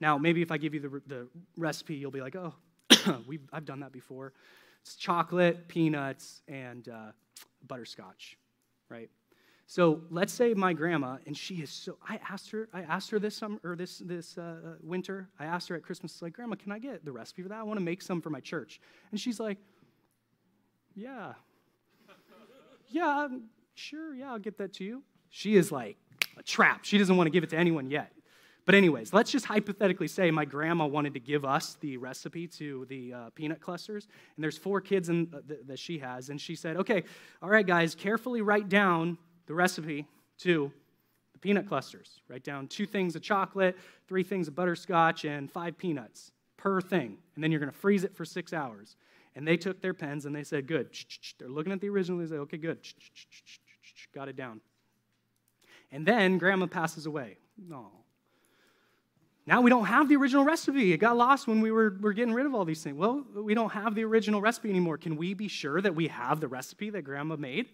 Now, 0.00 0.16
maybe 0.16 0.40
if 0.40 0.50
I 0.50 0.56
give 0.56 0.72
you 0.72 0.80
the, 0.80 1.02
the 1.06 1.28
recipe, 1.56 1.96
you'll 1.96 2.10
be 2.10 2.20
like, 2.20 2.36
oh, 2.36 2.54
we 3.26 3.40
I've 3.52 3.66
done 3.66 3.80
that 3.80 3.92
before. 3.92 4.32
It's 4.80 4.94
chocolate, 4.94 5.68
peanuts, 5.68 6.40
and 6.48 6.88
uh, 6.88 7.12
butterscotch, 7.66 8.38
right? 8.88 9.10
So 9.70 10.00
let's 10.08 10.32
say 10.32 10.54
my 10.54 10.72
grandma, 10.72 11.18
and 11.26 11.36
she 11.36 11.56
is 11.56 11.68
so. 11.68 11.98
I 12.08 12.18
asked 12.30 12.50
her. 12.52 12.70
I 12.72 12.80
asked 12.80 13.10
her 13.10 13.18
this 13.18 13.36
summer 13.36 13.58
or 13.62 13.76
this 13.76 13.98
this 13.98 14.38
uh, 14.38 14.76
winter. 14.82 15.28
I 15.38 15.44
asked 15.44 15.68
her 15.68 15.76
at 15.76 15.82
Christmas, 15.82 16.22
like, 16.22 16.32
Grandma, 16.32 16.56
can 16.56 16.72
I 16.72 16.78
get 16.78 17.04
the 17.04 17.12
recipe 17.12 17.42
for 17.42 17.50
that? 17.50 17.58
I 17.58 17.62
want 17.64 17.78
to 17.78 17.84
make 17.84 18.00
some 18.00 18.22
for 18.22 18.30
my 18.30 18.40
church. 18.40 18.80
And 19.10 19.20
she's 19.20 19.38
like, 19.38 19.58
Yeah, 20.94 21.34
yeah, 22.88 23.28
sure, 23.74 24.14
yeah, 24.14 24.32
I'll 24.32 24.38
get 24.38 24.56
that 24.56 24.72
to 24.74 24.84
you. 24.84 25.02
She 25.28 25.54
is 25.54 25.70
like 25.70 25.98
a 26.38 26.42
trap. 26.42 26.86
She 26.86 26.96
doesn't 26.96 27.18
want 27.18 27.26
to 27.26 27.30
give 27.30 27.44
it 27.44 27.50
to 27.50 27.58
anyone 27.58 27.90
yet. 27.90 28.10
But 28.64 28.74
anyways, 28.74 29.12
let's 29.12 29.30
just 29.30 29.44
hypothetically 29.44 30.08
say 30.08 30.30
my 30.30 30.46
grandma 30.46 30.86
wanted 30.86 31.12
to 31.12 31.20
give 31.20 31.44
us 31.44 31.76
the 31.82 31.98
recipe 31.98 32.46
to 32.48 32.86
the 32.88 33.12
uh, 33.12 33.30
peanut 33.34 33.60
clusters, 33.60 34.08
and 34.34 34.42
there's 34.42 34.56
four 34.56 34.80
kids 34.80 35.10
in, 35.10 35.28
uh, 35.34 35.40
th- 35.46 35.60
that 35.66 35.78
she 35.78 35.98
has, 35.98 36.30
and 36.30 36.40
she 36.40 36.54
said, 36.54 36.78
"Okay, 36.78 37.04
all 37.42 37.50
right, 37.50 37.66
guys, 37.66 37.94
carefully 37.94 38.40
write 38.40 38.70
down." 38.70 39.18
The 39.48 39.54
recipe 39.54 40.06
to 40.38 40.70
the 41.32 41.38
peanut 41.38 41.66
clusters. 41.66 42.20
Write 42.28 42.44
down 42.44 42.68
two 42.68 42.86
things 42.86 43.16
of 43.16 43.22
chocolate, 43.22 43.76
three 44.06 44.22
things 44.22 44.46
of 44.46 44.54
butterscotch, 44.54 45.24
and 45.24 45.50
five 45.50 45.76
peanuts 45.76 46.30
per 46.56 46.80
thing. 46.80 47.16
And 47.34 47.42
then 47.42 47.50
you're 47.50 47.60
going 47.60 47.72
to 47.72 47.76
freeze 47.76 48.04
it 48.04 48.14
for 48.14 48.24
six 48.24 48.52
hours. 48.52 48.94
And 49.34 49.48
they 49.48 49.56
took 49.56 49.80
their 49.80 49.94
pens 49.94 50.26
and 50.26 50.36
they 50.36 50.44
said, 50.44 50.66
Good. 50.66 50.90
They're 51.38 51.48
looking 51.48 51.72
at 51.72 51.80
the 51.80 51.88
original. 51.88 52.18
They 52.18 52.26
say, 52.26 52.36
Okay, 52.36 52.56
good. 52.58 52.78
Got 54.14 54.28
it 54.28 54.36
down. 54.36 54.60
And 55.90 56.04
then 56.04 56.38
grandma 56.38 56.66
passes 56.66 57.06
away. 57.06 57.38
No. 57.56 57.90
Now 59.46 59.62
we 59.62 59.70
don't 59.70 59.86
have 59.86 60.10
the 60.10 60.16
original 60.16 60.44
recipe. 60.44 60.92
It 60.92 60.98
got 60.98 61.16
lost 61.16 61.46
when 61.46 61.62
we 61.62 61.70
were, 61.70 61.96
were 62.00 62.12
getting 62.12 62.34
rid 62.34 62.44
of 62.44 62.54
all 62.54 62.66
these 62.66 62.82
things. 62.82 62.96
Well, 62.96 63.24
we 63.34 63.54
don't 63.54 63.72
have 63.72 63.94
the 63.94 64.04
original 64.04 64.42
recipe 64.42 64.68
anymore. 64.68 64.98
Can 64.98 65.16
we 65.16 65.32
be 65.32 65.48
sure 65.48 65.80
that 65.80 65.94
we 65.94 66.08
have 66.08 66.40
the 66.40 66.48
recipe 66.48 66.90
that 66.90 67.02
grandma 67.02 67.36
made? 67.36 67.68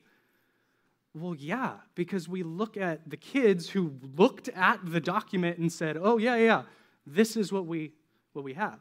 Well, 1.15 1.37
yeah, 1.37 1.75
because 1.95 2.29
we 2.29 2.43
look 2.43 2.77
at 2.77 3.09
the 3.09 3.17
kids 3.17 3.71
who 3.71 3.95
looked 4.17 4.49
at 4.49 4.81
the 4.85 5.01
document 5.01 5.59
and 5.59 5.73
said, 5.73 5.97
"Oh, 5.97 6.19
yeah, 6.19 6.35
yeah, 6.37 6.63
this 7.07 7.37
is 7.37 7.53
what 7.53 7.67
we 7.67 7.93
what 8.33 8.45
we 8.45 8.55
have." 8.55 8.81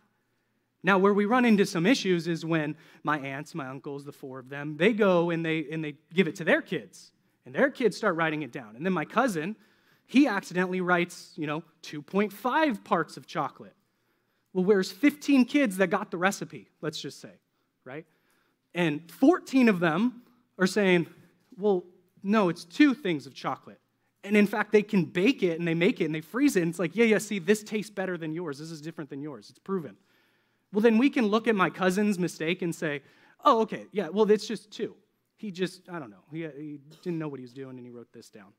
Now, 0.81 0.97
where 0.97 1.13
we 1.13 1.25
run 1.25 1.45
into 1.45 1.65
some 1.65 1.85
issues 1.85 2.27
is 2.27 2.43
when 2.43 2.75
my 3.03 3.19
aunts, 3.19 3.53
my 3.53 3.67
uncles, 3.67 4.03
the 4.03 4.11
four 4.11 4.39
of 4.39 4.49
them, 4.49 4.77
they 4.77 4.93
go 4.93 5.29
and 5.29 5.45
they 5.45 5.67
and 5.71 5.83
they 5.83 5.95
give 6.11 6.27
it 6.27 6.35
to 6.37 6.43
their 6.43 6.61
kids, 6.61 7.11
and 7.45 7.53
their 7.53 7.69
kids 7.69 7.95
start 7.95 8.15
writing 8.15 8.41
it 8.41 8.51
down. 8.51 8.75
And 8.75 8.83
then 8.83 8.93
my 8.93 9.05
cousin, 9.05 9.55
he 10.07 10.27
accidentally 10.27 10.81
writes, 10.81 11.33
you 11.35 11.45
know, 11.45 11.63
2.5 11.83 12.83
parts 12.83 13.15
of 13.15 13.27
chocolate. 13.27 13.75
Well, 14.53 14.65
where's 14.65 14.91
15 14.91 15.45
kids 15.45 15.77
that 15.77 15.87
got 15.87 16.11
the 16.11 16.17
recipe, 16.17 16.69
let's 16.81 16.99
just 16.99 17.21
say, 17.21 17.31
right? 17.85 18.05
And 18.75 19.09
14 19.11 19.69
of 19.69 19.79
them 19.79 20.23
are 20.57 20.67
saying, 20.67 21.07
well, 21.57 21.85
no, 22.23 22.49
it's 22.49 22.65
two 22.65 22.93
things 22.93 23.27
of 23.27 23.33
chocolate. 23.33 23.79
And 24.23 24.37
in 24.37 24.47
fact, 24.47 24.71
they 24.71 24.81
can 24.81 25.03
bake 25.03 25.43
it 25.43 25.59
and 25.59 25.67
they 25.67 25.73
make 25.73 25.99
it 25.99 26.05
and 26.05 26.15
they 26.15 26.21
freeze 26.21 26.55
it. 26.55 26.61
And 26.61 26.69
it's 26.69 26.79
like, 26.79 26.95
yeah, 26.95 27.05
yeah, 27.05 27.17
see, 27.17 27.39
this 27.39 27.61
tastes 27.61 27.91
better 27.91 28.17
than 28.17 28.33
yours. 28.33 28.57
This 28.57 28.71
is 28.71 28.81
different 28.81 29.09
than 29.09 29.21
yours. 29.21 29.49
It's 29.49 29.59
proven. 29.59 29.97
Well, 30.71 30.81
then 30.81 30.97
we 30.97 31.09
can 31.09 31.27
look 31.27 31.47
at 31.47 31.55
my 31.55 31.69
cousin's 31.69 32.17
mistake 32.17 32.61
and 32.61 32.73
say, 32.73 33.01
oh, 33.43 33.61
okay, 33.61 33.85
yeah, 33.91 34.07
well, 34.07 34.29
it's 34.31 34.47
just 34.47 34.71
two. 34.71 34.95
He 35.35 35.51
just, 35.51 35.89
I 35.89 35.99
don't 35.99 36.09
know, 36.09 36.23
he, 36.31 36.47
he 36.57 36.79
didn't 37.01 37.19
know 37.19 37.27
what 37.27 37.39
he 37.39 37.43
was 37.43 37.53
doing 37.53 37.77
and 37.77 37.85
he 37.85 37.91
wrote 37.91 38.11
this 38.13 38.29
down. 38.29 38.53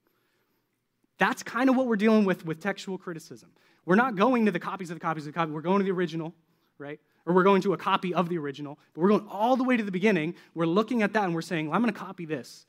That's 1.16 1.42
kind 1.42 1.70
of 1.70 1.76
what 1.76 1.86
we're 1.86 1.96
dealing 1.96 2.24
with 2.24 2.44
with 2.44 2.60
textual 2.60 2.98
criticism. 2.98 3.50
We're 3.86 3.94
not 3.94 4.16
going 4.16 4.46
to 4.46 4.52
the 4.52 4.60
copies 4.60 4.90
of 4.90 4.96
the 4.96 5.00
copies 5.00 5.26
of 5.26 5.32
the 5.32 5.38
copy. 5.38 5.52
We're 5.52 5.60
going 5.60 5.78
to 5.78 5.84
the 5.84 5.92
original, 5.92 6.34
right? 6.78 7.00
Or 7.24 7.34
we're 7.34 7.44
going 7.44 7.62
to 7.62 7.72
a 7.72 7.76
copy 7.76 8.12
of 8.12 8.28
the 8.28 8.36
original. 8.36 8.78
But 8.92 9.00
we're 9.02 9.10
going 9.10 9.26
all 9.30 9.56
the 9.56 9.64
way 9.64 9.76
to 9.76 9.82
the 9.82 9.92
beginning. 9.92 10.34
We're 10.54 10.66
looking 10.66 11.02
at 11.02 11.12
that 11.14 11.24
and 11.24 11.34
we're 11.34 11.42
saying, 11.42 11.68
well, 11.68 11.76
I'm 11.76 11.82
going 11.82 11.92
to 11.92 11.98
copy 11.98 12.26
this. 12.26 12.66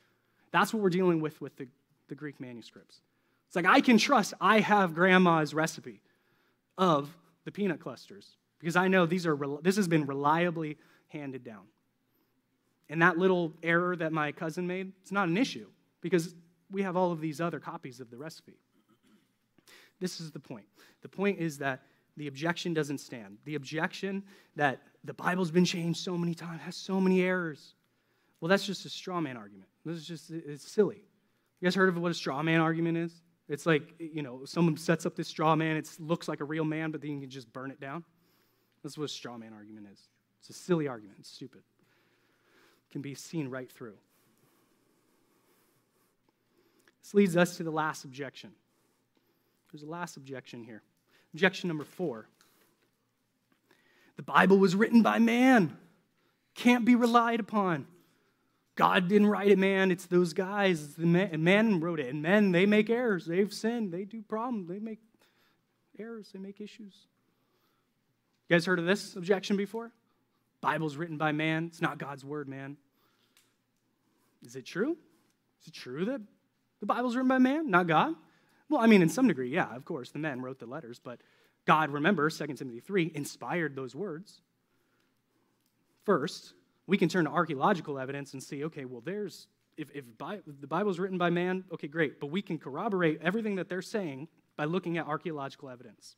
That's 0.56 0.72
what 0.72 0.82
we're 0.82 0.88
dealing 0.88 1.20
with 1.20 1.38
with 1.42 1.54
the, 1.58 1.68
the 2.08 2.14
Greek 2.14 2.40
manuscripts. 2.40 3.02
It's 3.46 3.56
like 3.56 3.66
I 3.66 3.82
can 3.82 3.98
trust 3.98 4.32
I 4.40 4.60
have 4.60 4.94
grandma's 4.94 5.52
recipe 5.52 6.00
of 6.78 7.14
the 7.44 7.52
peanut 7.52 7.78
clusters 7.78 8.38
because 8.58 8.74
I 8.74 8.88
know 8.88 9.04
these 9.04 9.26
are 9.26 9.38
this 9.60 9.76
has 9.76 9.86
been 9.86 10.06
reliably 10.06 10.78
handed 11.08 11.44
down. 11.44 11.64
And 12.88 13.02
that 13.02 13.18
little 13.18 13.52
error 13.62 13.96
that 13.96 14.12
my 14.14 14.32
cousin 14.32 14.66
made, 14.66 14.92
it's 15.02 15.12
not 15.12 15.28
an 15.28 15.36
issue 15.36 15.66
because 16.00 16.34
we 16.70 16.80
have 16.80 16.96
all 16.96 17.12
of 17.12 17.20
these 17.20 17.38
other 17.38 17.60
copies 17.60 18.00
of 18.00 18.10
the 18.10 18.16
recipe. 18.16 18.56
This 20.00 20.22
is 20.22 20.30
the 20.30 20.40
point. 20.40 20.64
The 21.02 21.08
point 21.10 21.38
is 21.38 21.58
that 21.58 21.82
the 22.16 22.28
objection 22.28 22.72
doesn't 22.72 22.98
stand. 22.98 23.36
The 23.44 23.56
objection 23.56 24.22
that 24.54 24.80
the 25.04 25.12
Bible's 25.12 25.50
been 25.50 25.66
changed 25.66 26.00
so 26.00 26.16
many 26.16 26.34
times, 26.34 26.62
has 26.62 26.76
so 26.76 26.98
many 26.98 27.20
errors. 27.20 27.74
Well, 28.40 28.48
that's 28.48 28.66
just 28.66 28.84
a 28.84 28.90
straw 28.90 29.20
man 29.20 29.36
argument. 29.36 29.68
This 29.84 29.96
is 29.96 30.06
just, 30.06 30.30
it's 30.30 30.70
silly. 30.70 31.02
You 31.60 31.66
guys 31.66 31.74
heard 31.74 31.88
of 31.88 31.96
what 31.98 32.10
a 32.10 32.14
straw 32.14 32.42
man 32.42 32.60
argument 32.60 32.98
is? 32.98 33.12
It's 33.48 33.64
like, 33.64 33.94
you 33.98 34.22
know, 34.22 34.44
someone 34.44 34.76
sets 34.76 35.06
up 35.06 35.14
this 35.14 35.28
straw 35.28 35.54
man, 35.54 35.76
it 35.76 35.88
looks 35.98 36.28
like 36.28 36.40
a 36.40 36.44
real 36.44 36.64
man, 36.64 36.90
but 36.90 37.00
then 37.00 37.12
you 37.12 37.20
can 37.20 37.30
just 37.30 37.52
burn 37.52 37.70
it 37.70 37.80
down. 37.80 38.04
That's 38.82 38.98
what 38.98 39.04
a 39.04 39.08
straw 39.08 39.38
man 39.38 39.52
argument 39.52 39.86
is. 39.92 40.00
It's 40.40 40.50
a 40.50 40.52
silly 40.52 40.88
argument, 40.88 41.18
it's 41.20 41.30
stupid. 41.30 41.62
It 42.88 42.92
can 42.92 43.02
be 43.02 43.14
seen 43.14 43.48
right 43.48 43.70
through. 43.70 43.94
This 47.02 47.14
leads 47.14 47.36
us 47.36 47.56
to 47.58 47.62
the 47.62 47.70
last 47.70 48.04
objection. 48.04 48.50
There's 49.72 49.84
a 49.84 49.88
last 49.90 50.16
objection 50.16 50.64
here. 50.64 50.82
Objection 51.34 51.68
number 51.68 51.84
four 51.84 52.28
the 54.16 54.22
Bible 54.22 54.56
was 54.56 54.74
written 54.74 55.02
by 55.02 55.18
man, 55.18 55.76
can't 56.54 56.84
be 56.84 56.94
relied 56.94 57.38
upon. 57.38 57.86
God 58.76 59.08
didn't 59.08 59.28
write 59.28 59.48
it, 59.48 59.58
man. 59.58 59.90
It's 59.90 60.06
those 60.06 60.34
guys. 60.34 60.94
the 60.94 61.06
men, 61.06 61.42
men 61.42 61.80
wrote 61.80 61.98
it. 61.98 62.08
And 62.08 62.22
men, 62.22 62.52
they 62.52 62.66
make 62.66 62.90
errors. 62.90 63.24
They've 63.24 63.52
sinned. 63.52 63.92
They 63.92 64.04
do 64.04 64.22
problems. 64.22 64.68
They 64.68 64.78
make 64.78 65.00
errors. 65.98 66.28
They 66.32 66.38
make 66.38 66.60
issues. 66.60 66.94
You 68.48 68.54
guys 68.54 68.66
heard 68.66 68.78
of 68.78 68.84
this 68.84 69.16
objection 69.16 69.56
before? 69.56 69.92
Bible's 70.60 70.96
written 70.96 71.16
by 71.16 71.32
man. 71.32 71.66
It's 71.66 71.80
not 71.80 71.98
God's 71.98 72.24
word, 72.24 72.48
man. 72.48 72.76
Is 74.44 74.56
it 74.56 74.66
true? 74.66 74.96
Is 75.62 75.68
it 75.68 75.74
true 75.74 76.04
that 76.04 76.20
the 76.80 76.86
Bible's 76.86 77.16
written 77.16 77.28
by 77.28 77.38
man, 77.38 77.70
not 77.70 77.86
God? 77.86 78.14
Well, 78.68 78.80
I 78.80 78.86
mean, 78.86 79.00
in 79.00 79.08
some 79.08 79.26
degree, 79.26 79.50
yeah, 79.50 79.74
of 79.74 79.84
course, 79.84 80.10
the 80.10 80.18
men 80.18 80.42
wrote 80.42 80.58
the 80.58 80.66
letters, 80.66 81.00
but 81.02 81.20
God, 81.66 81.90
remember, 81.90 82.28
2 82.30 82.46
Timothy 82.46 82.80
3, 82.80 83.12
inspired 83.14 83.74
those 83.74 83.94
words. 83.94 84.40
First, 86.04 86.52
we 86.86 86.96
can 86.96 87.08
turn 87.08 87.24
to 87.24 87.30
archaeological 87.30 87.98
evidence 87.98 88.32
and 88.32 88.42
see, 88.42 88.64
okay, 88.64 88.84
well, 88.84 89.02
there's, 89.04 89.48
if, 89.76 89.90
if, 89.94 90.04
Bi- 90.18 90.40
the 90.60 90.66
Bible's 90.66 90.98
written 90.98 91.18
by 91.18 91.30
man, 91.30 91.64
okay, 91.72 91.88
great, 91.88 92.20
but 92.20 92.26
we 92.26 92.42
can 92.42 92.58
corroborate 92.58 93.20
everything 93.22 93.56
that 93.56 93.68
they're 93.68 93.82
saying 93.82 94.28
by 94.56 94.64
looking 94.64 94.96
at 94.98 95.06
archaeological 95.06 95.68
evidence. 95.68 96.16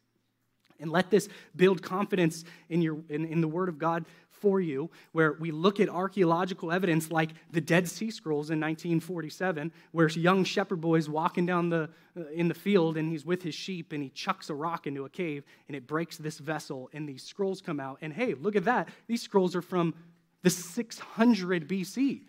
And 0.80 0.92
let 0.92 1.10
this 1.10 1.28
build 1.56 1.82
confidence 1.82 2.44
in, 2.68 2.82
your, 2.82 2.98
in, 3.08 3.24
in 3.24 3.40
the 3.40 3.48
Word 3.48 3.68
of 3.68 3.78
God 3.78 4.04
for 4.30 4.60
you, 4.60 4.90
where 5.10 5.32
we 5.40 5.50
look 5.50 5.80
at 5.80 5.88
archaeological 5.88 6.70
evidence 6.70 7.10
like 7.10 7.30
the 7.50 7.60
Dead 7.60 7.88
Sea 7.88 8.12
Scrolls 8.12 8.50
in 8.50 8.60
1947, 8.60 9.72
where 9.90 10.08
young 10.10 10.44
shepherd 10.44 10.80
boy's 10.80 11.08
walking 11.08 11.46
down 11.46 11.68
the, 11.68 11.90
uh, 12.16 12.28
in 12.32 12.46
the 12.46 12.54
field 12.54 12.96
and 12.96 13.08
he's 13.08 13.24
with 13.24 13.42
his 13.42 13.56
sheep 13.56 13.92
and 13.92 14.04
he 14.04 14.10
chucks 14.10 14.50
a 14.50 14.54
rock 14.54 14.86
into 14.86 15.04
a 15.04 15.08
cave 15.08 15.42
and 15.66 15.76
it 15.76 15.88
breaks 15.88 16.16
this 16.16 16.38
vessel 16.38 16.88
and 16.92 17.08
these 17.08 17.24
scrolls 17.24 17.60
come 17.60 17.80
out. 17.80 17.98
And 18.00 18.12
hey, 18.12 18.34
look 18.34 18.54
at 18.54 18.64
that. 18.66 18.88
These 19.08 19.22
scrolls 19.22 19.56
are 19.56 19.62
from 19.62 19.94
the 20.42 20.50
600 20.50 21.68
BC. 21.68 22.22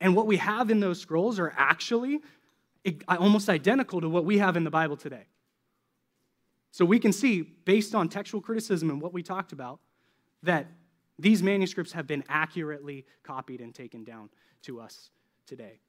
And 0.00 0.14
what 0.14 0.26
we 0.26 0.36
have 0.36 0.70
in 0.70 0.80
those 0.80 1.00
scrolls 1.00 1.38
are 1.38 1.52
actually 1.56 2.20
almost 3.08 3.48
identical 3.48 4.00
to 4.00 4.08
what 4.08 4.24
we 4.24 4.38
have 4.38 4.56
in 4.56 4.64
the 4.64 4.70
Bible 4.70 4.96
today. 4.96 5.26
So 6.70 6.84
we 6.84 6.98
can 6.98 7.12
see, 7.12 7.42
based 7.42 7.94
on 7.94 8.08
textual 8.08 8.40
criticism 8.40 8.90
and 8.90 9.00
what 9.00 9.12
we 9.12 9.22
talked 9.22 9.52
about, 9.52 9.80
that 10.42 10.66
these 11.18 11.42
manuscripts 11.42 11.92
have 11.92 12.06
been 12.06 12.22
accurately 12.28 13.04
copied 13.24 13.60
and 13.60 13.74
taken 13.74 14.04
down 14.04 14.28
to 14.62 14.80
us 14.80 15.10
today. 15.46 15.80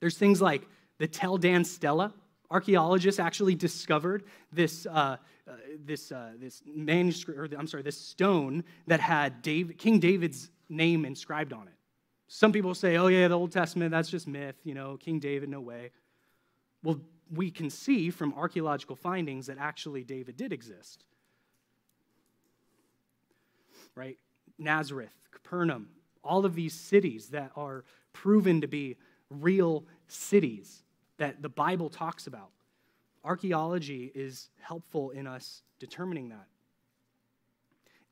There's 0.00 0.16
things 0.16 0.40
like 0.40 0.62
the 0.98 1.08
Tel 1.08 1.36
Dan 1.36 1.64
Stela. 1.64 2.14
Archaeologists 2.50 3.20
actually 3.20 3.54
discovered 3.54 4.24
this, 4.52 4.86
uh, 4.86 5.16
uh, 5.46 5.52
this, 5.84 6.10
uh, 6.10 6.30
this 6.40 6.62
manuscript, 6.66 7.38
or 7.38 7.58
I'm 7.58 7.66
sorry, 7.66 7.82
this 7.82 8.00
stone 8.00 8.64
that 8.86 9.00
had 9.00 9.42
David, 9.42 9.76
King 9.76 9.98
David's 9.98 10.50
name 10.68 11.04
inscribed 11.04 11.52
on 11.52 11.68
it. 11.68 11.74
Some 12.28 12.52
people 12.52 12.74
say, 12.74 12.96
oh, 12.96 13.08
yeah, 13.08 13.28
the 13.28 13.38
Old 13.38 13.52
Testament, 13.52 13.90
that's 13.90 14.10
just 14.10 14.26
myth, 14.26 14.56
you 14.64 14.74
know, 14.74 14.96
King 14.96 15.18
David, 15.18 15.48
no 15.48 15.60
way. 15.60 15.90
Well, 16.82 17.00
we 17.30 17.50
can 17.50 17.68
see 17.68 18.10
from 18.10 18.32
archaeological 18.34 18.96
findings 18.96 19.46
that 19.46 19.58
actually 19.58 20.04
David 20.04 20.36
did 20.36 20.52
exist. 20.52 21.04
Right? 23.94 24.18
Nazareth, 24.58 25.12
Capernaum, 25.32 25.88
all 26.24 26.44
of 26.44 26.54
these 26.54 26.74
cities 26.74 27.28
that 27.28 27.50
are 27.56 27.84
proven 28.12 28.60
to 28.62 28.68
be 28.68 28.96
real 29.30 29.84
cities 30.06 30.82
that 31.18 31.42
the 31.42 31.48
Bible 31.48 31.88
talks 31.88 32.26
about. 32.26 32.50
Archaeology 33.24 34.10
is 34.14 34.48
helpful 34.60 35.10
in 35.10 35.26
us 35.26 35.62
determining 35.78 36.30
that. 36.30 36.46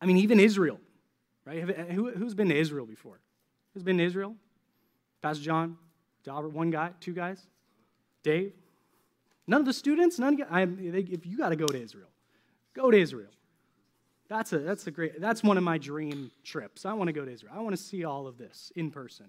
I 0.01 0.07
mean, 0.07 0.19
even 0.19 0.39
Israel, 0.39 0.79
right? 1.45 1.63
Who, 1.63 2.09
has 2.09 2.35
been 2.35 2.49
to 2.51 2.57
Israel 2.57 2.87
before? 2.87 3.21
Who's 3.73 3.83
been 3.83 3.99
to 3.99 4.05
Israel? 4.05 4.35
Pastor 5.23 5.43
John, 5.43 5.79
Dalbert, 6.25 6.53
one 6.53 6.71
guy, 6.71 6.91
two 7.01 7.15
guys? 7.15 7.47
Dave? 8.23 8.53
None 9.47 9.61
of 9.61 9.67
the 9.67 9.73
students, 9.73 10.19
none. 10.19 10.43
I, 10.51 10.65
they, 10.65 11.01
if 11.01 11.25
you 11.25 11.39
got 11.39 11.51
to 11.51 11.57
go 11.57 11.67
to 11.67 11.81
Israel, 11.81 12.09
go 12.75 12.91
to 12.91 12.99
Israel. 12.99 13.31
That's 14.29 14.53
a 14.53 14.59
that's 14.59 14.87
a 14.89 14.91
great. 14.91 15.21
That's 15.21 15.45
one 15.45 15.57
of 15.57 15.63
my 15.63 15.79
dream 15.79 16.33
trips. 16.43 16.85
I 16.85 16.93
want 16.95 17.09
to 17.09 17.13
go 17.13 17.25
to 17.25 17.31
Israel. 17.31 17.53
I 17.55 17.61
want 17.61 17.77
to 17.77 17.83
see 17.83 18.05
all 18.05 18.27
of 18.27 18.39
this 18.39 18.73
in 18.75 18.91
person. 18.91 19.27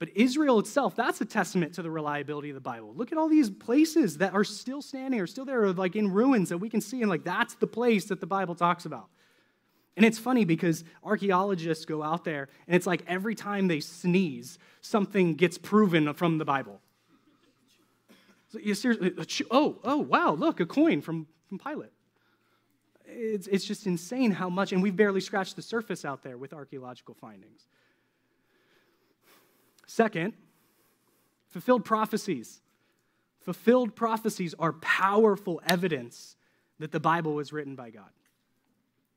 But 0.00 0.08
Israel 0.16 0.58
itself, 0.58 0.96
that's 0.96 1.20
a 1.20 1.26
testament 1.26 1.74
to 1.74 1.82
the 1.82 1.90
reliability 1.90 2.48
of 2.48 2.54
the 2.54 2.60
Bible. 2.60 2.94
Look 2.96 3.12
at 3.12 3.18
all 3.18 3.28
these 3.28 3.50
places 3.50 4.16
that 4.16 4.32
are 4.32 4.44
still 4.44 4.80
standing 4.80 5.20
or 5.20 5.26
still 5.26 5.44
there, 5.44 5.70
like 5.74 5.94
in 5.94 6.10
ruins 6.10 6.48
that 6.48 6.56
we 6.56 6.70
can 6.70 6.80
see, 6.80 7.02
and 7.02 7.10
like 7.10 7.22
that's 7.22 7.54
the 7.56 7.66
place 7.66 8.06
that 8.06 8.18
the 8.18 8.26
Bible 8.26 8.54
talks 8.54 8.86
about. 8.86 9.08
And 9.98 10.06
it's 10.06 10.18
funny 10.18 10.46
because 10.46 10.84
archaeologists 11.04 11.84
go 11.84 12.02
out 12.02 12.24
there, 12.24 12.48
and 12.66 12.74
it's 12.74 12.86
like 12.86 13.04
every 13.06 13.34
time 13.34 13.68
they 13.68 13.80
sneeze, 13.80 14.58
something 14.80 15.34
gets 15.34 15.58
proven 15.58 16.14
from 16.14 16.38
the 16.38 16.46
Bible. 16.46 16.80
So 18.48 18.58
you 18.58 18.74
seriously, 18.74 19.12
uh, 19.18 19.24
oh, 19.50 19.80
oh, 19.84 19.98
wow, 19.98 20.32
look, 20.32 20.60
a 20.60 20.66
coin 20.66 21.02
from, 21.02 21.26
from 21.46 21.58
Pilate. 21.58 21.92
It's, 23.04 23.46
it's 23.48 23.66
just 23.66 23.86
insane 23.86 24.30
how 24.30 24.48
much, 24.48 24.72
and 24.72 24.82
we've 24.82 24.96
barely 24.96 25.20
scratched 25.20 25.56
the 25.56 25.62
surface 25.62 26.06
out 26.06 26.22
there 26.22 26.38
with 26.38 26.54
archaeological 26.54 27.14
findings. 27.20 27.66
Second, 29.90 30.34
fulfilled 31.48 31.84
prophecies. 31.84 32.60
Fulfilled 33.40 33.96
prophecies 33.96 34.54
are 34.56 34.74
powerful 34.74 35.60
evidence 35.66 36.36
that 36.78 36.92
the 36.92 37.00
Bible 37.00 37.34
was 37.34 37.52
written 37.52 37.74
by 37.74 37.90
God. 37.90 38.10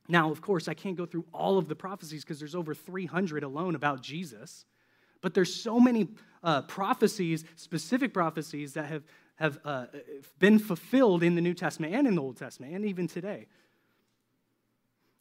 Now, 0.08 0.32
of 0.32 0.40
course, 0.42 0.66
I 0.66 0.74
can't 0.74 0.96
go 0.96 1.06
through 1.06 1.26
all 1.32 1.58
of 1.58 1.68
the 1.68 1.76
prophecies 1.76 2.24
because 2.24 2.40
there's 2.40 2.56
over 2.56 2.74
300 2.74 3.44
alone 3.44 3.76
about 3.76 4.02
Jesus. 4.02 4.64
But 5.20 5.32
there's 5.32 5.54
so 5.54 5.78
many 5.78 6.08
uh, 6.42 6.62
prophecies, 6.62 7.44
specific 7.54 8.12
prophecies, 8.12 8.72
that 8.72 8.86
have 8.86 9.04
have 9.36 9.58
uh, 9.64 9.86
been 10.40 10.58
fulfilled 10.58 11.22
in 11.22 11.36
the 11.36 11.40
New 11.40 11.54
Testament 11.54 11.94
and 11.94 12.08
in 12.08 12.16
the 12.16 12.22
Old 12.22 12.36
Testament 12.36 12.74
and 12.74 12.84
even 12.84 13.06
today. 13.06 13.46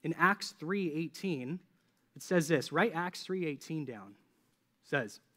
In 0.02 0.16
Acts 0.18 0.56
3:18, 0.60 1.60
it 2.16 2.24
says 2.24 2.48
this, 2.48 2.72
write 2.72 2.94
Acts 2.96 3.24
3:18 3.24 3.86
down. 3.86 4.16
It 4.84 4.90
says, 4.90 5.20
"But 5.20 5.33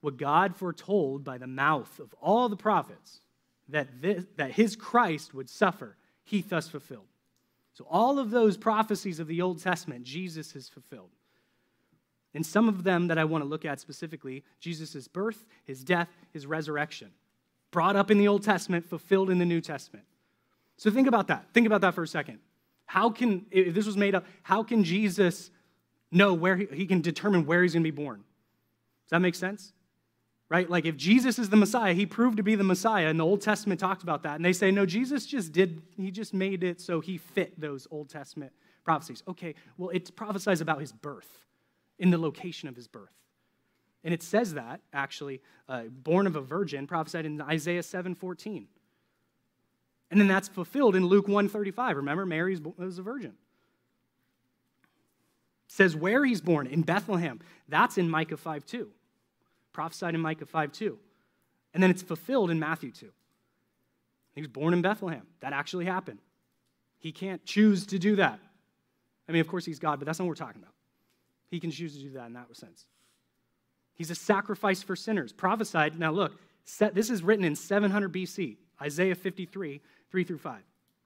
what 0.00 0.16
God 0.16 0.56
foretold 0.56 1.24
by 1.24 1.38
the 1.38 1.46
mouth 1.46 1.98
of 1.98 2.14
all 2.20 2.48
the 2.48 2.56
prophets 2.56 3.20
that 3.68 4.00
this, 4.00 4.24
that 4.36 4.52
his 4.52 4.76
Christ 4.76 5.34
would 5.34 5.48
suffer, 5.48 5.96
he 6.24 6.40
thus 6.42 6.68
fulfilled." 6.68 7.06
So 7.72 7.86
all 7.88 8.18
of 8.18 8.30
those 8.30 8.56
prophecies 8.56 9.20
of 9.20 9.26
the 9.26 9.40
Old 9.40 9.62
Testament, 9.62 10.04
Jesus 10.04 10.52
has 10.52 10.68
fulfilled. 10.68 11.10
And 12.34 12.44
some 12.44 12.68
of 12.68 12.84
them 12.84 13.08
that 13.08 13.18
I 13.18 13.24
want 13.24 13.42
to 13.42 13.48
look 13.48 13.64
at 13.64 13.80
specifically 13.80 14.44
Jesus' 14.60 15.08
birth, 15.08 15.46
his 15.64 15.82
death, 15.82 16.08
his 16.32 16.46
resurrection. 16.46 17.10
Brought 17.70 17.96
up 17.96 18.10
in 18.10 18.18
the 18.18 18.28
Old 18.28 18.42
Testament, 18.42 18.84
fulfilled 18.84 19.30
in 19.30 19.38
the 19.38 19.44
New 19.44 19.60
Testament. 19.60 20.04
So 20.76 20.90
think 20.90 21.08
about 21.08 21.28
that. 21.28 21.46
Think 21.52 21.66
about 21.66 21.80
that 21.82 21.94
for 21.94 22.02
a 22.02 22.08
second. 22.08 22.38
How 22.86 23.10
can, 23.10 23.46
if 23.50 23.74
this 23.74 23.86
was 23.86 23.96
made 23.96 24.14
up, 24.14 24.26
how 24.42 24.62
can 24.62 24.82
Jesus 24.82 25.50
know 26.10 26.34
where 26.34 26.56
he, 26.56 26.66
he 26.72 26.86
can 26.86 27.00
determine 27.00 27.46
where 27.46 27.62
he's 27.62 27.72
going 27.72 27.84
to 27.84 27.90
be 27.90 27.96
born? 27.96 28.18
Does 29.04 29.10
that 29.10 29.20
make 29.20 29.34
sense? 29.34 29.72
Right? 30.50 30.68
Like 30.68 30.84
if 30.84 30.96
Jesus 30.96 31.38
is 31.38 31.48
the 31.48 31.56
Messiah, 31.56 31.94
he 31.94 32.04
proved 32.04 32.36
to 32.38 32.42
be 32.42 32.56
the 32.56 32.64
Messiah, 32.64 33.06
and 33.06 33.18
the 33.18 33.24
Old 33.24 33.40
Testament 33.40 33.78
talked 33.78 34.02
about 34.02 34.24
that. 34.24 34.34
And 34.34 34.44
they 34.44 34.52
say, 34.52 34.72
no, 34.72 34.84
Jesus 34.84 35.24
just 35.24 35.52
did, 35.52 35.80
he 35.96 36.10
just 36.10 36.34
made 36.34 36.64
it 36.64 36.80
so 36.80 37.00
he 37.00 37.18
fit 37.18 37.58
those 37.58 37.86
Old 37.90 38.10
Testament 38.10 38.52
prophecies. 38.84 39.22
Okay, 39.28 39.54
well, 39.78 39.90
it 39.90 40.14
prophesies 40.16 40.60
about 40.60 40.80
his 40.80 40.90
birth 40.90 41.46
in 42.00 42.10
the 42.10 42.18
location 42.18 42.68
of 42.68 42.74
his 42.74 42.88
birth. 42.88 43.14
And 44.02 44.12
it 44.12 44.22
says 44.22 44.54
that, 44.54 44.80
actually, 44.92 45.40
uh, 45.68 45.84
born 45.84 46.26
of 46.26 46.34
a 46.34 46.40
virgin, 46.40 46.86
prophesied 46.86 47.26
in 47.26 47.40
Isaiah 47.40 47.82
7.14. 47.82 48.64
And 50.10 50.20
then 50.20 50.26
that's 50.26 50.48
fulfilled 50.48 50.96
in 50.96 51.06
Luke 51.06 51.28
1.35. 51.28 51.96
Remember, 51.96 52.26
Mary 52.26 52.58
was 52.76 52.98
a 52.98 53.02
virgin. 53.02 53.34
It 55.66 55.72
says 55.72 55.94
where 55.94 56.24
he's 56.24 56.40
born, 56.40 56.66
in 56.66 56.82
Bethlehem. 56.82 57.40
That's 57.68 57.98
in 57.98 58.10
Micah 58.10 58.36
5.2. 58.36 58.88
Prophesied 59.72 60.14
in 60.14 60.20
Micah 60.20 60.46
5 60.46 60.72
2. 60.72 60.98
And 61.72 61.82
then 61.82 61.90
it's 61.90 62.02
fulfilled 62.02 62.50
in 62.50 62.58
Matthew 62.58 62.90
2. 62.90 63.06
He 64.34 64.40
was 64.40 64.48
born 64.48 64.72
in 64.72 64.82
Bethlehem. 64.82 65.26
That 65.40 65.52
actually 65.52 65.84
happened. 65.84 66.18
He 66.98 67.12
can't 67.12 67.44
choose 67.44 67.86
to 67.86 67.98
do 67.98 68.16
that. 68.16 68.38
I 69.28 69.32
mean, 69.32 69.40
of 69.40 69.48
course, 69.48 69.64
he's 69.64 69.78
God, 69.78 69.98
but 69.98 70.06
that's 70.06 70.18
not 70.18 70.24
what 70.24 70.30
we're 70.30 70.46
talking 70.46 70.60
about. 70.60 70.74
He 71.50 71.60
can 71.60 71.70
choose 71.70 71.94
to 71.96 72.02
do 72.02 72.10
that 72.10 72.26
in 72.26 72.32
that 72.34 72.54
sense. 72.56 72.86
He's 73.94 74.10
a 74.10 74.14
sacrifice 74.14 74.82
for 74.82 74.96
sinners. 74.96 75.32
Prophesied, 75.32 75.98
now 75.98 76.10
look, 76.10 76.32
this 76.94 77.10
is 77.10 77.22
written 77.22 77.44
in 77.44 77.54
700 77.54 78.12
BC, 78.12 78.56
Isaiah 78.80 79.14
53, 79.14 79.80
3 80.10 80.24
through 80.24 80.38
5. 80.38 80.62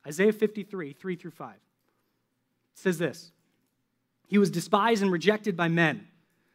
Isaiah 0.07 0.33
53, 0.33 0.93
3 0.93 1.17
through 1.17 1.31
5. 1.31 1.55
It 1.55 1.59
says 2.75 2.99
this 2.99 3.33
He 4.29 4.39
was 4.39 4.51
despised 4.51 5.03
and 5.03 5.11
rejected 5.11 5.57
by 5.57 5.69
men, 5.69 6.07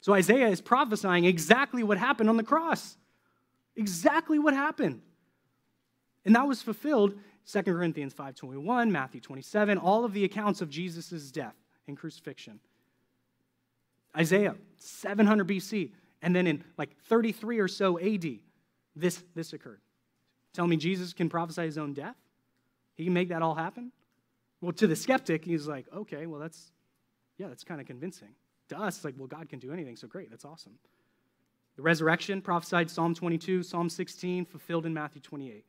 So 0.00 0.14
Isaiah 0.14 0.48
is 0.48 0.60
prophesying 0.60 1.24
exactly 1.24 1.82
what 1.82 1.98
happened 1.98 2.28
on 2.30 2.36
the 2.36 2.42
cross. 2.42 2.96
Exactly 3.76 4.38
what 4.38 4.54
happened. 4.54 5.02
And 6.24 6.34
that 6.34 6.46
was 6.46 6.62
fulfilled 6.62 7.14
2 7.46 7.62
Corinthians 7.62 8.14
5:21, 8.14 8.90
Matthew 8.90 9.20
27, 9.20 9.78
all 9.78 10.04
of 10.04 10.12
the 10.12 10.24
accounts 10.24 10.60
of 10.60 10.70
Jesus' 10.70 11.30
death 11.30 11.56
and 11.86 11.96
crucifixion. 11.96 12.60
Isaiah 14.16 14.56
700 14.76 15.46
BC, 15.46 15.92
and 16.22 16.34
then 16.34 16.46
in 16.46 16.64
like 16.76 16.96
33 17.04 17.58
or 17.58 17.68
so 17.68 17.98
AD, 17.98 18.40
this, 18.96 19.22
this 19.34 19.52
occurred. 19.52 19.80
Tell 20.52 20.66
me 20.66 20.76
Jesus 20.76 21.12
can 21.12 21.28
prophesy 21.28 21.62
his 21.62 21.78
own 21.78 21.94
death? 21.94 22.16
He 22.94 23.04
can 23.04 23.12
make 23.12 23.28
that 23.28 23.42
all 23.42 23.54
happen? 23.54 23.92
Well, 24.60 24.72
to 24.72 24.86
the 24.86 24.96
skeptic, 24.96 25.44
he's 25.44 25.66
like, 25.66 25.86
okay, 25.94 26.26
well, 26.26 26.40
that's, 26.40 26.72
yeah, 27.38 27.48
that's 27.48 27.64
kind 27.64 27.80
of 27.80 27.86
convincing. 27.86 28.34
To 28.70 28.78
us, 28.78 28.96
it's 28.96 29.04
like, 29.04 29.14
well, 29.18 29.26
God 29.26 29.48
can 29.48 29.58
do 29.58 29.72
anything, 29.72 29.96
so 29.96 30.06
great, 30.06 30.30
that's 30.30 30.44
awesome. 30.44 30.72
The 31.74 31.82
resurrection, 31.82 32.40
prophesied 32.40 32.88
Psalm 32.88 33.14
22, 33.14 33.64
Psalm 33.64 33.88
16, 33.88 34.44
fulfilled 34.44 34.86
in 34.86 34.94
Matthew 34.94 35.20
28. 35.20 35.64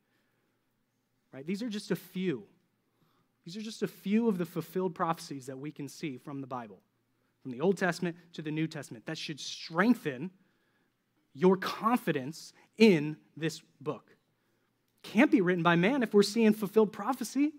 Right? 1.34 1.46
These 1.46 1.64
are 1.64 1.70
just 1.70 1.90
a 1.90 1.96
few. 1.96 2.44
These 3.44 3.58
are 3.58 3.62
just 3.62 3.82
a 3.82 3.88
few 3.88 4.28
of 4.28 4.38
the 4.38 4.46
fulfilled 4.46 4.94
prophecies 4.94 5.48
that 5.48 5.58
we 5.58 5.72
can 5.72 5.88
see 5.88 6.18
from 6.18 6.42
the 6.42 6.48
Bible, 6.48 6.80
from 7.42 7.52
the 7.52 7.62
Old 7.62 7.78
Testament 7.78 8.16
to 8.34 8.44
the 8.44 8.52
New 8.52 8.68
Testament, 8.68 9.08
that 9.08 9.18
should 9.18 9.40
strengthen 9.40 10.30
your 11.34 11.58
confidence 11.58 12.54
in 12.78 13.18
this 13.36 13.62
book. 13.80 14.16
Can't 15.02 15.32
be 15.32 15.42
written 15.42 15.64
by 15.64 15.76
man 15.76 16.04
if 16.04 16.14
we're 16.14 16.22
seeing 16.22 16.54
fulfilled 16.54 16.94
prophecy. 16.94 17.52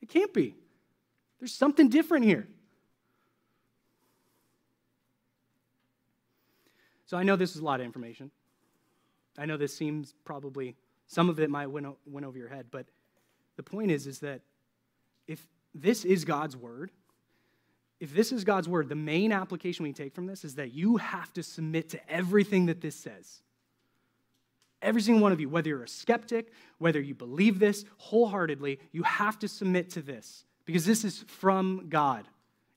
It 0.00 0.08
can't 0.08 0.32
be. 0.32 0.54
There's 1.40 1.54
something 1.54 1.88
different 1.88 2.26
here. 2.26 2.46
So 7.12 7.18
I 7.18 7.24
know 7.24 7.36
this 7.36 7.54
is 7.54 7.60
a 7.60 7.64
lot 7.66 7.78
of 7.78 7.84
information. 7.84 8.30
I 9.36 9.44
know 9.44 9.58
this 9.58 9.76
seems 9.76 10.14
probably, 10.24 10.76
some 11.08 11.28
of 11.28 11.38
it 11.40 11.50
might 11.50 11.66
went, 11.66 11.86
went 12.06 12.24
over 12.24 12.38
your 12.38 12.48
head, 12.48 12.68
but 12.70 12.86
the 13.56 13.62
point 13.62 13.90
is, 13.90 14.06
is 14.06 14.20
that 14.20 14.40
if 15.26 15.46
this 15.74 16.06
is 16.06 16.24
God's 16.24 16.56
word, 16.56 16.90
if 18.00 18.14
this 18.14 18.32
is 18.32 18.44
God's 18.44 18.66
word, 18.66 18.88
the 18.88 18.94
main 18.94 19.30
application 19.30 19.82
we 19.82 19.92
take 19.92 20.14
from 20.14 20.24
this 20.24 20.42
is 20.42 20.54
that 20.54 20.72
you 20.72 20.96
have 20.96 21.30
to 21.34 21.42
submit 21.42 21.90
to 21.90 22.10
everything 22.10 22.64
that 22.64 22.80
this 22.80 22.96
says. 22.96 23.42
Every 24.80 25.02
single 25.02 25.22
one 25.22 25.32
of 25.32 25.40
you, 25.40 25.50
whether 25.50 25.68
you're 25.68 25.84
a 25.84 25.88
skeptic, 25.88 26.50
whether 26.78 26.98
you 26.98 27.14
believe 27.14 27.58
this 27.58 27.84
wholeheartedly, 27.98 28.78
you 28.90 29.02
have 29.02 29.38
to 29.40 29.48
submit 29.48 29.90
to 29.90 30.00
this 30.00 30.46
because 30.64 30.86
this 30.86 31.04
is 31.04 31.26
from 31.28 31.90
God 31.90 32.26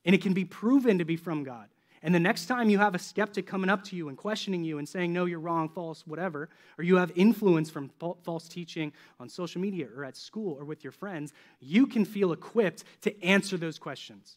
and 0.04 0.14
it 0.14 0.20
can 0.20 0.34
be 0.34 0.44
proven 0.44 0.98
to 0.98 1.06
be 1.06 1.16
from 1.16 1.42
God. 1.42 1.68
And 2.06 2.14
the 2.14 2.20
next 2.20 2.46
time 2.46 2.70
you 2.70 2.78
have 2.78 2.94
a 2.94 3.00
skeptic 3.00 3.48
coming 3.48 3.68
up 3.68 3.82
to 3.86 3.96
you 3.96 4.08
and 4.08 4.16
questioning 4.16 4.62
you 4.62 4.78
and 4.78 4.88
saying, 4.88 5.12
no, 5.12 5.24
you're 5.24 5.40
wrong, 5.40 5.68
false, 5.68 6.06
whatever, 6.06 6.48
or 6.78 6.84
you 6.84 6.98
have 6.98 7.10
influence 7.16 7.68
from 7.68 7.90
false 8.22 8.46
teaching 8.46 8.92
on 9.18 9.28
social 9.28 9.60
media 9.60 9.88
or 9.92 10.04
at 10.04 10.16
school 10.16 10.56
or 10.56 10.64
with 10.64 10.84
your 10.84 10.92
friends, 10.92 11.32
you 11.58 11.84
can 11.84 12.04
feel 12.04 12.30
equipped 12.30 12.84
to 13.00 13.24
answer 13.24 13.56
those 13.56 13.80
questions. 13.80 14.36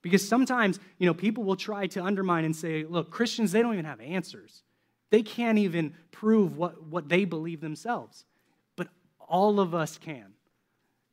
Because 0.00 0.26
sometimes, 0.26 0.78
you 0.98 1.06
know, 1.06 1.12
people 1.12 1.42
will 1.42 1.56
try 1.56 1.88
to 1.88 2.04
undermine 2.04 2.44
and 2.44 2.54
say, 2.54 2.84
look, 2.84 3.10
Christians, 3.10 3.50
they 3.50 3.62
don't 3.62 3.72
even 3.72 3.84
have 3.84 4.00
answers. 4.00 4.62
They 5.10 5.24
can't 5.24 5.58
even 5.58 5.94
prove 6.12 6.56
what, 6.56 6.84
what 6.84 7.08
they 7.08 7.24
believe 7.24 7.60
themselves. 7.60 8.24
But 8.76 8.86
all 9.18 9.58
of 9.58 9.74
us 9.74 9.98
can. 9.98 10.34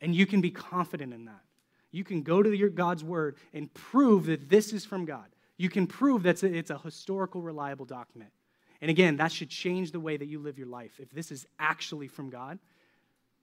And 0.02 0.14
you 0.14 0.28
can 0.28 0.40
be 0.40 0.52
confident 0.52 1.16
in 1.16 1.26
that. 1.26 1.42
You 1.90 2.04
can 2.04 2.22
go 2.22 2.44
to 2.44 2.56
your 2.56 2.70
God's 2.70 3.04
word 3.04 3.38
and 3.56 3.74
prove 3.74 4.28
that 4.28 4.50
this 4.50 4.72
is 4.72 4.86
from 4.86 5.06
God 5.06 5.26
you 5.60 5.70
can 5.70 5.88
prove 5.88 6.24
that 6.24 6.42
it's 6.42 6.70
a 6.70 6.78
historical, 6.78 7.42
reliable 7.42 7.86
document. 7.86 8.32
And 8.82 8.90
again, 8.90 9.18
that 9.18 9.30
should 9.30 9.50
change 9.50 9.92
the 9.92 10.00
way 10.00 10.16
that 10.16 10.26
you 10.26 10.40
live 10.40 10.58
your 10.58 10.68
life. 10.68 11.02
If 11.02 11.12
this 11.12 11.34
is 11.34 11.46
actually 11.60 12.08
from 12.08 12.30
God, 12.30 12.60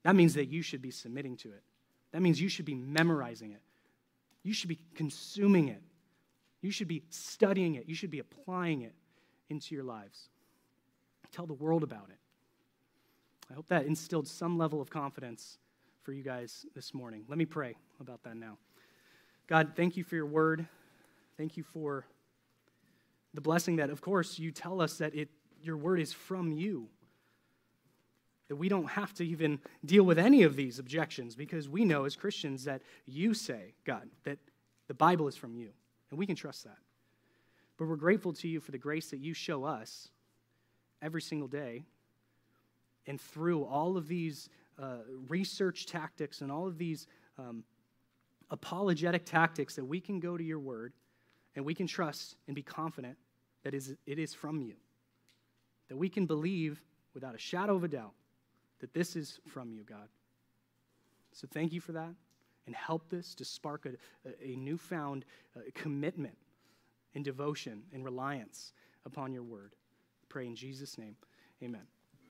that 0.02 0.16
means 0.16 0.32
that 0.34 0.46
you 0.46 0.62
should 0.62 0.80
be 0.80 0.90
submitting 0.90 1.36
to 1.36 1.48
it. 1.48 1.62
That 2.12 2.22
means 2.22 2.40
you 2.40 2.48
should 2.48 2.64
be 2.64 2.74
memorizing 2.74 3.52
it. 3.52 3.60
You 4.42 4.54
should 4.54 4.70
be 4.70 4.78
consuming 4.94 5.68
it. 5.68 5.82
You 6.62 6.70
should 6.70 6.88
be 6.88 7.02
studying 7.10 7.74
it. 7.74 7.86
You 7.86 7.94
should 7.94 8.10
be 8.10 8.20
applying 8.20 8.80
it 8.80 8.94
into 9.50 9.74
your 9.74 9.84
lives. 9.84 10.30
Tell 11.32 11.44
the 11.46 11.52
world 11.52 11.82
about 11.82 12.08
it. 12.08 12.16
I 13.50 13.54
hope 13.54 13.66
that 13.68 13.84
instilled 13.84 14.26
some 14.26 14.56
level 14.56 14.80
of 14.80 14.88
confidence 14.88 15.58
for 16.02 16.14
you 16.14 16.22
guys 16.22 16.64
this 16.74 16.94
morning. 16.94 17.24
Let 17.28 17.36
me 17.36 17.44
pray 17.44 17.74
about 18.00 18.22
that 18.22 18.38
now. 18.38 18.56
God, 19.48 19.72
thank 19.76 19.98
you 19.98 20.02
for 20.02 20.14
your 20.14 20.26
word. 20.26 20.66
Thank 21.36 21.56
you 21.56 21.62
for 21.62 22.06
the 23.34 23.40
blessing 23.42 23.76
that, 23.76 23.90
of 23.90 24.00
course, 24.00 24.38
you 24.38 24.50
tell 24.50 24.80
us 24.80 24.98
that 24.98 25.14
it, 25.14 25.28
your 25.62 25.76
word 25.76 26.00
is 26.00 26.12
from 26.12 26.50
you. 26.50 26.88
That 28.48 28.56
we 28.56 28.68
don't 28.68 28.88
have 28.88 29.12
to 29.14 29.26
even 29.26 29.58
deal 29.84 30.04
with 30.04 30.18
any 30.18 30.44
of 30.44 30.56
these 30.56 30.78
objections 30.78 31.34
because 31.36 31.68
we 31.68 31.84
know 31.84 32.04
as 32.04 32.16
Christians 32.16 32.64
that 32.64 32.80
you 33.04 33.34
say, 33.34 33.74
God, 33.84 34.08
that 34.24 34.38
the 34.88 34.94
Bible 34.94 35.28
is 35.28 35.36
from 35.36 35.54
you. 35.54 35.70
And 36.10 36.18
we 36.18 36.26
can 36.26 36.36
trust 36.36 36.64
that. 36.64 36.78
But 37.76 37.88
we're 37.88 37.96
grateful 37.96 38.32
to 38.34 38.48
you 38.48 38.60
for 38.60 38.70
the 38.70 38.78
grace 38.78 39.10
that 39.10 39.18
you 39.18 39.34
show 39.34 39.64
us 39.64 40.08
every 41.02 41.20
single 41.20 41.48
day. 41.48 41.84
And 43.06 43.20
through 43.20 43.64
all 43.64 43.96
of 43.96 44.08
these 44.08 44.48
uh, 44.78 44.98
research 45.28 45.86
tactics 45.86 46.40
and 46.40 46.50
all 46.50 46.66
of 46.66 46.78
these 46.78 47.06
um, 47.38 47.64
apologetic 48.50 49.26
tactics, 49.26 49.74
that 49.74 49.84
we 49.84 50.00
can 50.00 50.20
go 50.20 50.36
to 50.36 50.44
your 50.44 50.58
word 50.58 50.94
and 51.56 51.64
we 51.64 51.74
can 51.74 51.86
trust 51.86 52.36
and 52.46 52.54
be 52.54 52.62
confident 52.62 53.16
that 53.64 53.74
it 53.74 54.18
is 54.18 54.34
from 54.34 54.60
you. 54.60 54.74
That 55.88 55.96
we 55.96 56.08
can 56.08 56.26
believe 56.26 56.80
without 57.14 57.34
a 57.34 57.38
shadow 57.38 57.74
of 57.74 57.82
a 57.82 57.88
doubt 57.88 58.12
that 58.80 58.92
this 58.92 59.16
is 59.16 59.40
from 59.46 59.72
you, 59.72 59.82
God. 59.82 60.08
So 61.32 61.48
thank 61.50 61.72
you 61.72 61.80
for 61.80 61.92
that. 61.92 62.14
And 62.66 62.74
help 62.74 63.08
this 63.08 63.34
to 63.36 63.44
spark 63.44 63.86
a, 63.86 64.28
a 64.44 64.56
newfound 64.56 65.24
uh, 65.56 65.60
commitment 65.74 66.36
and 67.14 67.24
devotion 67.24 67.82
and 67.92 68.04
reliance 68.04 68.72
upon 69.04 69.32
your 69.32 69.44
word. 69.44 69.74
Pray 70.28 70.46
in 70.46 70.56
Jesus' 70.56 70.98
name. 70.98 71.16
Amen. 71.62 71.95